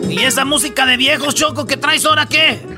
[0.09, 2.76] ¿Y esa música de viejos, Choco, que traes ahora qué?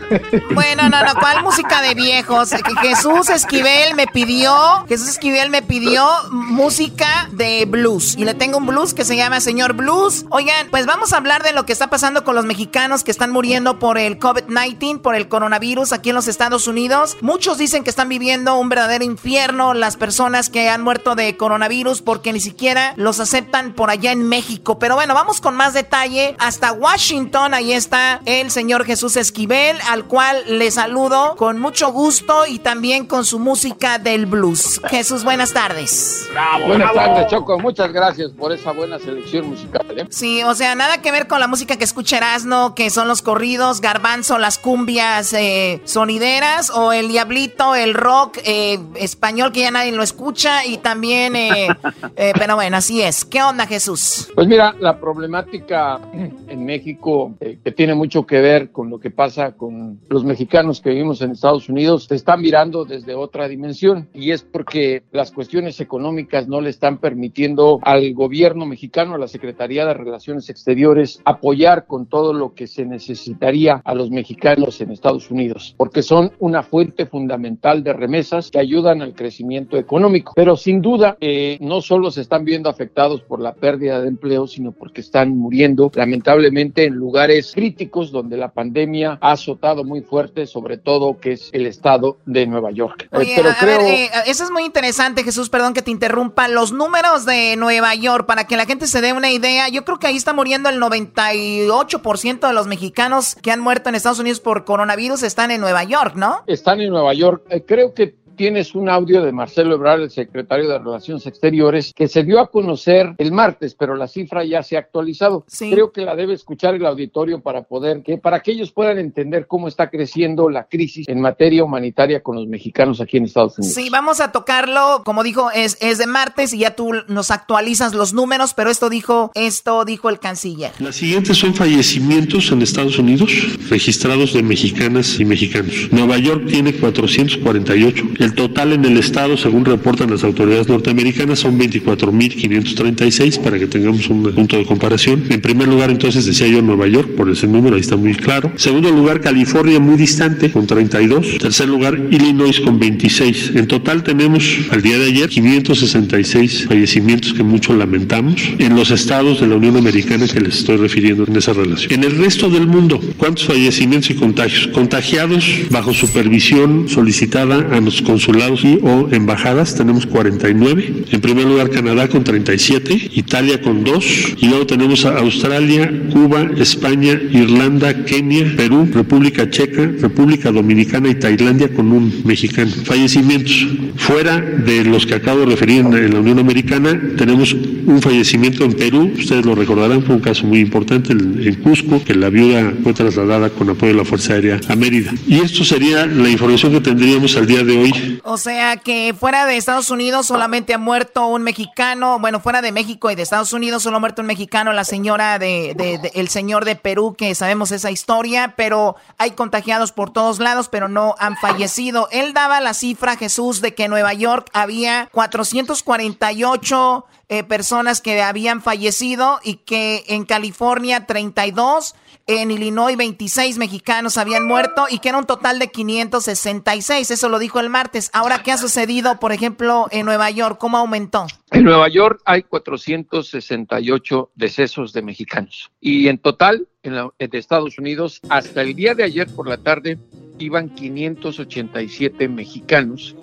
[0.53, 2.49] Bueno, no, no, ¿cuál música de viejos?
[2.81, 8.15] Jesús Esquivel me pidió, Jesús Esquivel me pidió música de blues.
[8.17, 10.25] Y le tengo un blues que se llama Señor Blues.
[10.29, 13.31] Oigan, pues vamos a hablar de lo que está pasando con los mexicanos que están
[13.31, 17.17] muriendo por el COVID-19, por el coronavirus aquí en los Estados Unidos.
[17.21, 22.01] Muchos dicen que están viviendo un verdadero infierno las personas que han muerto de coronavirus
[22.01, 24.79] porque ni siquiera los aceptan por allá en México.
[24.79, 26.35] Pero bueno, vamos con más detalle.
[26.39, 32.45] Hasta Washington, ahí está el señor Jesús Esquivel, al cual le saludo con mucho gusto
[32.47, 34.81] y también con su música del blues.
[34.89, 36.27] Jesús, buenas tardes.
[36.65, 37.59] Buenas tardes, Choco.
[37.59, 39.85] Muchas gracias por esa buena selección musical.
[39.97, 40.05] ¿eh?
[40.09, 43.21] Sí, o sea, nada que ver con la música que escucha Erasmo, que son los
[43.21, 49.71] corridos, garbanzo, las cumbias eh, sonideras, o el diablito, el rock eh, español que ya
[49.71, 51.67] nadie lo escucha, y también, eh,
[52.15, 53.25] eh, pero bueno, así es.
[53.25, 54.29] ¿Qué onda, Jesús?
[54.35, 59.09] Pues mira, la problemática en México, eh, que tiene mucho que ver con lo que
[59.09, 64.09] pasa con los mexicanos que vivimos en Estados Unidos, se está mirando desde otra dimensión
[64.13, 69.27] y es porque las cuestiones económicas no le están permitiendo al gobierno mexicano, a la
[69.27, 74.91] Secretaría de Relaciones Exteriores, apoyar con todo lo que se necesitaría a los mexicanos en
[74.91, 80.33] Estados Unidos, porque son una fuente fundamental de remesas que ayudan al crecimiento económico.
[80.35, 84.47] Pero sin duda, eh, no solo se están viendo afectados por la pérdida de empleo,
[84.47, 90.45] sino porque están muriendo lamentablemente en lugares críticos donde la pandemia ha azotado muy fuerte,
[90.45, 93.07] sobre todo que es el estado de Nueva York.
[93.11, 93.79] Eh, Oye, pero a, a creo...
[93.79, 96.47] ver, eh, eso es muy interesante, Jesús, perdón que te interrumpa.
[96.47, 99.99] Los números de Nueva York, para que la gente se dé una idea, yo creo
[99.99, 104.39] que ahí está muriendo el 98% de los mexicanos que han muerto en Estados Unidos
[104.39, 106.43] por coronavirus están en Nueva York, ¿no?
[106.47, 107.43] están en Nueva York.
[107.49, 112.07] Eh, creo que tienes un audio de Marcelo Ebrard, el secretario de Relaciones Exteriores, que
[112.07, 115.45] se dio a conocer el martes, pero la cifra ya se ha actualizado.
[115.59, 119.45] Creo que la debe escuchar el auditorio para poder, que para que ellos puedan entender
[119.45, 123.75] cómo está creciendo la crisis en materia humanitaria con los mexicanos aquí en Estados Unidos.
[123.75, 127.93] Sí, vamos a tocarlo, como dijo, es, es de martes y ya tú nos actualizas
[127.93, 130.71] los números, pero esto dijo, esto dijo el canciller.
[130.79, 133.33] Las siguientes son fallecimientos en Estados Unidos
[133.69, 135.89] registrados de mexicanas y mexicanos.
[135.91, 138.05] Nueva York tiene 448.
[138.28, 144.09] El total en el estado, según reportan las autoridades norteamericanas, son 24.536 para que tengamos
[144.09, 145.23] un punto de comparación.
[145.29, 148.51] En primer lugar, entonces, decía yo Nueva York, por ese número, ahí está muy claro.
[148.55, 151.37] Segundo lugar, California, muy distante, con 32.
[151.39, 153.53] Tercer lugar, Illinois, con 26.
[153.55, 159.39] En total tenemos, al día de ayer, 566 fallecimientos que mucho lamentamos en los estados
[159.41, 161.91] de la Unión Americana que les estoy refiriendo en esa relación.
[161.91, 164.67] En el resto del mundo, ¿cuántos fallecimientos y contagios?
[164.67, 171.05] Contagiados bajo supervisión solicitada a los consulados y o embajadas tenemos 49.
[171.09, 174.05] En primer lugar Canadá con 37, Italia con 2
[174.41, 181.15] y luego tenemos a Australia, Cuba, España, Irlanda, Kenia, Perú, República Checa, República Dominicana y
[181.15, 182.71] Tailandia con un mexicano.
[182.83, 183.67] Fallecimientos.
[183.95, 188.73] Fuera de los que acabo de referir en, la Unión Americana tenemos un fallecimiento en
[188.73, 192.93] Perú, ustedes lo recordarán, fue un caso muy importante en Cusco, que la viuda fue
[192.93, 195.13] trasladada con apoyo de la Fuerza Aérea a Mérida.
[195.27, 197.91] Y esto sería la información que tendríamos al día de hoy.
[198.23, 202.71] O sea que fuera de Estados Unidos solamente ha muerto un mexicano, bueno, fuera de
[202.71, 206.65] México y de Estados Unidos solo ha muerto un mexicano, la señora de, el señor
[206.65, 211.37] de Perú, que sabemos esa historia, pero hay contagiados por todos lados, pero no han
[211.37, 212.07] fallecido.
[212.11, 218.21] Él daba la cifra, Jesús, de que en Nueva York había 448 eh, personas que
[218.21, 221.95] habían fallecido y que en California 32,
[222.27, 227.09] en Illinois 26 mexicanos habían muerto y que era un total de 566.
[227.11, 228.09] Eso lo dijo el martes.
[228.13, 230.57] Ahora, ¿qué ha sucedido, por ejemplo, en Nueva York?
[230.59, 231.25] ¿Cómo aumentó?
[231.51, 235.71] En Nueva York hay 468 decesos de mexicanos.
[235.79, 239.97] Y en total, en la- Estados Unidos, hasta el día de ayer por la tarde,
[240.39, 243.15] iban 587 mexicanos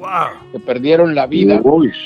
[0.52, 1.60] que perdieron la vida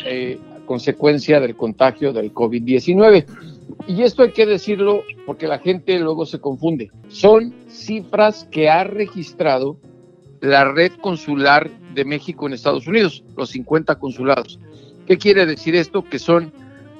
[0.04, 0.38] eh,
[0.70, 3.26] consecuencia del contagio del COVID-19.
[3.88, 6.92] Y esto hay que decirlo porque la gente luego se confunde.
[7.08, 9.78] Son cifras que ha registrado
[10.40, 14.60] la red consular de México en Estados Unidos, los 50 consulados.
[15.08, 16.04] ¿Qué quiere decir esto?
[16.04, 16.52] Que son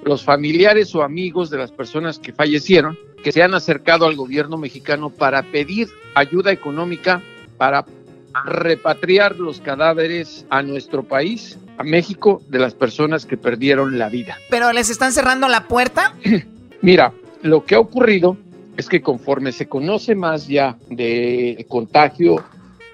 [0.02, 4.58] los familiares o amigos de las personas que fallecieron, que se han acercado al gobierno
[4.58, 5.86] mexicano para pedir
[6.16, 7.22] ayuda económica
[7.56, 7.84] para
[8.46, 14.36] repatriar los cadáveres a nuestro país, a México, de las personas que perdieron la vida.
[14.50, 16.14] ¿Pero les están cerrando la puerta?
[16.82, 18.36] Mira, lo que ha ocurrido
[18.76, 22.44] es que conforme se conoce más ya de contagio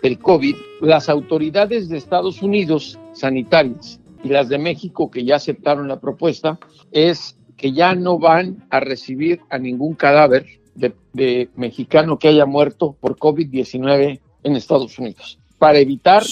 [0.04, 5.88] del COVID, las autoridades de Estados Unidos sanitarias y las de México que ya aceptaron
[5.88, 6.56] la propuesta
[6.92, 10.46] es que ya no van a recibir a ningún cadáver
[10.76, 16.22] de, de mexicano que haya muerto por COVID-19 en Estados Unidos para evitar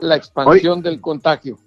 [0.00, 1.58] la expansión del contagio.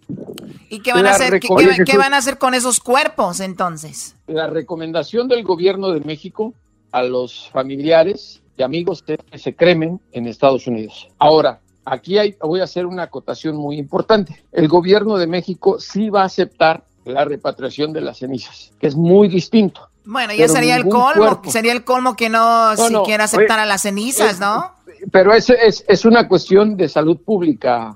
[0.69, 1.39] ¿Y qué van, a hacer?
[1.39, 4.15] ¿Qué, van a hacer con esos cuerpos entonces?
[4.27, 6.53] La recomendación del gobierno de México
[6.91, 11.09] a los familiares y amigos que se cremen en Estados Unidos.
[11.19, 14.43] Ahora, aquí hay, voy a hacer una acotación muy importante.
[14.51, 18.95] El gobierno de México sí va a aceptar la repatriación de las cenizas, que es
[18.95, 19.89] muy distinto.
[20.05, 21.13] Bueno, ya sería el colmo.
[21.13, 21.51] cuerpo.
[21.51, 24.71] Sería el colmo que no, No, no, siquiera aceptar oye, a las cenizas, ¿no?
[25.11, 27.95] Pero es, es, es una cuestión de salud pública,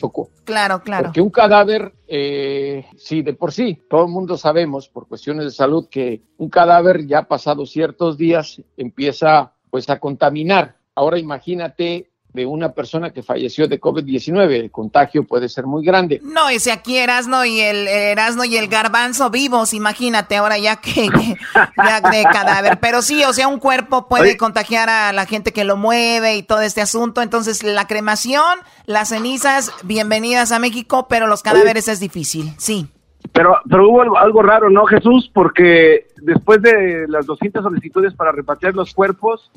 [0.00, 0.30] Choco.
[0.44, 1.04] Claro, claro.
[1.04, 5.50] Porque un cadáver, eh, sí, de por sí, todo el mundo sabemos por cuestiones de
[5.50, 10.76] salud que un cadáver ya pasado ciertos días empieza pues a contaminar.
[10.94, 16.20] Ahora imagínate de una persona que falleció de COVID-19, el contagio puede ser muy grande.
[16.22, 21.08] No, ese aquí Erasno y el Erasno y el Garbanzo vivos, imagínate ahora ya que,
[21.08, 21.36] que-
[21.76, 22.78] ya de cadáver.
[22.80, 26.42] Pero sí, o sea, un cuerpo puede contagiar a la gente que lo mueve y
[26.42, 27.20] todo este asunto.
[27.22, 32.86] Entonces, la cremación, las cenizas, bienvenidas a México, pero los cadáveres es difícil, sí.
[33.32, 35.30] Pero, pero hubo algo, algo raro, ¿no, Jesús?
[35.32, 39.50] Porque después de las 200 solicitudes para repatriar los cuerpos,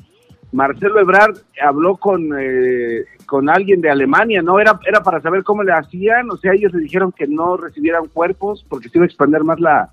[0.54, 4.60] Marcelo Ebrard habló con, eh, con alguien de Alemania, ¿no?
[4.60, 8.06] Era, era para saber cómo le hacían, o sea, ellos le dijeron que no recibieran
[8.06, 9.90] cuerpos porque se iba a expandir más la,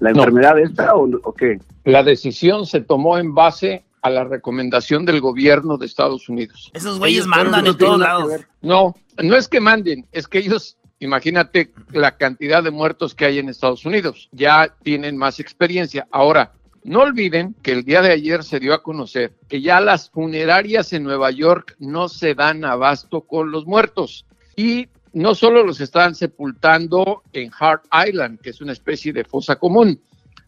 [0.00, 0.18] la No.
[0.18, 1.58] enfermedad esta, ¿o, o qué?
[1.84, 6.70] La decisión se tomó en base a la recomendación del gobierno de Estados Unidos.
[6.74, 8.32] Esos güeyes Ellos mandan en todos lados.
[8.60, 13.38] No, no es que manden, es que ellos, imagínate la cantidad de muertos que hay
[13.38, 16.06] en Estados Unidos, ya tienen más experiencia.
[16.10, 16.52] Ahora,
[16.84, 20.92] no olviden que el día de ayer se dio a conocer que ya las funerarias
[20.92, 26.14] en Nueva York no se dan abasto con los muertos y no solo los están
[26.14, 30.00] sepultando en Hart Island, que es una especie de fosa común,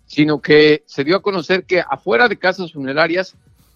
[0.04, 3.34] sino que se dio a conocer que afuera de casas funerarias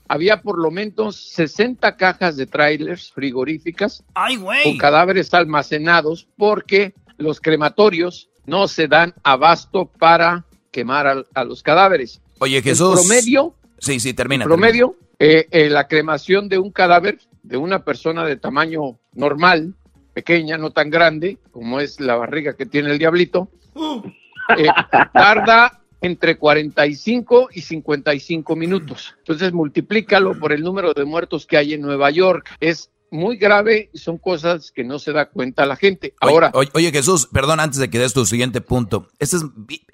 [0.09, 4.03] había por lo menos 60 cajas de trailers frigoríficas
[4.65, 12.21] con cadáveres almacenados porque los crematorios no se dan abasto para quemar a, los cadáveres.
[12.41, 13.01] Oye, Jesús.
[13.01, 14.45] Promedio, Sí, sí, termina.
[14.45, 19.75] promedio eh, eh, la cremación de un cadáver de una persona de tamaño normal,
[20.15, 23.49] pequeña, no tan grande, como es la barriga que tiene el diablito,
[24.57, 24.67] eh,
[25.13, 29.15] tarda entre 45 y 55 minutos.
[29.19, 32.51] Entonces, multiplícalo por el número de muertos que hay en Nueva York.
[32.61, 36.15] Es muy grave y son cosas que no se da cuenta la gente.
[36.21, 39.09] Ahora, oye, oye, Jesús, perdón, antes de que des tu siguiente punto.
[39.19, 39.43] Este es,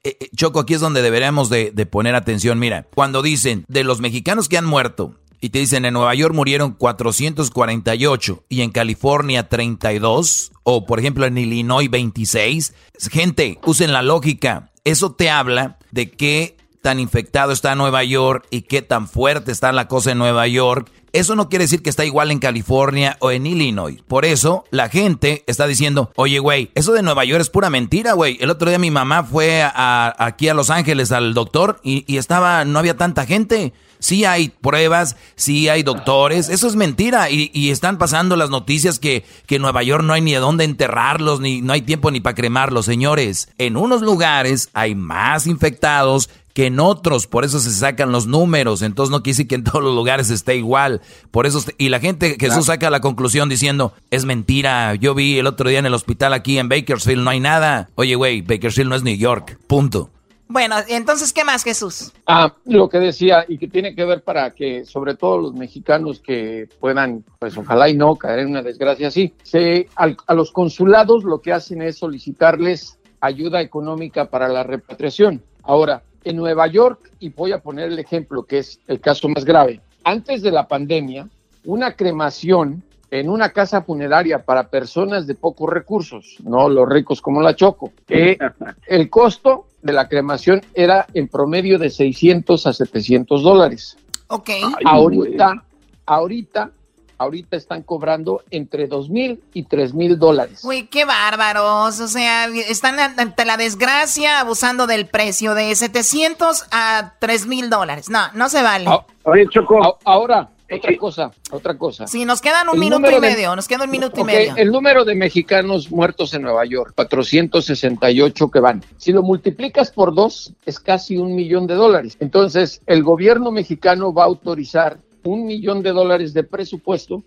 [0.05, 2.59] eh, eh, Choco, aquí es donde deberíamos de, de poner atención.
[2.59, 6.35] Mira, cuando dicen de los mexicanos que han muerto, y te dicen en Nueva York
[6.35, 12.75] murieron 448 y en California 32, o por ejemplo en Illinois 26,
[13.11, 14.73] gente, usen la lógica.
[14.85, 16.57] Eso te habla de que
[16.87, 20.89] tan infectado está Nueva York y qué tan fuerte está la cosa en Nueva York,
[21.13, 24.01] eso no quiere decir que está igual en California o en Illinois.
[24.07, 28.13] Por eso la gente está diciendo, oye, güey, eso de Nueva York es pura mentira,
[28.13, 28.39] güey.
[28.41, 32.79] El otro día mi mamá fue aquí a Los Ángeles al doctor y, estaba, no
[32.79, 33.73] había tanta gente.
[33.99, 37.31] Sí hay pruebas, sí hay doctores, eso es mentira.
[37.31, 40.63] Y, están pasando las noticias que, que en Nueva York no hay ni de dónde
[40.63, 43.49] enterrarlos, ni no hay tiempo ni para cremarlos, señores.
[43.59, 48.81] En unos lugares hay más infectados que en otros, por eso se sacan los números,
[48.81, 52.39] entonces no decir que en todos los lugares esté igual, por eso, y la gente,
[52.41, 56.33] Jesús saca la conclusión diciendo, es mentira, yo vi el otro día en el hospital
[56.33, 60.09] aquí en Bakersfield, no hay nada, oye güey, Bakersfield no es New York, punto.
[60.49, 62.15] Bueno, entonces, ¿qué más, Jesús?
[62.27, 66.21] Ah, lo que decía, y que tiene que ver para que, sobre todo los mexicanos
[66.21, 71.23] que puedan, pues ojalá y no caer en una desgracia así, se, a los consulados
[71.23, 75.43] lo que hacen es solicitarles ayuda económica para la repatriación.
[75.63, 79.45] Ahora, en Nueva York, y voy a poner el ejemplo que es el caso más
[79.45, 81.29] grave, antes de la pandemia,
[81.65, 87.41] una cremación en una casa funeraria para personas de pocos recursos, no los ricos como
[87.41, 88.37] la Choco, eh,
[88.87, 93.97] el costo de la cremación era en promedio de 600 a 700 dólares.
[94.29, 94.51] Ok.
[94.85, 95.65] ahorita,
[96.07, 96.71] ahorita
[97.19, 100.63] ahorita están cobrando entre dos mil y tres mil dólares.
[100.65, 102.01] Uy, qué bárbaros.
[102.01, 108.09] O sea, están ante la desgracia abusando del precio de 700 a tres mil dólares.
[108.09, 108.87] No, no se vale.
[108.89, 109.99] Ah, oye, Choco.
[110.05, 112.07] Ahora, otra cosa, otra cosa.
[112.09, 114.57] Sí, nos quedan un minuto y medio, nos queda un minuto y medio.
[114.57, 118.83] El número de mexicanos muertos en Nueva York, 468 que van.
[118.97, 122.17] Si lo multiplicas por dos, es casi un millón de dólares.
[122.19, 127.25] Entonces, el gobierno mexicano va a autorizar un millón de dólares de presupuesto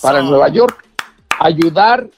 [0.00, 0.84] para Nueva York,
[1.38, 2.08] ayudar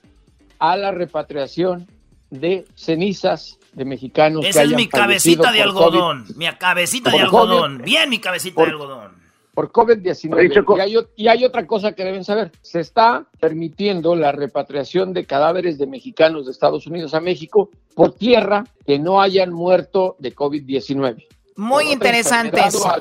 [0.59, 1.87] a la repatriación
[2.31, 4.45] de cenizas de mexicanos.
[4.47, 9.25] Esa es mi cabecita de algodón, mi cabecita de algodón, bien mi cabecita de algodón.
[9.53, 10.77] Por COVID-19.
[10.77, 12.51] Y, hay, y hay otra cosa que deben saber.
[12.61, 18.15] Se está permitiendo la repatriación de cadáveres de mexicanos de Estados Unidos a México por
[18.15, 21.25] tierra que no hayan muerto de COVID-19.
[21.57, 22.61] Muy interesante,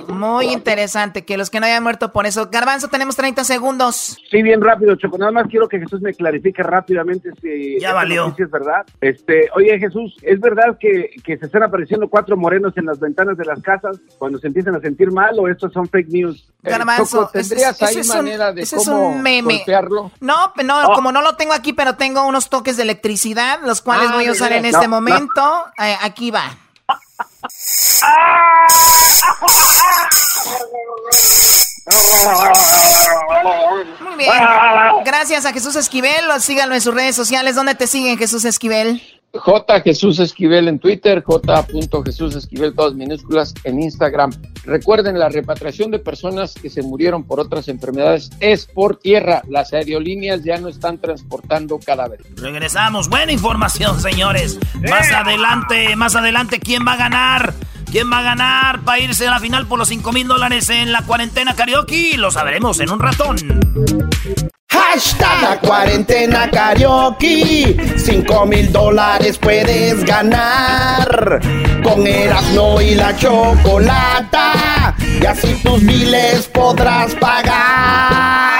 [0.09, 2.49] muy interesante que los que no hayan muerto por eso.
[2.51, 4.19] Garbanzo, tenemos 30 segundos.
[4.29, 5.17] Sí, bien rápido, Choco.
[5.17, 8.35] Nada más quiero que Jesús me clarifique rápidamente si ya valió.
[8.37, 8.85] es verdad.
[9.01, 13.37] Este, oye, Jesús, ¿es verdad que, que, se están apareciendo cuatro morenos en las ventanas
[13.37, 16.47] de las casas cuando se empiezan a sentir mal o estos son fake news?
[16.63, 19.65] Eh, Garbanzo, ¿tendrías ahí manera de ese es un meme.
[20.21, 20.93] No, no, oh.
[20.93, 24.27] como no lo tengo aquí, pero tengo unos toques de electricidad, los cuales ah, voy
[24.27, 25.41] a usar en este momento.
[25.79, 26.55] Eh, aquí va.
[34.01, 34.31] Muy bien.
[35.05, 36.25] Gracias a Jesús Esquivel.
[36.39, 37.55] Síganlo en sus redes sociales.
[37.55, 39.01] ¿Dónde te siguen, Jesús Esquivel?
[39.35, 41.65] J Jesús Esquivel en Twitter, J.
[42.05, 44.31] Jesús Esquivel, todas minúsculas en Instagram.
[44.63, 49.41] Recuerden, la repatriación de personas que se murieron por otras enfermedades es por tierra.
[49.49, 52.27] Las aerolíneas ya no están transportando cadáveres.
[52.35, 53.09] Regresamos.
[53.09, 54.59] Buena información, señores.
[54.87, 57.53] Más adelante, más adelante, ¿quién va a ganar?
[57.91, 60.91] ¿Quién va a ganar para irse a la final por los 5 mil dólares en
[60.91, 62.17] la cuarentena karaoke?
[62.17, 63.37] Lo sabremos en un ratón.
[64.73, 67.77] Hashtag cuarentena karaoke.
[67.95, 71.39] 5 mil dólares puedes ganar.
[71.83, 74.95] Con Erasmo y la chocolata.
[75.21, 78.52] Y así tus miles podrás pagar.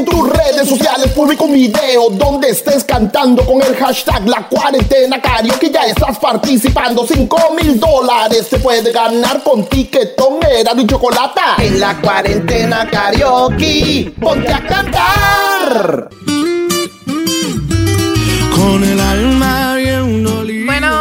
[0.00, 5.20] En tus redes sociales publico un video donde estés cantando con el hashtag La Cuarentena
[5.20, 7.06] Que Ya estás participando.
[7.06, 11.42] 5 mil dólares se puede ganar con tiquetón, era de chocolate.
[11.58, 16.08] En la cuarentena karaoke, ponte a cantar.
[18.56, 19.79] Con el alma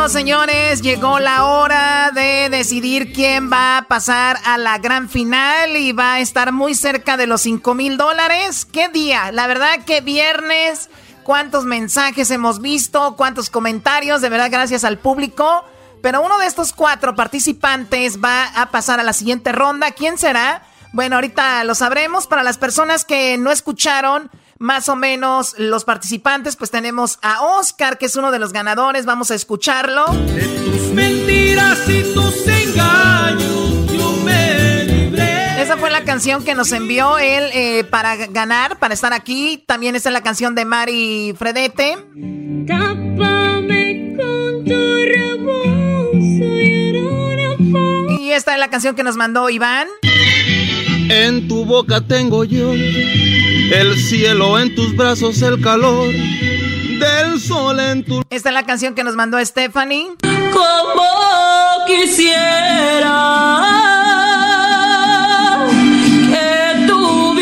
[0.09, 5.91] señores, llegó la hora de decidir quién va a pasar a la gran final y
[5.91, 8.65] va a estar muy cerca de los 5 mil dólares.
[8.65, 9.31] ¿Qué día?
[9.31, 10.89] La verdad que viernes,
[11.23, 15.63] cuántos mensajes hemos visto, cuántos comentarios, de verdad gracias al público.
[16.01, 19.91] Pero uno de estos cuatro participantes va a pasar a la siguiente ronda.
[19.91, 20.63] ¿Quién será?
[20.91, 22.25] Bueno, ahorita lo sabremos.
[22.25, 27.97] Para las personas que no escucharon más o menos los participantes, pues tenemos a Oscar,
[27.97, 29.05] que es uno de los ganadores.
[29.05, 30.05] Vamos a escucharlo.
[30.07, 35.61] De tus mentiras y tus engaños, yo me libré.
[35.61, 39.63] Esa fue la canción que nos envió él eh, para ganar, para estar aquí.
[39.65, 41.97] También esta es la canción de Mari Fredete.
[42.67, 44.89] Tápame con tu
[48.29, 49.87] y esta es la canción que nos mandó Iván.
[51.11, 56.13] En tu boca tengo yo el cielo, en tus brazos el calor
[56.99, 58.21] del sol en tu...
[58.29, 60.05] Esta es la canción que nos mandó Stephanie.
[60.53, 63.25] Como quisiera
[66.29, 67.39] que tú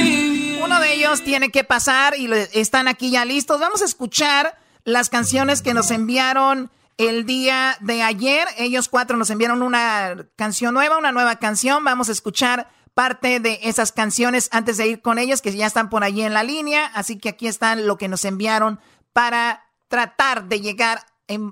[0.64, 3.60] Uno de ellos tiene que pasar y están aquí ya listos.
[3.60, 8.48] Vamos a escuchar las canciones que nos enviaron el día de ayer.
[8.58, 11.84] Ellos cuatro nos enviaron una canción nueva, una nueva canción.
[11.84, 15.88] Vamos a escuchar parte de esas canciones antes de ir con ellos, que ya están
[15.88, 16.88] por allí en la línea.
[16.96, 18.80] Así que aquí están lo que nos enviaron
[19.14, 21.06] para tratar de llegar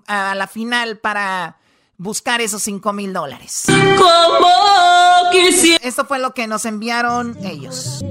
[0.07, 1.57] a la final para
[1.97, 3.65] buscar esos 5 mil dólares.
[5.83, 8.03] Esto fue lo que nos enviaron ellos.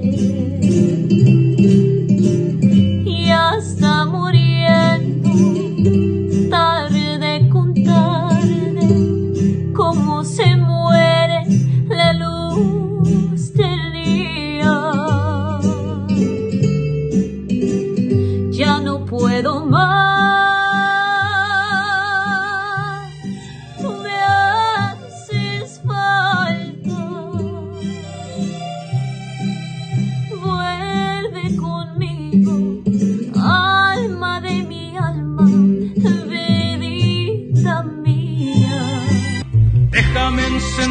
[3.59, 5.64] Está muriendo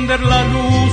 [0.05, 0.93] encender la luz.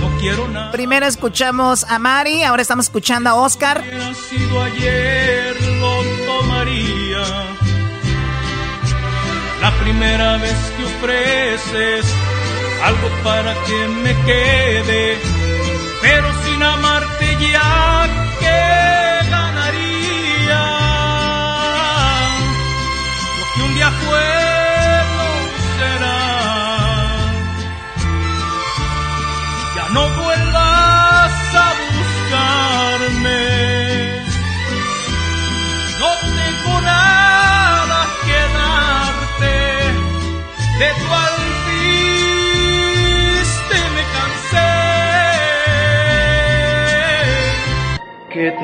[0.00, 0.70] No quiero nada.
[0.72, 3.82] Primero escuchamos a Mari, ahora estamos escuchando a Oscar.
[3.82, 7.22] Hubiera sido ayer, lo tomaría.
[9.60, 12.06] La primera vez que ofreces
[12.84, 15.18] algo para que me quede,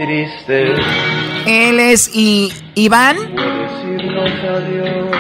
[0.07, 0.75] triste
[1.47, 3.17] Él es y Iván.
[3.17, 5.11] decirnos adiós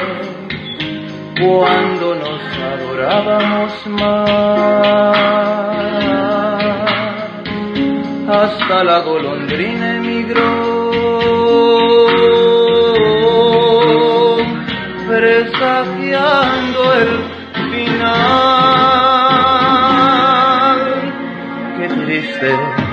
[1.40, 5.16] cuando nos adorábamos más.
[8.28, 11.00] Hasta la golondrina emigró,
[15.08, 17.08] presagiando el
[17.70, 18.26] final.
[21.78, 22.85] Qué triste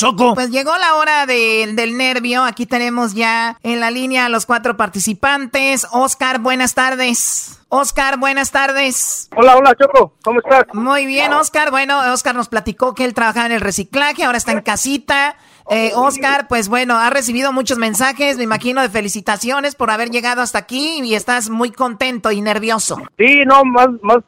[0.00, 0.34] choco.
[0.34, 2.42] Pues llegó la hora de- del nervio.
[2.44, 5.86] Aquí tenemos ya en la línea a los cuatro participantes.
[5.92, 7.58] Oscar, buenas tardes.
[7.68, 9.28] Oscar, buenas tardes.
[9.36, 10.64] Hola, hola, Choco, ¿cómo estás?
[10.74, 11.70] Muy bien, Oscar.
[11.70, 15.36] Bueno, Oscar nos platicó que él trabajaba en el reciclaje, ahora está en casita.
[15.72, 20.42] Eh, Oscar, pues bueno, ha recibido muchos mensajes, me imagino, de felicitaciones por haber llegado
[20.42, 23.00] hasta aquí y estás muy contento y nervioso.
[23.16, 24.18] Sí, no, más, más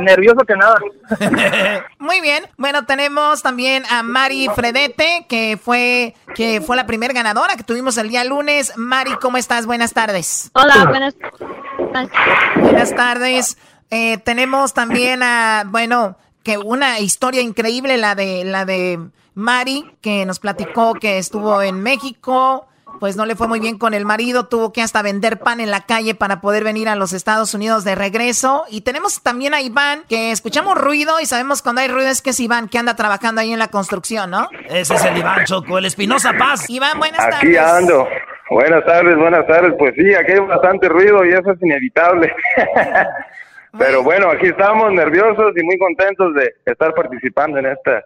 [0.00, 0.78] nervioso que nada.
[1.98, 2.44] Muy bien.
[2.58, 7.96] Bueno, tenemos también a Mari Fredete, que fue, que fue la primer ganadora que tuvimos
[7.96, 8.76] el día lunes.
[8.76, 9.64] Mari, ¿cómo estás?
[9.64, 10.50] Buenas tardes.
[10.52, 11.14] Hola, buenas
[12.56, 13.56] Buenas tardes.
[13.90, 18.98] Eh, tenemos también a, bueno, que una historia increíble, la de, la de
[19.34, 22.66] Mari, que nos platicó que estuvo en México,
[23.00, 25.70] pues no le fue muy bien con el marido, tuvo que hasta vender pan en
[25.70, 28.64] la calle para poder venir a los Estados Unidos de regreso.
[28.68, 32.30] Y tenemos también a Iván, que escuchamos ruido y sabemos cuando hay ruido es que
[32.30, 34.48] es Iván, que anda trabajando ahí en la construcción, ¿no?
[34.68, 36.68] Ese es el Iván Choco, el Espinosa Paz.
[36.68, 37.58] Iván, buenas Aquí tardes.
[37.58, 38.08] ando.
[38.50, 39.72] Buenas tardes, buenas tardes.
[39.78, 42.32] Pues sí, aquí hay bastante ruido y eso es inevitable.
[43.78, 48.02] Pero bueno, aquí estamos nerviosos y muy contentos de estar participando en este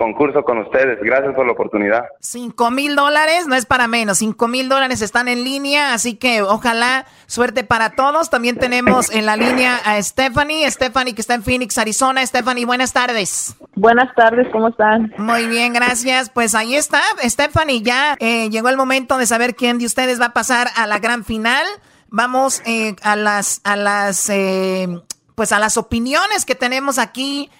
[0.00, 0.98] concurso con ustedes.
[1.02, 2.04] Gracias por la oportunidad.
[2.20, 4.16] Cinco mil dólares, no es para menos.
[4.16, 8.30] Cinco mil dólares están en línea, así que ojalá suerte para todos.
[8.30, 10.68] También tenemos en la línea a Stephanie.
[10.70, 12.24] Stephanie que está en Phoenix, Arizona.
[12.24, 13.54] Stephanie, buenas tardes.
[13.74, 15.12] Buenas tardes, ¿cómo están?
[15.18, 16.30] Muy bien, gracias.
[16.30, 17.82] Pues ahí está, Stephanie.
[17.82, 20.98] Ya eh, llegó el momento de saber quién de ustedes va a pasar a la
[20.98, 21.66] gran final.
[22.08, 24.88] Vamos eh, a las, a las, eh,
[25.34, 27.50] pues a las opiniones que tenemos aquí.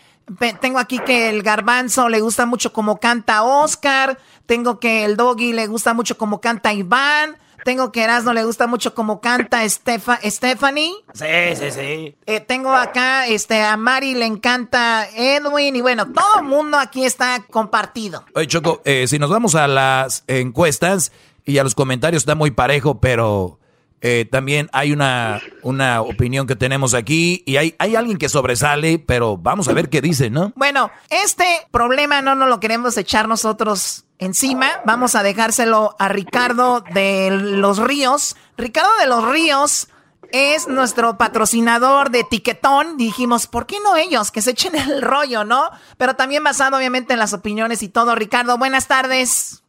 [0.61, 4.19] Tengo aquí que el garbanzo le gusta mucho como canta Oscar.
[4.47, 7.37] Tengo que el doggy le gusta mucho como canta Iván.
[7.65, 10.95] Tengo que Erasmo le gusta mucho como canta Stephanie.
[11.13, 11.27] Sí,
[11.57, 12.17] sí, sí.
[12.27, 15.77] Eh, tengo acá este, a Mari le encanta Edwin.
[15.77, 18.25] Y bueno, todo el mundo aquí está compartido.
[18.35, 21.13] Oye, Choco, si nos vamos a las encuestas
[21.45, 23.60] y a los comentarios, está muy parejo, pero
[24.03, 28.99] eh, también hay una, una opinión que tenemos aquí y hay, hay alguien que sobresale,
[28.99, 30.53] pero vamos a ver qué dice, ¿no?
[30.57, 34.81] Bueno, este problema no nos lo queremos echar nosotros encima.
[34.87, 38.37] Vamos a dejárselo a Ricardo de los Ríos.
[38.57, 39.89] Ricardo de los Ríos
[40.33, 42.97] es nuestro patrocinador de Tiquetón.
[42.97, 44.31] Dijimos, ¿por qué no ellos?
[44.31, 45.71] Que se echen el rollo, ¿no?
[45.99, 48.15] Pero también basado obviamente en las opiniones y todo.
[48.15, 49.60] Ricardo, buenas tardes.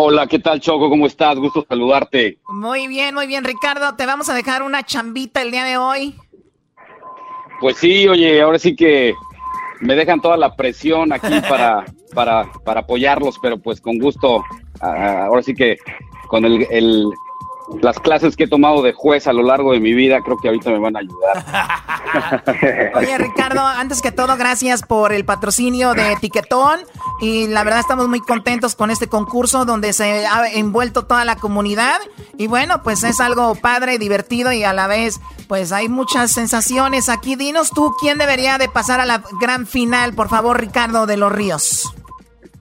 [0.00, 0.88] Hola, ¿qué tal Choco?
[0.88, 1.36] ¿Cómo estás?
[1.40, 2.38] Gusto saludarte.
[2.48, 3.96] Muy bien, muy bien, Ricardo.
[3.96, 6.14] Te vamos a dejar una chambita el día de hoy.
[7.60, 9.12] Pues sí, oye, ahora sí que
[9.80, 11.84] me dejan toda la presión aquí para,
[12.14, 14.44] para, para apoyarlos, pero pues con gusto,
[14.80, 15.78] ah, ahora sí que
[16.28, 17.04] con el, el,
[17.82, 20.48] las clases que he tomado de juez a lo largo de mi vida, creo que
[20.48, 22.92] ahorita me van a ayudar.
[22.96, 26.80] Oye, Ricardo, antes que todo, gracias por el patrocinio de Etiquetón.
[27.20, 31.36] Y la verdad estamos muy contentos con este concurso donde se ha envuelto toda la
[31.36, 31.98] comunidad.
[32.36, 37.08] Y bueno, pues es algo padre, divertido y a la vez, pues hay muchas sensaciones
[37.08, 37.36] aquí.
[37.36, 40.14] Dinos tú, ¿quién debería de pasar a la gran final?
[40.14, 41.92] Por favor, Ricardo de los Ríos.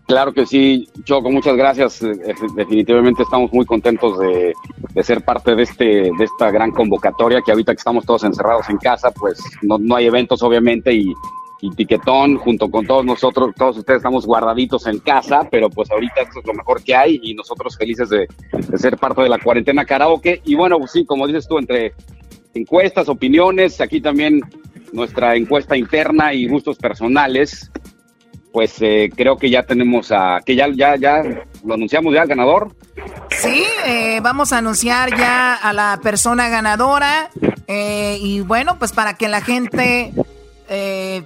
[0.08, 2.02] Claro que sí, Choco, muchas gracias.
[2.02, 2.16] Eh,
[2.56, 4.54] definitivamente estamos muy contentos de,
[5.04, 8.78] ser parte de este de esta gran convocatoria que ahorita que estamos todos encerrados en
[8.78, 11.14] casa, pues no, no hay eventos obviamente y,
[11.60, 16.22] y Tiquetón junto con todos nosotros, todos ustedes estamos guardaditos en casa, pero pues ahorita
[16.22, 19.40] esto es lo mejor que hay y nosotros felices de, de ser parte de la
[19.40, 20.42] cuarentena karaoke.
[20.46, 21.92] Y bueno, pues sí, como dices tú, entre
[22.54, 24.40] encuestas, opiniones, aquí también
[24.94, 27.70] nuestra encuesta interna y gustos personales
[28.58, 31.22] pues eh, creo que ya tenemos a, que ya, ya, ya
[31.64, 32.76] lo anunciamos ya al ganador.
[33.30, 37.30] Sí, eh, vamos a anunciar ya a la persona ganadora
[37.68, 40.12] eh, y bueno, pues para que la gente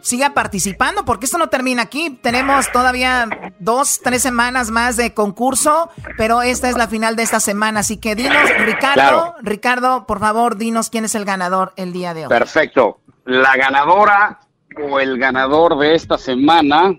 [0.01, 2.09] siga participando, porque esto no termina aquí.
[2.21, 3.29] Tenemos todavía
[3.59, 7.79] dos, tres semanas más de concurso, pero esta es la final de esta semana.
[7.79, 12.25] Así que dinos, Ricardo, Ricardo, por favor, dinos quién es el ganador el día de
[12.25, 12.29] hoy.
[12.29, 12.99] Perfecto.
[13.23, 14.41] La ganadora
[14.85, 16.93] o el ganador de esta semana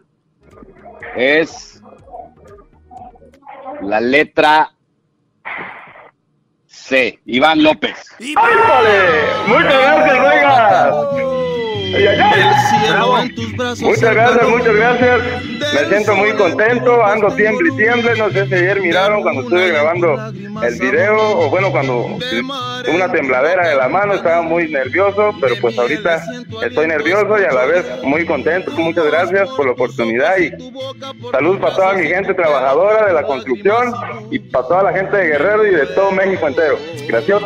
[1.16, 1.82] es
[3.80, 4.72] la letra
[6.66, 7.20] C.
[7.26, 7.96] Iván López.
[8.18, 11.41] ¡Muchas gracias, Vega!
[13.80, 15.20] Muchas gracias, muchas gracias.
[15.74, 18.16] Me siento muy contento, ando tiemble y tiemble.
[18.16, 20.16] No sé si ayer miraron cuando estuve grabando
[20.62, 22.18] el video o bueno, cuando
[22.92, 26.22] una tembladera de la mano, estaba muy nervioso, pero pues ahorita
[26.64, 28.70] estoy nervioso y a la vez muy contento.
[28.72, 30.50] Muchas gracias por la oportunidad y
[31.30, 33.94] salud para toda mi gente trabajadora de la construcción
[34.30, 36.78] y para toda la gente de Guerrero y de todo México entero.
[37.06, 37.42] Gracias.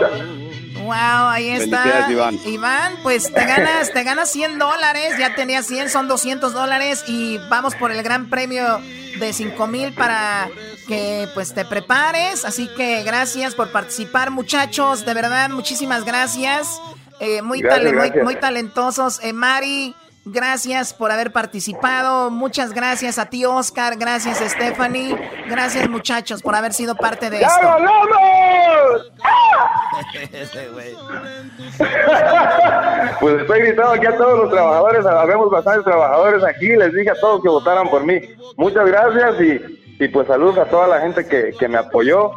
[0.86, 2.08] Wow, ahí está.
[2.46, 2.92] Iván.
[3.02, 5.14] pues te ganas, te ganas 100 dólares.
[5.18, 7.04] Ya tenía 100, son 200 dólares.
[7.08, 8.80] Y vamos por el gran premio
[9.18, 10.48] de 5 mil para
[10.86, 12.44] que pues te prepares.
[12.44, 15.04] Así que gracias por participar, muchachos.
[15.04, 16.80] De verdad, muchísimas gracias.
[17.18, 17.64] Eh, muy,
[18.22, 19.20] muy, talentosos.
[19.24, 19.94] Eh, Mari.
[20.28, 22.30] Gracias por haber participado.
[22.30, 23.96] Muchas gracias a ti, Oscar.
[23.96, 25.16] Gracias, Stephanie.
[25.48, 27.54] Gracias, muchachos, por haber sido parte de esto.
[33.20, 35.06] pues estoy gritando aquí a todos los trabajadores.
[35.06, 36.74] Habemos bastantes trabajadores aquí.
[36.74, 38.20] Les dije a todos que votaran por mí.
[38.56, 42.32] Muchas gracias y, y pues saludos a toda la gente que, que me apoyó.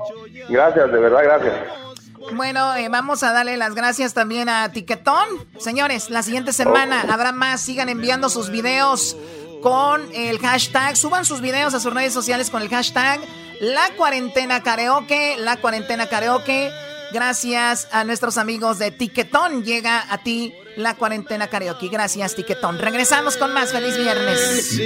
[0.48, 1.89] Gracias, de verdad, gracias.
[2.34, 5.28] Bueno, eh, vamos a darle las gracias también a Tiquetón.
[5.60, 7.62] Señores, la siguiente semana habrá más.
[7.62, 9.16] Sigan enviando sus videos
[9.62, 10.96] con el hashtag.
[10.96, 13.20] Suban sus videos a sus redes sociales con el hashtag
[13.62, 15.38] La Cuarentena Karaoke.
[15.38, 16.72] La Cuarentena Karaoke.
[17.12, 19.64] Gracias a nuestros amigos de Tiquetón.
[19.64, 21.90] Llega a ti la cuarentena karaoke.
[21.90, 22.78] Gracias, Tiquetón.
[22.80, 23.72] Regresamos con más.
[23.72, 24.80] Feliz viernes.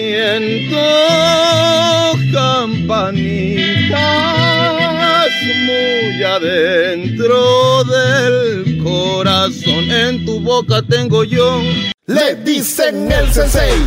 [5.63, 9.91] Muy adentro del corazón.
[9.91, 11.61] En tu boca tengo yo.
[12.05, 13.81] Le dicen el sensei,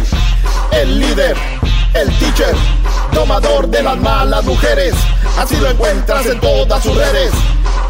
[0.72, 1.36] el líder,
[1.94, 2.54] el teacher,
[3.12, 4.94] domador de las malas mujeres.
[5.38, 7.30] Así lo encuentras en todas sus redes.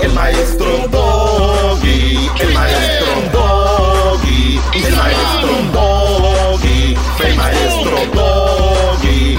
[0.01, 9.39] El maestro Doggy, el maestro Doggy, el maestro Doggy, el maestro Doggy.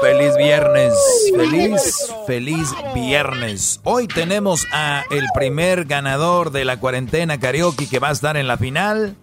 [0.00, 0.94] Feliz viernes,
[1.36, 3.80] feliz, feliz viernes.
[3.84, 8.46] Hoy tenemos a el primer ganador de la cuarentena karaoke que va a estar en
[8.48, 9.16] la final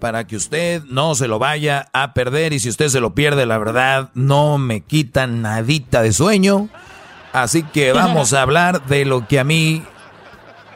[0.00, 3.46] para que usted no se lo vaya a perder y si usted se lo pierde,
[3.46, 6.68] la verdad, no me quita nadita de sueño.
[7.32, 9.84] Así que vamos a hablar de lo que a mí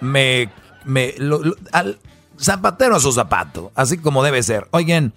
[0.00, 0.50] me...
[0.84, 1.98] me lo- lo- al
[2.40, 4.68] zapatero a su zapato, así como debe ser.
[4.70, 5.12] Oigan,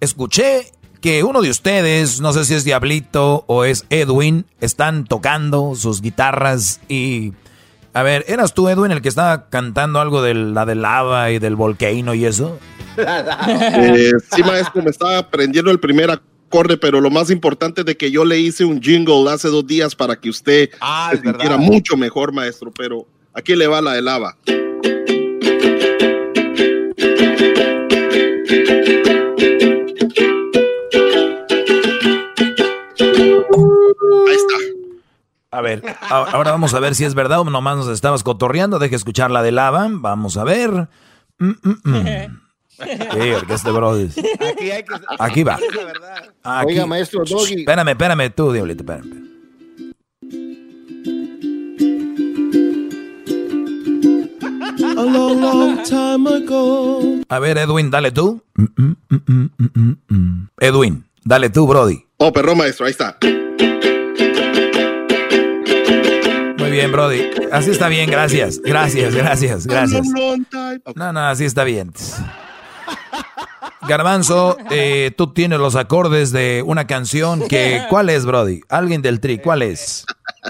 [0.00, 5.74] escuché que uno de ustedes, no sé si es Diablito o es Edwin, están tocando
[5.74, 7.32] sus guitarras y...
[7.94, 11.38] A ver, ¿eras tú, Edwin, el que estaba cantando algo de la de lava y
[11.38, 12.58] del volcano y eso?
[12.96, 18.10] Eh, sí, maestro, me estaba aprendiendo el primer acorde, pero lo más importante de que
[18.10, 21.58] yo le hice un jingle hace dos días para que usted Ah, se verdad.
[21.58, 24.36] mucho mejor, maestro, pero aquí le va la de lava.
[35.58, 38.78] A ver, ahora vamos a ver si es verdad o nomás nos estabas cotorreando.
[38.78, 39.88] Deje escuchar la de lava.
[39.90, 40.70] Vamos a ver.
[41.40, 42.40] Mm, mm, mm.
[42.78, 44.08] Sí, porque este brother.
[44.52, 44.94] Aquí hay que.
[45.18, 45.58] Aquí va.
[46.44, 46.68] Aquí.
[46.68, 47.62] Oiga, maestro Doggy.
[47.62, 49.26] Espérame, espérame tú, Diablito, espérame.
[54.80, 57.20] A long, long time ago.
[57.28, 58.40] A ver, Edwin, dale tú.
[58.54, 59.50] Mm, mm,
[60.08, 60.48] mm.
[60.60, 62.04] Edwin, dale tú, Brody.
[62.18, 63.18] Oh, perdón, maestro, ahí está.
[66.78, 67.28] Bien, Brody.
[67.50, 68.60] Así está bien, gracias.
[68.62, 70.06] Gracias, gracias, gracias.
[70.94, 71.92] No, no, así está bien.
[73.88, 77.82] Garbanzo, eh, tú tienes los acordes de una canción que...
[77.90, 78.60] ¿Cuál es, Brody?
[78.68, 80.06] Alguien del tri, ¿cuál es?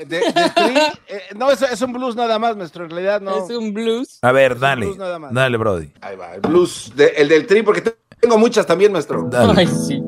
[0.06, 0.20] De- de
[0.54, 0.76] Tri,
[1.08, 2.84] eh, no, es, es un blues nada más, maestro.
[2.84, 3.42] En realidad no.
[3.46, 4.18] Es un blues.
[4.20, 4.84] A ver, dale.
[4.84, 5.32] blues nada más.
[5.32, 5.90] Dale, Brody.
[6.02, 6.92] Ahí va, el blues.
[6.94, 7.82] de- el del Tri, porque
[8.20, 9.26] tengo muchas también, maestro.
[9.30, 9.54] Dale.
[9.56, 10.02] Ay, sí.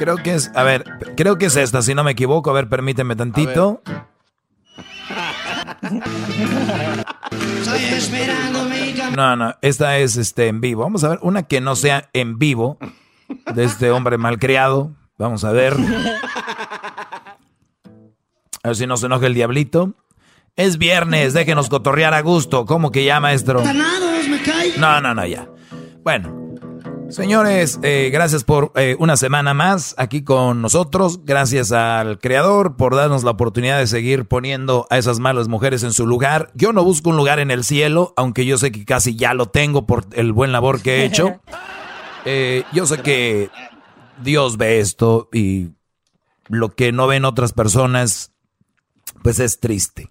[0.00, 2.48] Creo que es, a ver, creo que es esta, si no me equivoco.
[2.48, 3.82] A ver, permíteme tantito.
[9.14, 10.84] No, no, esta es este en vivo.
[10.84, 12.78] Vamos a ver una que no sea en vivo
[13.54, 14.92] de este hombre malcriado.
[15.18, 15.76] Vamos a ver.
[18.62, 19.92] A ver si no se enoja el diablito.
[20.56, 22.64] Es viernes, déjenos cotorrear a gusto.
[22.64, 23.62] ¿Cómo que ya, maestro?
[24.78, 25.46] No, no, no, ya.
[26.02, 26.39] Bueno,
[27.10, 31.24] señores, eh, gracias por eh, una semana más aquí con nosotros.
[31.24, 35.92] Gracias al creador por darnos la oportunidad de seguir poniendo a esas malas mujeres en
[35.92, 36.50] su lugar.
[36.54, 39.46] Yo no busco un lugar en el cielo, aunque yo sé que casi ya lo
[39.46, 41.40] tengo por el buen labor que he hecho.
[42.26, 43.48] Eh, yo sé que
[44.22, 45.70] Dios ve esto y
[46.48, 48.32] lo que no ven otras personas,
[49.22, 50.10] pues es triste.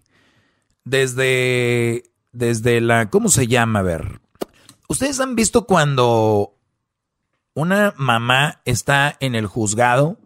[0.85, 3.81] Desde, desde la, ¿cómo se llama?
[3.81, 4.21] A ver,
[4.87, 6.58] ¿ustedes han visto cuando
[7.59, 10.17] una mamá está en el juzgado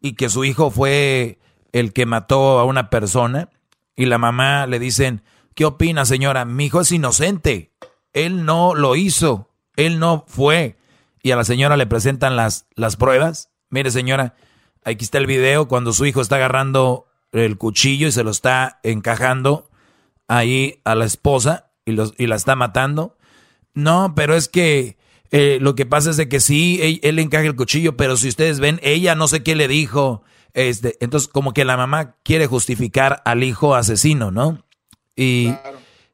[0.00, 1.38] y que su hijo fue
[1.72, 3.48] el que mató a una persona
[3.96, 5.22] y la mamá le dicen,
[5.54, 6.44] ¿qué opina señora?
[6.44, 7.72] Mi hijo es inocente,
[8.12, 10.76] él no lo hizo, él no fue.
[11.22, 13.50] Y a la señora le presentan las, las pruebas.
[13.70, 14.34] Mire señora,
[14.84, 18.78] aquí está el video cuando su hijo está agarrando el cuchillo y se lo está
[18.82, 19.70] encajando
[20.28, 23.16] ahí a la esposa y, los, y la está matando.
[23.72, 24.98] No, pero es que
[25.36, 28.28] eh, lo que pasa es de que sí, él, él encaja el cuchillo, pero si
[28.28, 30.22] ustedes ven, ella no sé qué le dijo.
[30.52, 34.64] Este, entonces, como que la mamá quiere justificar al hijo asesino, ¿no?
[35.16, 35.52] Y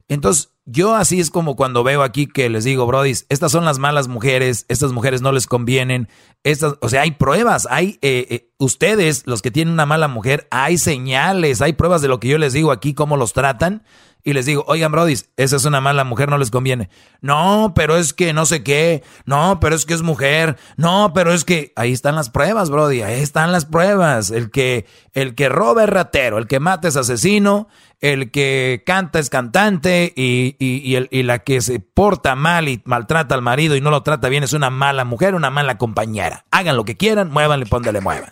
[0.09, 3.79] entonces, yo así es como cuando veo aquí que les digo, Brody, estas son las
[3.79, 6.09] malas mujeres, estas mujeres no les convienen,
[6.43, 10.49] estas, o sea, hay pruebas, hay, eh, eh, ustedes, los que tienen una mala mujer,
[10.51, 13.83] hay señales, hay pruebas de lo que yo les digo aquí, cómo los tratan,
[14.23, 16.91] y les digo, oigan, Brody, esa es una mala mujer, no les conviene.
[17.21, 19.03] No, pero es que no sé qué.
[19.25, 20.57] No, pero es que es mujer.
[20.77, 23.03] No, pero es que ahí están las pruebas, Brody.
[23.03, 24.31] Ahí están las pruebas.
[24.31, 27.69] El que, el que roba es ratero, el que mata es asesino,
[28.01, 32.83] el que canta es cantante y, y, el, y la que se porta mal y
[32.85, 36.45] maltrata al marido y no lo trata bien es una mala mujer, una mala compañera.
[36.51, 38.31] Hagan lo que quieran, muévanle, póndale, muevan.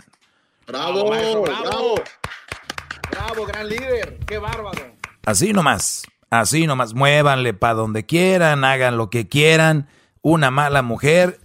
[0.66, 1.94] Bravo, bravo, bravo.
[3.10, 4.18] Bravo, gran líder.
[4.26, 4.97] Qué bárbaro.
[5.28, 9.86] Así nomás, así nomás, muévanle para donde quieran, hagan lo que quieran.
[10.22, 11.38] Una mala mujer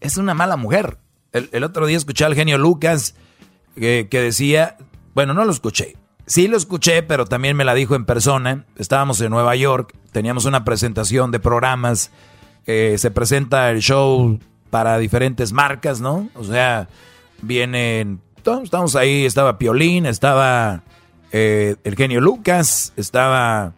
[0.00, 0.98] es una mala mujer.
[1.32, 3.14] El, otro día escuché al genio Lucas
[3.74, 4.76] que, decía,
[5.14, 5.96] bueno, no lo escuché,
[6.26, 8.66] sí lo escuché, pero también me la dijo en persona.
[8.76, 12.10] Estábamos en Nueva York, teníamos una presentación de programas,
[12.66, 14.38] eh, se presenta el show
[14.68, 16.28] para diferentes marcas, ¿no?
[16.34, 16.90] O sea,
[17.40, 20.82] vienen, estamos ahí, estaba Piolín, estaba
[21.32, 23.72] eh, el genio Lucas, estaba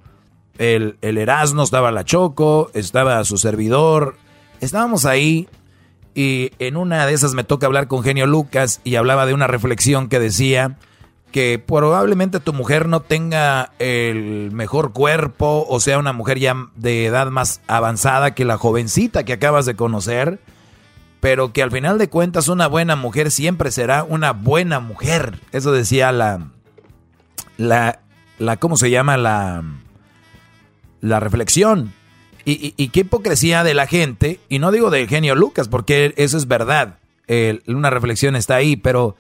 [0.59, 4.16] el, el Erasmo, estaba la Choco, estaba su servidor.
[4.61, 5.49] Estábamos ahí
[6.15, 9.47] y en una de esas me toca hablar con genio Lucas y hablaba de una
[9.47, 10.77] reflexión que decía
[11.33, 17.07] que probablemente tu mujer no tenga el mejor cuerpo o sea una mujer ya de
[17.07, 20.41] edad más avanzada que la jovencita que acabas de conocer,
[21.20, 25.41] pero que al final de cuentas una buena mujer siempre será una buena mujer.
[25.53, 26.49] Eso decía la,
[27.62, 28.01] la,
[28.39, 29.16] la ¿cómo se llama?
[29.16, 29.62] La,
[31.01, 31.93] la reflexión.
[32.44, 36.48] Y, qué hipocresía de la gente, y no digo del genio Lucas, porque eso es
[36.48, 36.98] verdad,
[37.68, 39.14] una reflexión está ahí, pero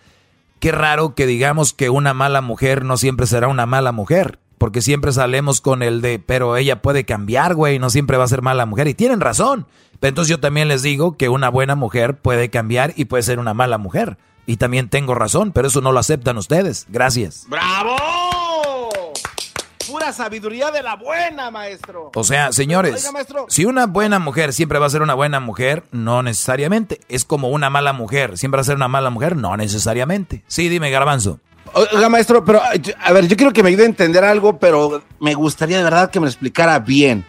[0.58, 4.82] qué raro que digamos que una mala mujer no siempre será una mala mujer, porque
[4.82, 8.42] siempre salemos con el de, pero ella puede cambiar, güey, no siempre va a ser
[8.42, 9.68] mala mujer, y tienen razón,
[10.00, 13.38] pero entonces yo también les digo que una buena mujer puede cambiar y puede ser
[13.38, 14.18] una mala mujer.
[14.46, 16.86] Y también tengo razón, pero eso no lo aceptan ustedes.
[16.88, 17.46] Gracias.
[17.48, 17.98] ¡Bravo!
[19.86, 22.10] Pura sabiduría de la buena, maestro.
[22.14, 23.08] O sea, señores,
[23.48, 27.00] si una buena mujer siempre va a ser una buena mujer, no necesariamente.
[27.08, 30.44] Es como una mala mujer, siempre va a ser una mala mujer, no necesariamente.
[30.46, 31.40] Sí, dime, Garbanzo.
[31.74, 35.34] Oiga, maestro, pero a ver, yo quiero que me ayude a entender algo, pero me
[35.34, 37.24] gustaría de verdad que me lo explicara bien.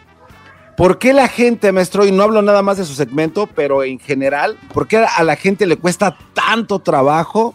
[0.76, 3.98] ¿Por qué la gente, maestro, y no hablo nada más de su segmento, pero en
[3.98, 7.54] general, por qué a la gente le cuesta tanto trabajo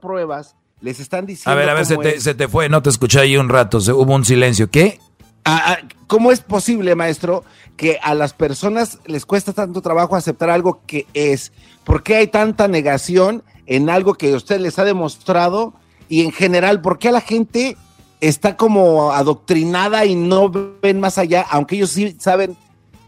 [0.00, 0.56] pruebas?
[0.80, 1.52] Les están diciendo.
[1.52, 3.80] A ver, a ver, se te, se te, fue, no te escuché ahí un rato,
[3.80, 4.70] se, hubo un silencio.
[4.70, 4.98] ¿Qué?
[5.44, 7.44] Ah, ah, ¿Cómo es posible, maestro,
[7.76, 11.52] que a las personas les cuesta tanto trabajo aceptar algo que es?
[11.84, 15.74] ¿Por qué hay tanta negación en algo que usted les ha demostrado?
[16.08, 17.76] Y en general, ¿por qué a la gente
[18.22, 20.50] está como adoctrinada y no
[20.80, 22.56] ven más allá, aunque ellos sí saben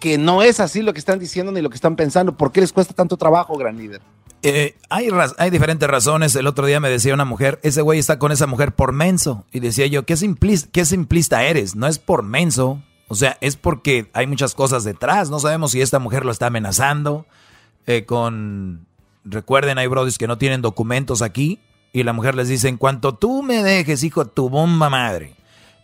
[0.01, 2.37] que no es así lo que están diciendo ni lo que están pensando.
[2.37, 4.03] ¿Por qué les cuesta tanto trabajo, gran líder?
[4.43, 5.09] Eh, hay,
[5.39, 6.35] hay diferentes razones.
[6.35, 9.45] El otro día me decía una mujer, ese güey está con esa mujer por menso.
[9.53, 11.77] Y decía yo, ¿qué simplista, qué simplista eres?
[11.77, 12.83] No es por menso.
[13.07, 15.31] O sea, es porque hay muchas cosas detrás.
[15.31, 17.25] No sabemos si esta mujer lo está amenazando
[17.87, 18.87] eh, con...
[19.25, 21.61] Recuerden, hay brodis que no tienen documentos aquí
[21.95, 25.37] y la mujer les dice, en cuanto tú me dejes, hijo, tu bomba madre,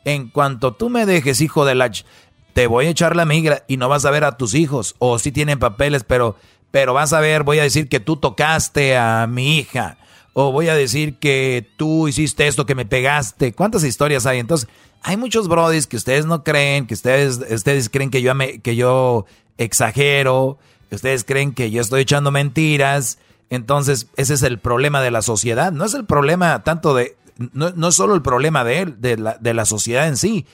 [0.04, 1.90] en cuanto tú me dejes, hijo de la...
[2.52, 5.20] te voy a echar la migra y no vas a ver a tus hijos, o
[5.20, 6.34] si tienen papeles, pero,
[6.72, 9.98] pero vas a ver, voy a decir que tú tocaste a mi hija,
[10.32, 13.52] o voy a decir que tú hiciste esto, que me pegaste.
[13.52, 14.40] ¿Cuántas historias hay?
[14.40, 14.68] Entonces,
[15.02, 18.32] hay muchos brodis que ustedes no creen, que ustedes, ustedes creen que yo,
[18.62, 19.26] que yo
[19.58, 20.58] exagero,
[20.88, 23.18] que ustedes creen que yo estoy echando mentiras.
[23.50, 25.72] Entonces, ese es el problema de la sociedad.
[25.72, 27.16] No es el problema tanto de,
[27.52, 30.46] no, no es solo el problema de él, de la, de la sociedad en sí.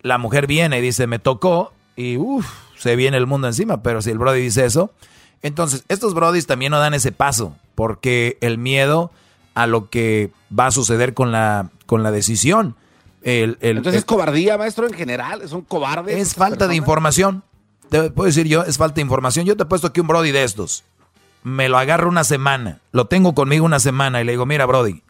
[0.00, 2.46] La mujer viene y dice, me tocó, y uff,
[2.78, 3.82] se viene el mundo encima.
[3.82, 4.92] Pero si el Brody dice eso,
[5.42, 9.12] entonces estos Brodis también no dan ese paso, porque el miedo
[9.54, 12.76] a lo que va a suceder con la, con la decisión.
[13.22, 16.18] El, Entonces es cobardía, maestro, en general, es un cobarde.
[16.18, 17.42] Es falta de información.
[17.90, 19.44] Te puedo decir yo, es falta de información.
[19.44, 20.84] Yo te he puesto aquí un Brody de estos
[21.42, 25.02] me lo agarro una semana, lo tengo conmigo una semana y le digo, mira, Brody,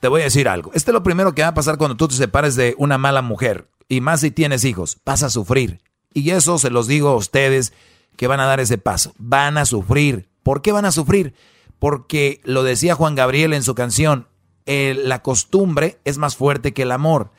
[0.00, 0.70] te voy a decir algo.
[0.74, 3.22] Este es lo primero que va a pasar cuando tú te separes de una mala
[3.22, 5.80] mujer, y más si tienes hijos, vas a sufrir.
[6.12, 7.72] Y eso se los digo a ustedes
[8.16, 10.28] que van a dar ese paso, van a sufrir.
[10.42, 11.34] ¿Por qué van a sufrir?
[11.78, 14.26] Porque lo decía Juan Gabriel en su canción,
[14.66, 17.30] la costumbre es más fuerte que el amor.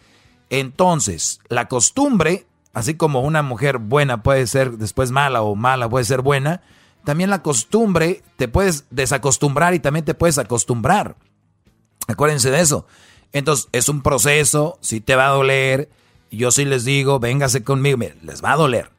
[0.50, 6.06] Entonces, la costumbre, así como una mujer buena puede ser después mala o mala puede
[6.06, 6.62] ser buena,
[7.04, 11.16] también la costumbre, te puedes desacostumbrar y también te puedes acostumbrar.
[12.08, 12.86] Acuérdense de eso.
[13.32, 15.90] Entonces, es un proceso, si te va a doler.
[16.32, 18.92] Yo sí les digo, véngase conmigo, les va a doler.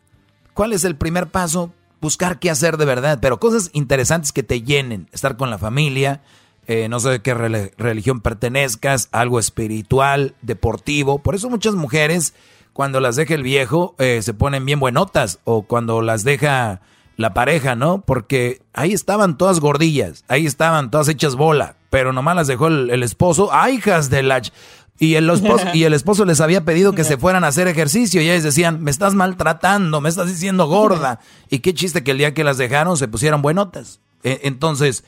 [0.54, 1.72] ¿Cuál es el primer paso?
[2.00, 5.08] Buscar qué hacer de verdad, pero cosas interesantes que te llenen.
[5.12, 6.22] Estar con la familia,
[6.66, 11.18] eh, no sé de qué religión pertenezcas, algo espiritual, deportivo.
[11.18, 12.34] Por eso muchas mujeres
[12.72, 16.80] cuando las deja el viejo, eh, se ponen bien buenotas, o cuando las deja
[17.20, 18.00] la pareja, ¿no?
[18.00, 23.02] Porque ahí estaban todas gordillas, ahí estaban todas hechas bola, pero nomás las dejó el,
[23.02, 24.40] esposo, ¡ay, hijas de la...
[24.98, 28.22] Y el, esposo, y el esposo les había pedido que se fueran a hacer ejercicio
[28.22, 31.20] y ellos decían, me estás maltratando, me estás diciendo gorda.
[31.50, 34.00] Y qué chiste que el día que las dejaron se pusieron buenotas.
[34.22, 35.04] E, entonces,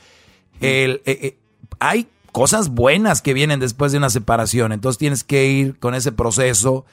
[0.61, 1.37] el, e, e,
[1.79, 4.71] hay cosas buenas que vienen después de una separación.
[4.71, 6.85] Entonces tienes que ir con ese proceso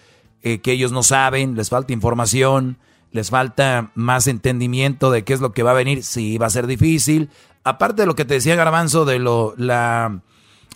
[0.43, 2.79] eh, que ellos no saben, les falta información
[3.13, 6.51] les falta más entendimiento de qué es lo que va a venir, sí, va a
[6.51, 7.31] ser difícil.
[7.65, 10.21] Aparte de lo que te decía Garbanzo de lo, la,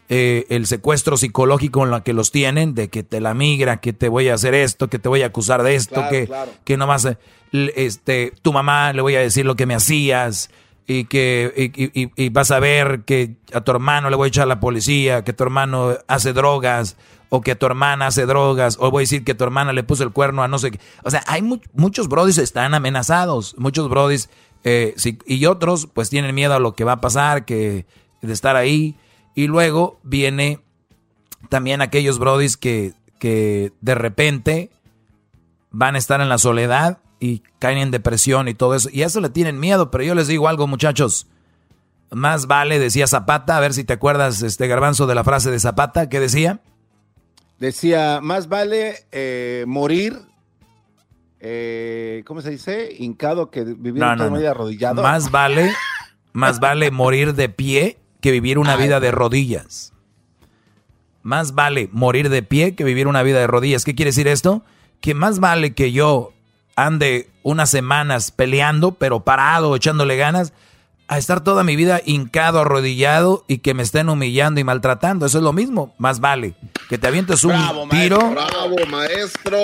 [0.08, 3.92] eh, el secuestro psicológico en la que los tienen, de que te la migra, que
[3.92, 6.28] te voy a hacer esto, que te voy a acusar de esto, que,
[6.64, 7.08] que nomás
[7.52, 10.50] este, tu mamá le voy a decir lo que me hacías
[10.86, 11.72] y que
[12.16, 15.24] y, vas a ver que a tu hermano le voy a echar a la policía,
[15.24, 16.96] que tu hermano hace drogas
[17.34, 20.04] o que tu hermana hace drogas, o voy a decir que tu hermana le puso
[20.04, 20.78] el cuerno a no sé qué.
[21.02, 24.30] O sea, hay muchos brodis están amenazados, muchos brodis,
[24.62, 24.94] eh,
[25.26, 27.86] y otros pues tienen miedo a lo que va a pasar, que
[28.22, 28.94] de estar ahí.
[29.34, 30.60] Y luego viene
[31.48, 34.70] también aquellos brodis que, que de repente
[35.72, 38.88] van a estar en la soledad y caen en depresión y todo eso.
[38.92, 41.26] Y a eso le tienen miedo, pero yo les digo algo, muchachos.
[42.12, 45.58] Más vale, decía Zapata, a ver si te acuerdas, este garbanzo, de la frase de
[45.58, 46.60] Zapata, que decía?
[47.58, 50.18] Decía, más vale eh, morir,
[51.40, 52.94] eh, ¿cómo se dice?
[52.98, 55.02] Hincado que vivir no, toda vida arrodillado.
[55.02, 55.72] Más vale,
[56.32, 59.92] más vale morir de pie que vivir una vida de rodillas.
[61.22, 63.84] Más vale morir de pie que vivir una vida de rodillas.
[63.84, 64.64] ¿Qué quiere decir esto?
[65.00, 66.32] Que más vale que yo
[66.76, 70.52] ande unas semanas peleando, pero parado, echándole ganas,
[71.14, 75.26] a estar toda mi vida hincado, arrodillado y que me estén humillando y maltratando.
[75.26, 75.94] Eso es lo mismo.
[75.98, 76.54] Más vale
[76.88, 77.54] que te avientes un
[77.88, 78.18] tiro.
[78.30, 79.58] bravo, maestro.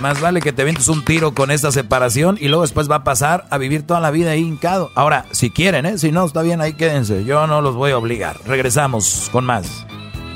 [0.00, 3.04] Más vale que te avientes un tiro con esta separación y luego después va a
[3.04, 4.90] pasar a vivir toda la vida ahí hincado.
[4.94, 5.98] Ahora, si quieren, ¿eh?
[5.98, 7.24] Si no, está bien, ahí quédense.
[7.24, 8.36] Yo no los voy a obligar.
[8.46, 9.86] Regresamos con más.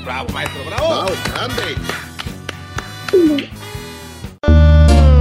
[0.03, 0.87] Bravo, maestro, bravo.
[0.87, 1.63] Bravo, grande.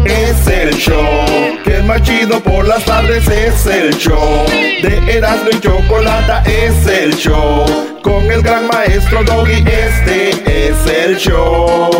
[0.06, 1.26] Es el show
[1.64, 3.26] que es más chido por las tardes.
[3.28, 4.46] Es el show
[4.82, 6.42] de Erasmo y Chocolata.
[6.44, 7.64] Es el show
[8.02, 9.64] con el gran maestro Doggy.
[9.66, 11.90] Este es el show.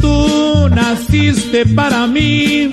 [0.00, 2.70] Tú naciste para mí.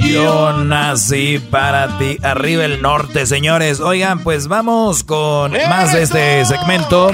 [0.00, 2.18] Yo nací para ti.
[2.22, 3.78] Arriba el norte, señores.
[3.78, 7.12] Oigan, pues vamos con más de este segmento.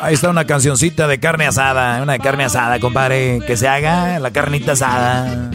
[0.00, 3.40] Ahí está una cancioncita de carne asada, una carne asada, compadre.
[3.46, 5.50] Que se haga la carnita asada.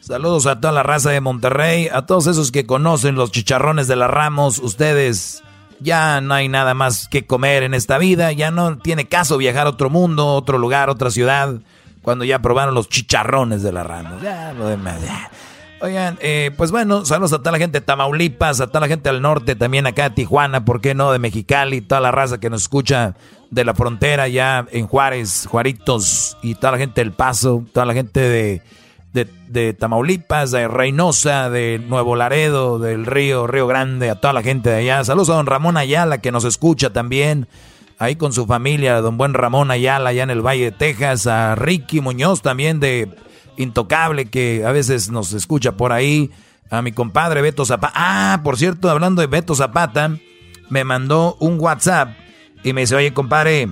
[0.00, 3.96] Saludos a toda la raza de Monterrey, a todos esos que conocen los chicharrones de
[3.96, 4.60] la Ramos.
[4.60, 5.42] Ustedes
[5.80, 9.66] ya no hay nada más que comer en esta vida, ya no tiene caso viajar
[9.66, 11.56] a otro mundo, otro lugar, otra ciudad,
[12.02, 14.22] cuando ya probaron los chicharrones de la Ramos.
[14.22, 15.28] Ya, lo demás, ya.
[15.80, 19.10] Oigan, eh, pues bueno, saludos a toda la gente de Tamaulipas, a toda la gente
[19.10, 21.12] del norte, también acá de Tijuana, ¿por qué no?
[21.12, 23.14] De Mexicali, toda la raza que nos escucha
[23.50, 27.94] de la frontera ya en Juárez, Juaritos, y toda la gente del Paso, toda la
[27.94, 28.62] gente de,
[29.48, 34.70] de, Tamaulipas, de Reynosa, de Nuevo Laredo, del Río, Río Grande, a toda la gente
[34.70, 35.04] de allá.
[35.04, 37.48] Saludos a don Ramón Ayala que nos escucha también,
[37.98, 41.54] ahí con su familia, don buen Ramón Ayala allá en el Valle de Texas, a
[41.54, 43.08] Ricky Muñoz también de
[43.56, 46.30] intocable que a veces nos escucha por ahí.
[46.68, 47.92] A mi compadre Beto Zapata.
[47.94, 50.18] Ah, por cierto, hablando de Beto Zapata,
[50.68, 52.08] me mandó un WhatsApp
[52.62, 53.68] y me dice, oye, compadre,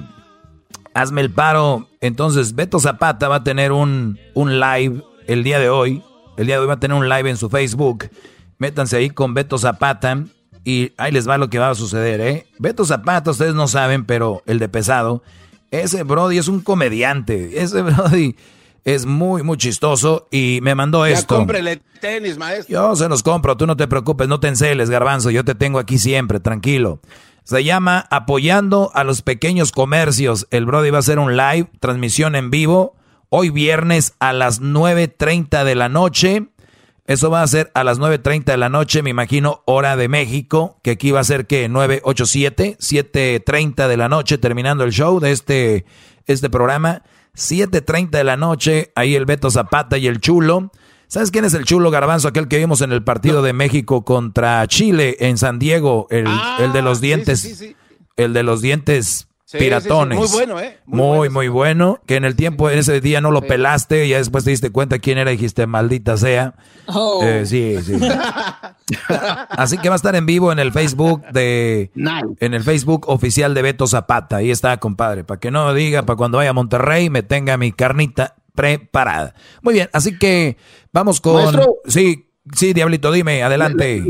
[0.94, 1.88] hazme el paro.
[2.00, 6.02] Entonces, Beto Zapata va a tener un, un live el día de hoy.
[6.36, 8.10] El día de hoy va a tener un live en su Facebook.
[8.58, 10.24] Métanse ahí con Beto Zapata
[10.64, 12.46] y ahí les va lo que va a suceder, ¿eh?
[12.58, 15.22] Beto Zapata, ustedes no saben, pero el de pesado,
[15.70, 17.62] ese Brody es un comediante.
[17.62, 18.36] Ese Brody
[18.84, 21.36] es muy, muy chistoso y me mandó ya esto.
[21.36, 22.72] cómprele tenis, maestro.
[22.72, 25.78] Yo se los compro, tú no te preocupes, no te enceles, garbanzo, yo te tengo
[25.78, 27.00] aquí siempre, tranquilo.
[27.44, 30.46] Se llama Apoyando a los Pequeños Comercios.
[30.50, 32.96] El Brody va a hacer un live, transmisión en vivo,
[33.28, 36.48] hoy viernes a las 9.30 de la noche.
[37.06, 40.80] Eso va a ser a las 9.30 de la noche, me imagino, hora de México,
[40.82, 45.32] que aquí va a ser que 9.87, 7.30 de la noche, terminando el show de
[45.32, 45.84] este,
[46.24, 47.02] este programa.
[47.36, 50.70] 7.30 de la noche, ahí el Beto Zapata y el Chulo.
[51.08, 52.28] ¿Sabes quién es el Chulo Garbanzo?
[52.28, 56.58] Aquel que vimos en el partido de México contra Chile en San Diego, el, ah,
[56.60, 57.74] el de los dientes.
[58.16, 59.28] el de los dientes
[59.58, 60.18] piratones.
[60.18, 60.78] Muy bueno, ¿eh?
[60.86, 64.18] Muy, muy, bueno, Que en el tiempo, en ese día no lo pelaste y ya
[64.18, 66.54] después te diste cuenta quién era y dijiste, maldita sea.
[66.86, 67.20] Oh.
[67.22, 67.94] Eh, sí, sí.
[69.50, 71.90] Así que va a estar en vivo en el Facebook de...
[72.40, 74.36] En el Facebook oficial de Beto Zapata.
[74.36, 75.24] Ahí está, compadre.
[75.24, 79.34] Para que no diga, para cuando vaya a Monterrey me tenga mi carnita preparada.
[79.62, 80.56] Muy bien, así que
[80.92, 81.60] vamos con...
[81.86, 84.04] Sí, sí, Diablito, dime, adelante.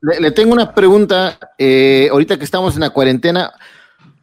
[0.00, 1.38] Le, tengo una pregunta.
[1.58, 3.52] Eh, ahorita que estamos en la cuarentena,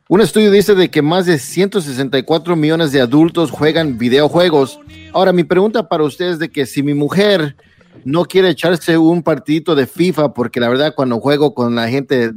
[0.07, 4.79] un estudio dice de que más de 164 millones de adultos juegan videojuegos.
[5.13, 7.55] Ahora, mi pregunta para ustedes es de que si mi mujer
[8.03, 12.25] no quiere echarse un partidito de FIFA, porque la verdad cuando juego con la gente
[12.25, 12.31] eh,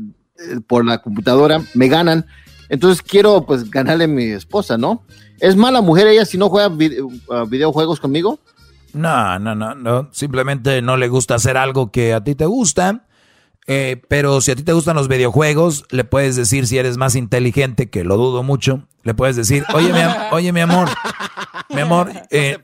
[0.66, 2.26] por la computadora me ganan,
[2.68, 5.02] entonces quiero pues ganarle a mi esposa, ¿no?
[5.40, 8.38] ¿Es mala mujer ella si no juega uh, videojuegos conmigo?
[8.92, 10.08] No, no, no, no.
[10.12, 13.04] Simplemente no le gusta hacer algo que a ti te gusta
[13.70, 17.14] eh, pero si a ti te gustan los videojuegos, le puedes decir si eres más
[17.14, 20.00] inteligente, que lo dudo mucho, le puedes decir, oye, mi,
[20.32, 20.88] oye, mi amor,
[21.68, 22.56] mi amor, eh,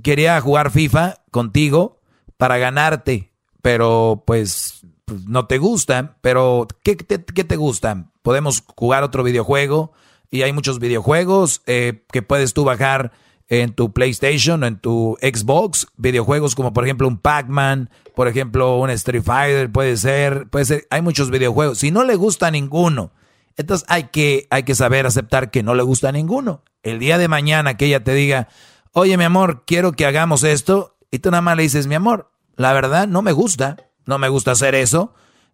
[0.00, 2.00] quería jugar FIFA contigo
[2.36, 3.32] para ganarte,
[3.62, 8.12] pero pues, pues no te gustan, pero ¿qué te, qué te gustan?
[8.22, 9.92] Podemos jugar otro videojuego
[10.30, 13.12] y hay muchos videojuegos eh, que puedes tú bajar
[13.48, 18.78] en tu PlayStation o en tu Xbox, videojuegos como por ejemplo un Pac-Man, por ejemplo
[18.78, 21.78] un Street Fighter, puede ser, puede ser, hay muchos videojuegos.
[21.78, 23.12] Si no le gusta ninguno,
[23.56, 26.62] entonces hay que, hay que saber aceptar que no le gusta ninguno.
[26.82, 28.48] El día de mañana que ella te diga,
[28.92, 32.30] oye mi amor, quiero que hagamos esto, y tú nada más le dices, mi amor,
[32.56, 35.12] la verdad no me gusta, no me gusta hacer eso,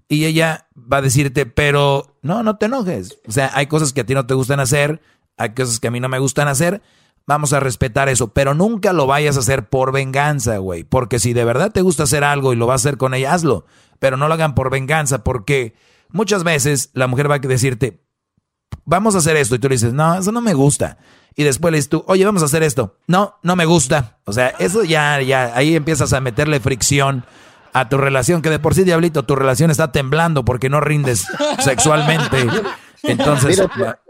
[0.09, 3.19] y ella va a decirte, pero no, no te enojes.
[3.27, 5.03] O sea, hay cosas que a ti no te gustan hacer,
[5.37, 6.81] hay cosas que a mí no me gustan hacer,
[7.27, 11.33] vamos a respetar eso, pero nunca lo vayas a hacer por venganza, güey, porque si
[11.33, 13.67] de verdad te gusta hacer algo y lo vas a hacer con ella, hazlo,
[13.99, 15.75] pero no lo hagan por venganza, porque
[16.11, 18.05] muchas veces la mujer va a decirte,
[18.85, 20.99] vamos a hacer esto, y tú le dices, no, eso no me gusta.
[21.35, 22.99] Y después le dices tú, oye, vamos a hacer esto.
[23.09, 24.21] No, no me gusta.
[24.25, 27.25] O sea, eso ya, ya, ahí empiezas a meterle fricción
[27.75, 31.27] a tu relación, que de por sí, diablito, tu relación está temblando porque no rindes
[31.59, 32.47] sexualmente.
[33.03, 33.63] Entonces,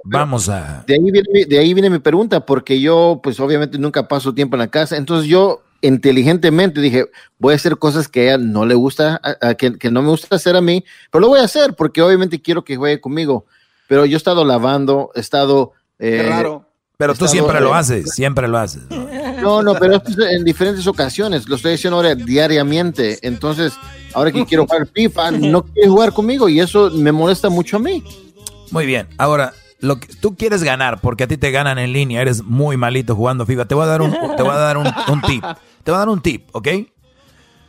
[0.04, 0.84] vamos a...
[0.86, 4.54] De ahí, viene, de ahí viene mi pregunta, porque yo, pues obviamente nunca paso tiempo
[4.54, 7.06] en la casa, entonces yo inteligentemente dije,
[7.38, 9.20] voy a hacer cosas que a ella no le gusta,
[9.58, 12.62] que, no me gusta hacer a mí, pero lo voy a hacer porque obviamente quiero
[12.62, 13.46] que juegue conmigo.
[13.88, 15.72] Pero yo he estado lavando, he estado...
[15.98, 16.68] Eh, raro.
[16.96, 18.82] Pero tú siempre lo haces, siempre lo haces.
[18.90, 19.08] No,
[19.44, 23.18] no, pero en diferentes ocasiones, lo estoy diciendo ahora diariamente.
[23.22, 23.74] Entonces,
[24.12, 27.80] ahora que quiero jugar FIFA, no quiere jugar conmigo y eso me molesta mucho a
[27.80, 28.02] mí.
[28.70, 32.22] Muy bien, ahora, lo que tú quieres ganar, porque a ti te ganan en línea,
[32.22, 34.86] eres muy malito jugando FIFA, te voy a dar un, te voy a dar un,
[35.26, 35.44] tip.
[35.82, 36.68] Te voy a dar un tip, ¿ok?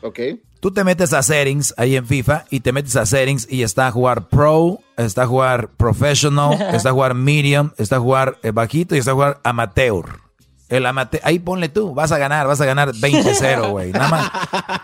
[0.01, 0.19] Ok.
[0.59, 3.87] Tú te metes a settings ahí en FIFA y te metes a settings y está
[3.87, 8.51] a jugar pro, está a jugar professional, está a jugar medium, está a jugar eh,
[8.51, 10.24] bajito y está a jugar amateur.
[10.67, 13.91] El amate ahí ponle tú, vas a ganar, vas a ganar 20-0, güey.
[13.91, 14.31] Nada más.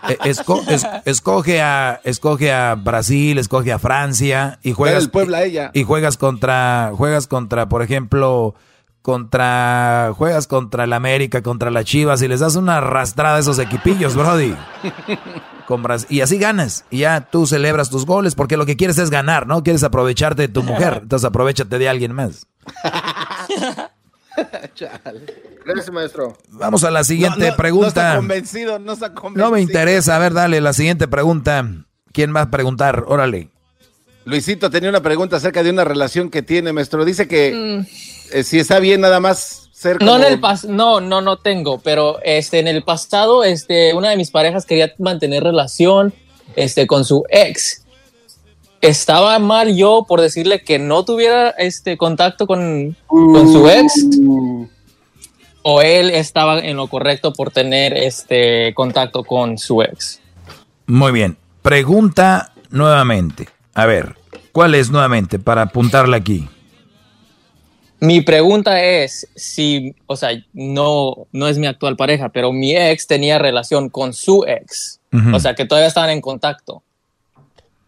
[0.08, 0.18] Eh,
[1.04, 5.08] escoge, a, escoge a Brasil, escoge a Francia y juegas.
[5.08, 5.70] Puebla ella.
[5.74, 8.54] Y, juegas contra, juegas contra, por ejemplo,
[9.02, 13.58] contra, juegas contra el América, contra la Chivas y les das una arrastrada a esos
[13.58, 14.54] equipillos, Brody.
[15.66, 16.84] Con y así ganas.
[16.90, 19.62] Y ya tú celebras tus goles porque lo que quieres es ganar, ¿no?
[19.62, 21.00] Quieres aprovecharte de tu mujer.
[21.02, 22.46] Entonces aprovechate de alguien más.
[25.64, 26.36] Gracias, maestro.
[26.48, 28.14] Vamos a la siguiente pregunta.
[28.14, 28.96] No convencido, no
[29.34, 30.16] No me interesa.
[30.16, 31.68] A ver, dale, la siguiente pregunta.
[32.12, 33.04] ¿Quién va a preguntar?
[33.06, 33.48] Órale.
[34.24, 37.04] Luisito tenía una pregunta acerca de una relación que tiene, maestro.
[37.04, 38.36] Dice que mm.
[38.36, 42.20] eh, si está bien nada más ser No, en el no, no, no tengo, pero
[42.22, 46.14] este, en el pasado, este, una de mis parejas quería mantener relación
[46.54, 47.81] este, con su ex
[48.82, 53.92] estaba mal yo por decirle que no tuviera este contacto con, su ex
[55.62, 60.20] o él estaba en lo correcto por tener este contacto con su ex.
[60.86, 61.36] Muy bien.
[61.62, 63.48] Pregunta nuevamente.
[63.72, 64.16] A ver,
[64.50, 66.48] ¿cuál es nuevamente para apuntarle aquí?
[68.00, 73.06] Mi pregunta es si, o sea, no, no es mi actual pareja, pero mi ex
[73.06, 74.98] tenía relación con su ex.
[75.32, 76.82] O sea, que todavía estaban en contacto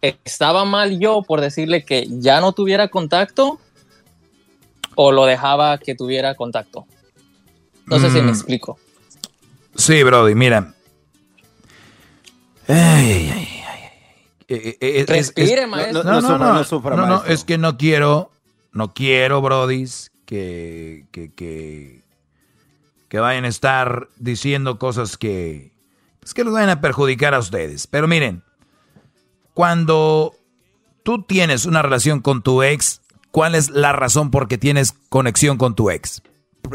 [0.01, 3.59] estaba mal yo por decirle que ya no tuviera contacto
[4.95, 6.85] o lo dejaba que tuviera contacto.
[7.85, 8.29] No sé si me mm.
[8.29, 8.79] explico.
[9.75, 10.73] Sí, Brody, mira.
[12.67, 13.47] Ay, ay,
[14.49, 16.03] ay, Respire, maestro.
[16.03, 18.31] No, no, no, no, no, es que no quiero,
[18.71, 19.85] no quiero, Brody,
[20.25, 22.03] que, que, que,
[23.09, 25.71] que vayan a estar diciendo cosas que,
[26.23, 27.85] es que los vayan a perjudicar a ustedes.
[27.87, 28.43] Pero miren,
[29.55, 30.35] cuando
[31.01, 33.01] tú tienes una relación con tu ex,
[33.31, 36.21] ¿cuál es la razón por qué tienes conexión con tu ex?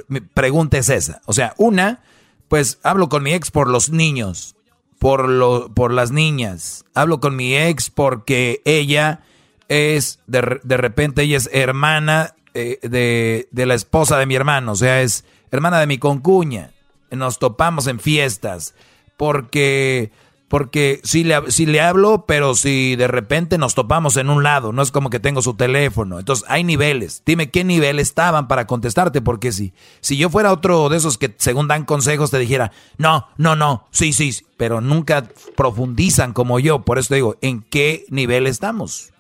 [0.09, 1.21] Mi pregunta es esa.
[1.27, 2.03] O sea, una,
[2.49, 4.57] pues hablo con mi ex por los niños,
[4.99, 6.87] por, lo, por las niñas.
[6.95, 9.25] Hablo con mi ex porque ella
[9.69, 14.73] es, de, de repente, ella es hermana eh, de, de la esposa de mi hermano,
[14.73, 16.71] o sea, es hermana de mi concuña.
[17.11, 18.75] Nos topamos en fiestas
[19.19, 20.13] porque
[20.51, 24.73] porque si le, si le hablo, pero si de repente nos topamos en un lado,
[24.73, 26.19] no es como que tengo su teléfono.
[26.19, 27.23] Entonces hay niveles.
[27.25, 31.33] Dime qué nivel estaban para contestarte, porque si, si yo fuera otro de esos que
[31.39, 36.81] según dan consejos te dijera, no, no, no, sí, sí, pero nunca profundizan como yo.
[36.81, 39.13] Por eso te digo, ¿en qué nivel estamos?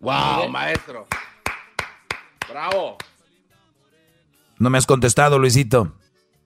[0.00, 1.06] Wow, maestro.
[2.50, 2.98] Bravo.
[4.58, 5.94] No me has contestado, Luisito.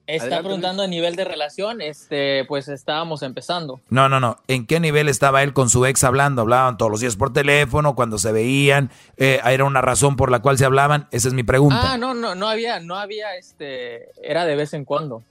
[0.07, 3.81] Está preguntando a nivel de relación, este, pues estábamos empezando.
[3.89, 4.37] No, no, no.
[4.47, 6.43] ¿En qué nivel estaba él con su ex hablando?
[6.43, 8.89] ¿Hablaban todos los días por teléfono, cuando se veían?
[9.17, 11.09] Eh, ¿Era una razón por la cual se hablaban?
[11.11, 11.93] Esa es mi pregunta.
[11.93, 15.23] Ah, no, no, no había, no había, este, era de vez en cuando.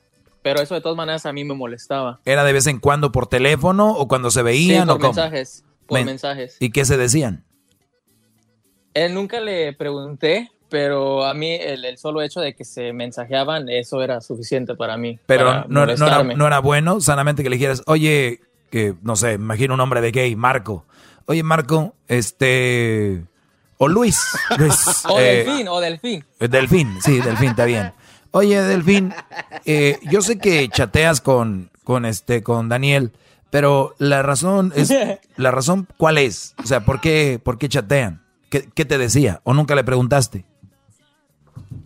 [0.42, 2.20] Pero eso de todas maneras a mí me molestaba.
[2.26, 4.82] ¿Era de vez en cuando por teléfono o cuando se veían?
[4.82, 5.12] Sí, por o cómo?
[5.14, 6.56] mensajes, por mensajes.
[6.60, 7.44] ¿Y qué se decían?
[8.92, 13.68] Él nunca le pregunté, pero a mí el, el, solo hecho de que se mensajeaban,
[13.68, 15.18] eso era suficiente para mí.
[15.26, 16.34] Pero para no, no, era, molestarme.
[16.34, 18.40] no era bueno, sanamente que le dijeras, oye,
[18.70, 20.84] que no sé, imagino un hombre de gay, Marco.
[21.26, 23.24] Oye, Marco, este.
[23.78, 24.20] O Luis.
[24.58, 26.24] Luis o eh, Delfín, o Delfín.
[26.38, 27.92] Delfín, sí, Delfín, está bien.
[28.30, 29.14] Oye, Delfín,
[29.64, 33.12] eh, yo sé que chateas con, con, este, con Daniel,
[33.50, 34.92] pero la razón es.
[35.36, 36.54] ¿La razón cuál es?
[36.62, 38.22] O sea, ¿por qué, por qué chatean?
[38.50, 39.40] ¿Qué, ¿Qué te decía?
[39.44, 40.44] ¿O nunca le preguntaste?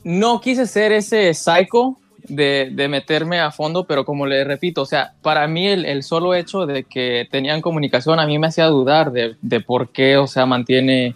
[0.05, 1.97] No quise ser ese psycho
[2.29, 6.03] de, de, meterme a fondo, pero como le repito, o sea, para mí el, el,
[6.03, 10.17] solo hecho de que tenían comunicación a mí me hacía dudar de, de por qué,
[10.17, 11.15] o sea, mantiene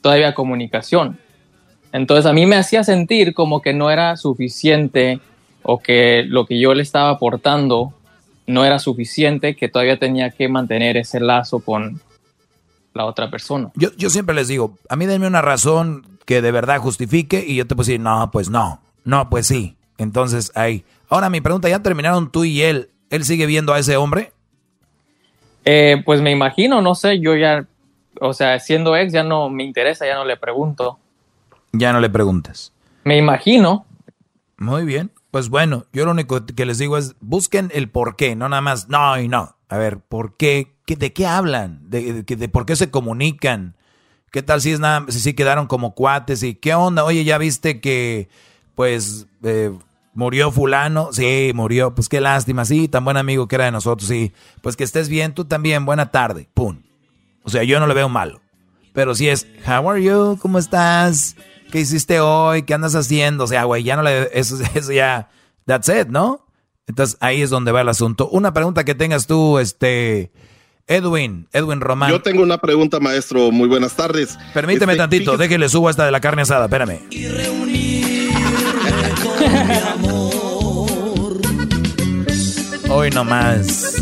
[0.00, 1.18] todavía comunicación.
[1.92, 5.20] Entonces a mí me hacía sentir como que no era suficiente
[5.62, 7.92] o que lo que yo le estaba aportando
[8.46, 12.00] no era suficiente, que todavía tenía que mantener ese lazo con
[12.94, 13.70] la otra persona.
[13.74, 17.56] Yo, yo siempre les digo, a mí denme una razón que de verdad justifique y
[17.56, 19.76] yo te puedo decir, no, pues no, no, pues sí.
[19.98, 20.84] Entonces ahí.
[21.08, 22.90] Ahora mi pregunta, ¿ya terminaron tú y él?
[23.10, 24.32] ¿Él sigue viendo a ese hombre?
[25.64, 27.66] Eh, pues me imagino, no sé, yo ya,
[28.20, 30.98] o sea, siendo ex ya no me interesa, ya no le pregunto.
[31.72, 32.72] Ya no le preguntas.
[33.04, 33.84] Me imagino.
[34.56, 35.10] Muy bien.
[35.30, 38.62] Pues bueno, yo lo único que les digo es busquen el por qué, no nada
[38.62, 39.56] más, no y no.
[39.68, 40.72] A ver, ¿por qué?
[40.90, 41.88] ¿Qué ¿De qué hablan?
[41.88, 43.76] ¿De, de, de por qué se comunican?
[44.32, 47.04] ¿Qué tal si es nada, si sí quedaron como cuates y qué onda?
[47.04, 48.28] Oye, ya viste que
[48.74, 49.70] pues eh,
[50.14, 54.08] murió fulano, sí, murió, pues qué lástima, sí, tan buen amigo que era de nosotros,
[54.08, 54.32] sí.
[54.62, 56.82] Pues que estés bien, tú también, buena tarde, pum.
[57.44, 58.40] O sea, yo no le veo malo.
[58.92, 60.40] Pero si es, how are you?
[60.42, 61.36] ¿Cómo estás?
[61.70, 62.64] ¿Qué hiciste hoy?
[62.64, 63.44] ¿Qué andas haciendo?
[63.44, 65.30] O sea, güey, ya no le, eso, eso ya,
[65.66, 66.48] that's it, ¿no?
[66.88, 68.28] Entonces ahí es donde va el asunto.
[68.30, 70.32] Una pregunta que tengas tú, este,
[70.86, 72.10] Edwin, Edwin Román.
[72.10, 73.50] Yo tengo una pregunta, maestro.
[73.50, 74.38] Muy buenas tardes.
[74.54, 77.00] Permíteme Este, tantito, fíjese- déjele subo esta de la carne asada, espérame.
[82.88, 83.94] Hoy nomás.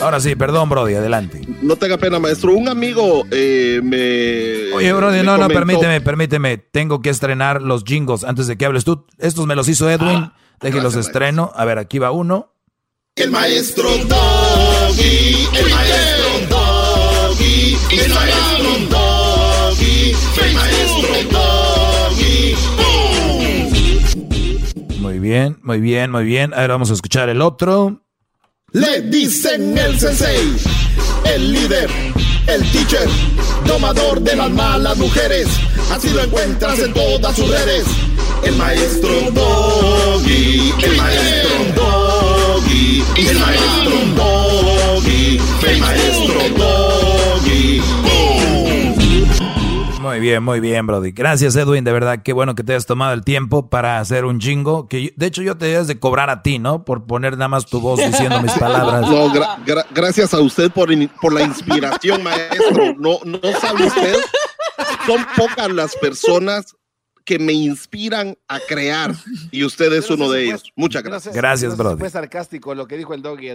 [0.00, 1.40] Ahora sí, perdón, Brody, adelante.
[1.62, 2.52] No tenga pena, maestro.
[2.52, 4.72] Un amigo eh, me.
[4.74, 6.58] Oye, Brody, me no, no, permíteme, permíteme.
[6.58, 9.06] Tengo que estrenar los jingles antes de que hables tú.
[9.18, 10.30] Estos me los hizo Edwin.
[10.60, 11.52] Déjenlos estreno.
[11.54, 12.52] A ver, aquí va uno.
[13.16, 13.88] El maestro
[14.94, 22.54] Doggy, el maestro Doggy, el maestro Doggy, el maestro Doggy.
[25.00, 26.54] Muy bien, muy bien, muy bien.
[26.54, 28.02] A ver, vamos a escuchar el otro.
[28.70, 30.54] Le dicen el sensei,
[31.24, 31.90] el líder,
[32.46, 33.08] el teacher,
[33.66, 35.48] domador de las malas mujeres.
[35.90, 37.84] Así lo encuentras en todas sus redes.
[38.44, 44.63] El maestro Doggy, el maestro Doggy, el maestro Doggy,
[45.08, 47.80] el maestro Doggy.
[50.00, 51.12] Muy bien, muy bien, Brody.
[51.12, 51.82] Gracias, Edwin.
[51.82, 54.86] De verdad, qué bueno que te hayas tomado el tiempo para hacer un jingo.
[54.86, 56.84] Que yo- de hecho, yo te debes de cobrar a ti, ¿no?
[56.84, 59.02] Por poner nada más tu voz diciendo mis palabras.
[59.02, 62.94] No, gra- gra- gracias a usted por, in- por la inspiración, maestro.
[62.98, 64.14] No, no sabe usted,
[65.06, 66.76] son pocas las personas
[67.24, 69.14] que me inspiran a crear
[69.50, 70.62] y usted es uno de ellos.
[70.76, 71.34] Muchas gracias.
[71.34, 71.98] Gracias, Brody.
[71.98, 73.48] Fue sarcástico lo que dijo el doggy.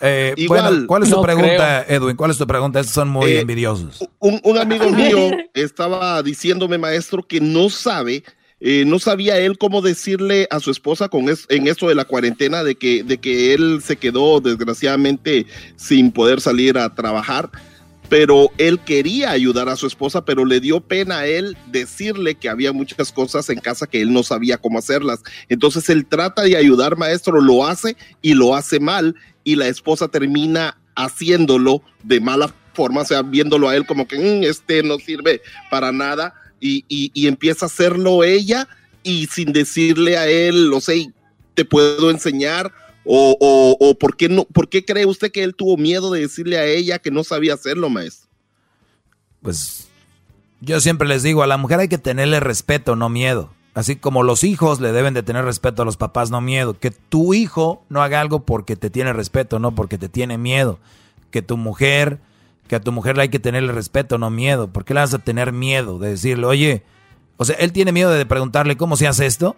[0.00, 0.62] Eh, Igual.
[0.62, 2.16] bueno, ¿cuál es tu No pregunta, Edwin?
[2.16, 2.80] ¿Cuál es tu pregunta?
[2.80, 3.98] Estos son muy Eh, envidiosos.
[4.18, 8.24] Un, un amigo mío estaba diciéndome, maestro, que no sabe,
[8.60, 12.04] eh, no sabía él cómo decirle a su esposa con es- en esto de la
[12.06, 17.50] cuarentena, de que, de que él se quedó desgraciadamente sin poder salir a trabajar.
[18.12, 22.50] Pero él quería ayudar a su esposa, pero le dio pena a él decirle que
[22.50, 25.20] había muchas cosas en casa que él no sabía cómo hacerlas.
[25.48, 30.08] Entonces él trata de ayudar, maestro, lo hace y lo hace mal y la esposa
[30.08, 34.98] termina haciéndolo de mala forma, o sea, viéndolo a él como que "Mm, este no
[34.98, 35.40] sirve
[35.70, 38.68] para nada y, y- empieza a hacerlo ella
[39.02, 41.02] y sin decirle a él, o sea,
[41.54, 42.74] te puedo enseñar
[43.04, 46.20] o, o, o ¿por, qué no, ¿por qué cree usted que él tuvo miedo de
[46.20, 48.28] decirle a ella que no sabía hacerlo, maestro?
[49.40, 49.88] Pues
[50.60, 53.50] yo siempre les digo, a la mujer hay que tenerle respeto, no miedo.
[53.74, 56.78] Así como los hijos le deben de tener respeto a los papás, no miedo.
[56.78, 60.78] Que tu hijo no haga algo porque te tiene respeto, no porque te tiene miedo.
[61.30, 62.20] Que tu mujer,
[62.68, 64.68] que a tu mujer le hay que tenerle respeto, no miedo.
[64.68, 66.82] ¿Por qué le vas a tener miedo de decirle, oye,
[67.38, 69.56] o sea, él tiene miedo de preguntarle cómo se hace esto?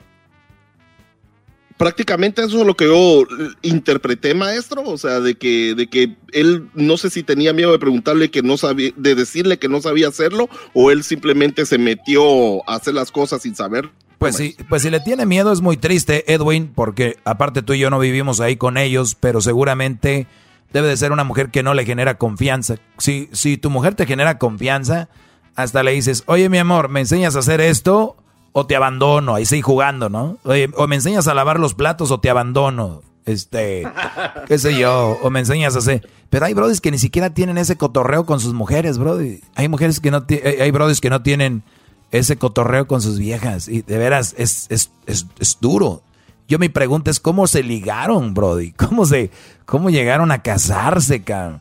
[1.77, 3.25] Prácticamente eso es lo que yo
[3.63, 7.79] interpreté, maestro, o sea, de que, de que él no sé si tenía miedo de
[7.79, 12.69] preguntarle que no sabía, de decirle que no sabía hacerlo, o él simplemente se metió
[12.69, 13.91] a hacer las cosas sin saber.
[14.19, 17.81] Pues sí, pues si le tiene miedo es muy triste, Edwin, porque aparte tú y
[17.81, 20.27] yo no vivimos ahí con ellos, pero seguramente
[20.73, 22.77] debe de ser una mujer que no le genera confianza.
[22.99, 25.09] Si, si tu mujer te genera confianza,
[25.57, 28.17] hasta le dices, oye mi amor, ¿me enseñas a hacer esto
[28.57, 29.35] o te abandono?
[29.35, 30.39] Ahí sí jugando, ¿no?
[30.45, 33.03] Oye, o me enseñas a lavar los platos o te abandono.
[33.27, 33.87] Este,
[34.47, 36.09] qué sé yo, o me enseñas a hacer.
[36.31, 39.41] Pero hay brodis que ni siquiera tienen ese cotorreo con sus mujeres, brody.
[39.57, 41.65] Hay mujeres que no eh, hay brodis que no tienen
[42.13, 43.67] ese cotorreo con sus viejas.
[43.67, 46.03] Y de veras, es, es, es, es duro.
[46.47, 48.71] Yo mi pregunta es cómo se ligaron, Brody.
[48.77, 49.33] ¿Cómo se,
[49.67, 51.61] cómo llegaron a casarse, cabrón?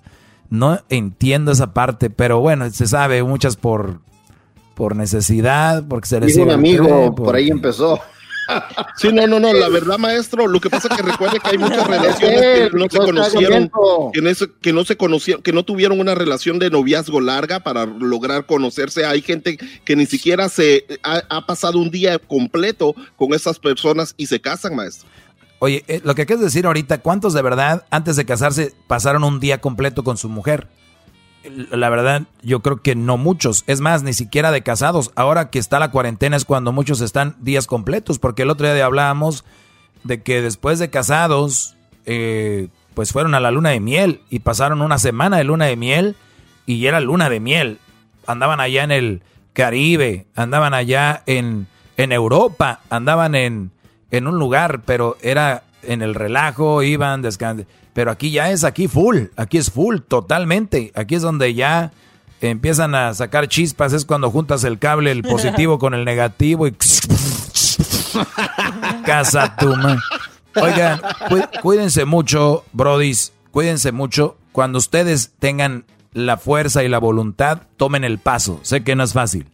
[0.52, 4.02] No entiendo esa parte, pero bueno, se sabe, muchas por,
[4.76, 8.00] por necesidad, porque se les Dijo un amigo, tren, por ahí empezó.
[8.98, 11.58] Sí, no, no, no, la verdad, maestro, lo que pasa es que recuerde que hay
[11.58, 13.72] muchas relaciones que no se conocieron,
[14.14, 17.62] que no, se- que no se conocieron, que no tuvieron una relación de noviazgo larga
[17.62, 19.06] para lograr conocerse.
[19.06, 24.14] Hay gente que ni siquiera se ha, ha pasado un día completo con esas personas
[24.18, 25.08] y se casan, maestro.
[25.60, 29.40] Oye, eh, lo que quieres decir ahorita, ¿cuántos de verdad antes de casarse pasaron un
[29.40, 30.68] día completo con su mujer?
[31.72, 33.64] La verdad, yo creo que no muchos.
[33.68, 35.12] Es más, ni siquiera de casados.
[35.16, 38.86] Ahora que está la cuarentena es cuando muchos están días completos, porque el otro día
[38.86, 39.44] hablábamos
[40.04, 41.76] de que después de casados,
[42.06, 45.76] eh, pues fueron a la luna de miel y pasaron una semana de luna de
[45.76, 46.16] miel
[46.66, 47.80] y era luna de miel.
[48.26, 49.22] Andaban allá en el
[49.54, 51.68] Caribe, andaban allá en,
[51.98, 53.72] en Europa, andaban en,
[54.12, 57.68] en un lugar, pero era en el relajo, iban, descansan.
[57.94, 60.92] Pero aquí ya es aquí full, aquí es full totalmente.
[60.96, 61.92] Aquí es donde ya
[62.42, 66.76] empiezan a sacar chispas, es cuando juntas el cable, el positivo con el negativo y...
[69.06, 69.74] Casa tu
[70.56, 74.38] Oigan, cu- cuídense mucho, brodis, cuídense mucho.
[74.52, 78.60] Cuando ustedes tengan la fuerza y la voluntad, tomen el paso.
[78.62, 79.48] Sé que no es fácil.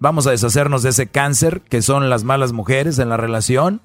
[0.00, 3.80] Vamos a deshacernos de ese cáncer que son las malas mujeres en la relación.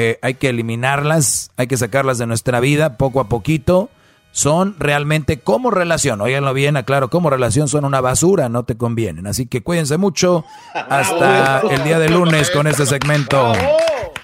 [0.00, 3.90] Eh, hay que eliminarlas, hay que sacarlas de nuestra vida poco a poquito.
[4.30, 9.26] Son realmente como relación, óiganlo bien, aclaro, como relación son una basura, no te convienen.
[9.26, 10.44] Así que cuídense mucho.
[10.72, 13.52] Hasta el día de lunes con este segmento.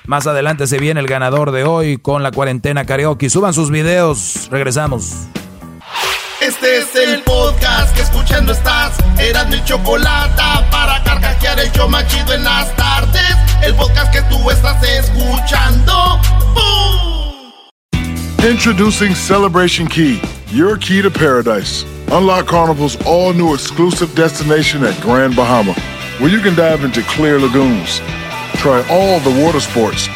[0.06, 3.28] Más adelante se viene el ganador de hoy con la cuarentena karaoke.
[3.28, 5.26] Suban sus videos, regresamos.
[6.46, 8.98] Este es el podcast que escuchando estás.
[9.18, 13.34] Eran mi chocolate para carcajear el show más chido en las tardes.
[13.62, 16.20] El podcast que tú estás escuchando.
[18.46, 20.20] Introducing Celebration Key,
[20.52, 21.86] your key to paradise.
[22.12, 25.72] Unlock Carnival's all new exclusive destination at Grand Bahama,
[26.18, 28.02] where you can dive into clear lagoons,
[28.56, 30.08] try all the water sports,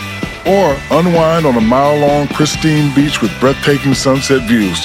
[0.44, 4.84] or unwind on a mile long pristine beach with breathtaking sunset views.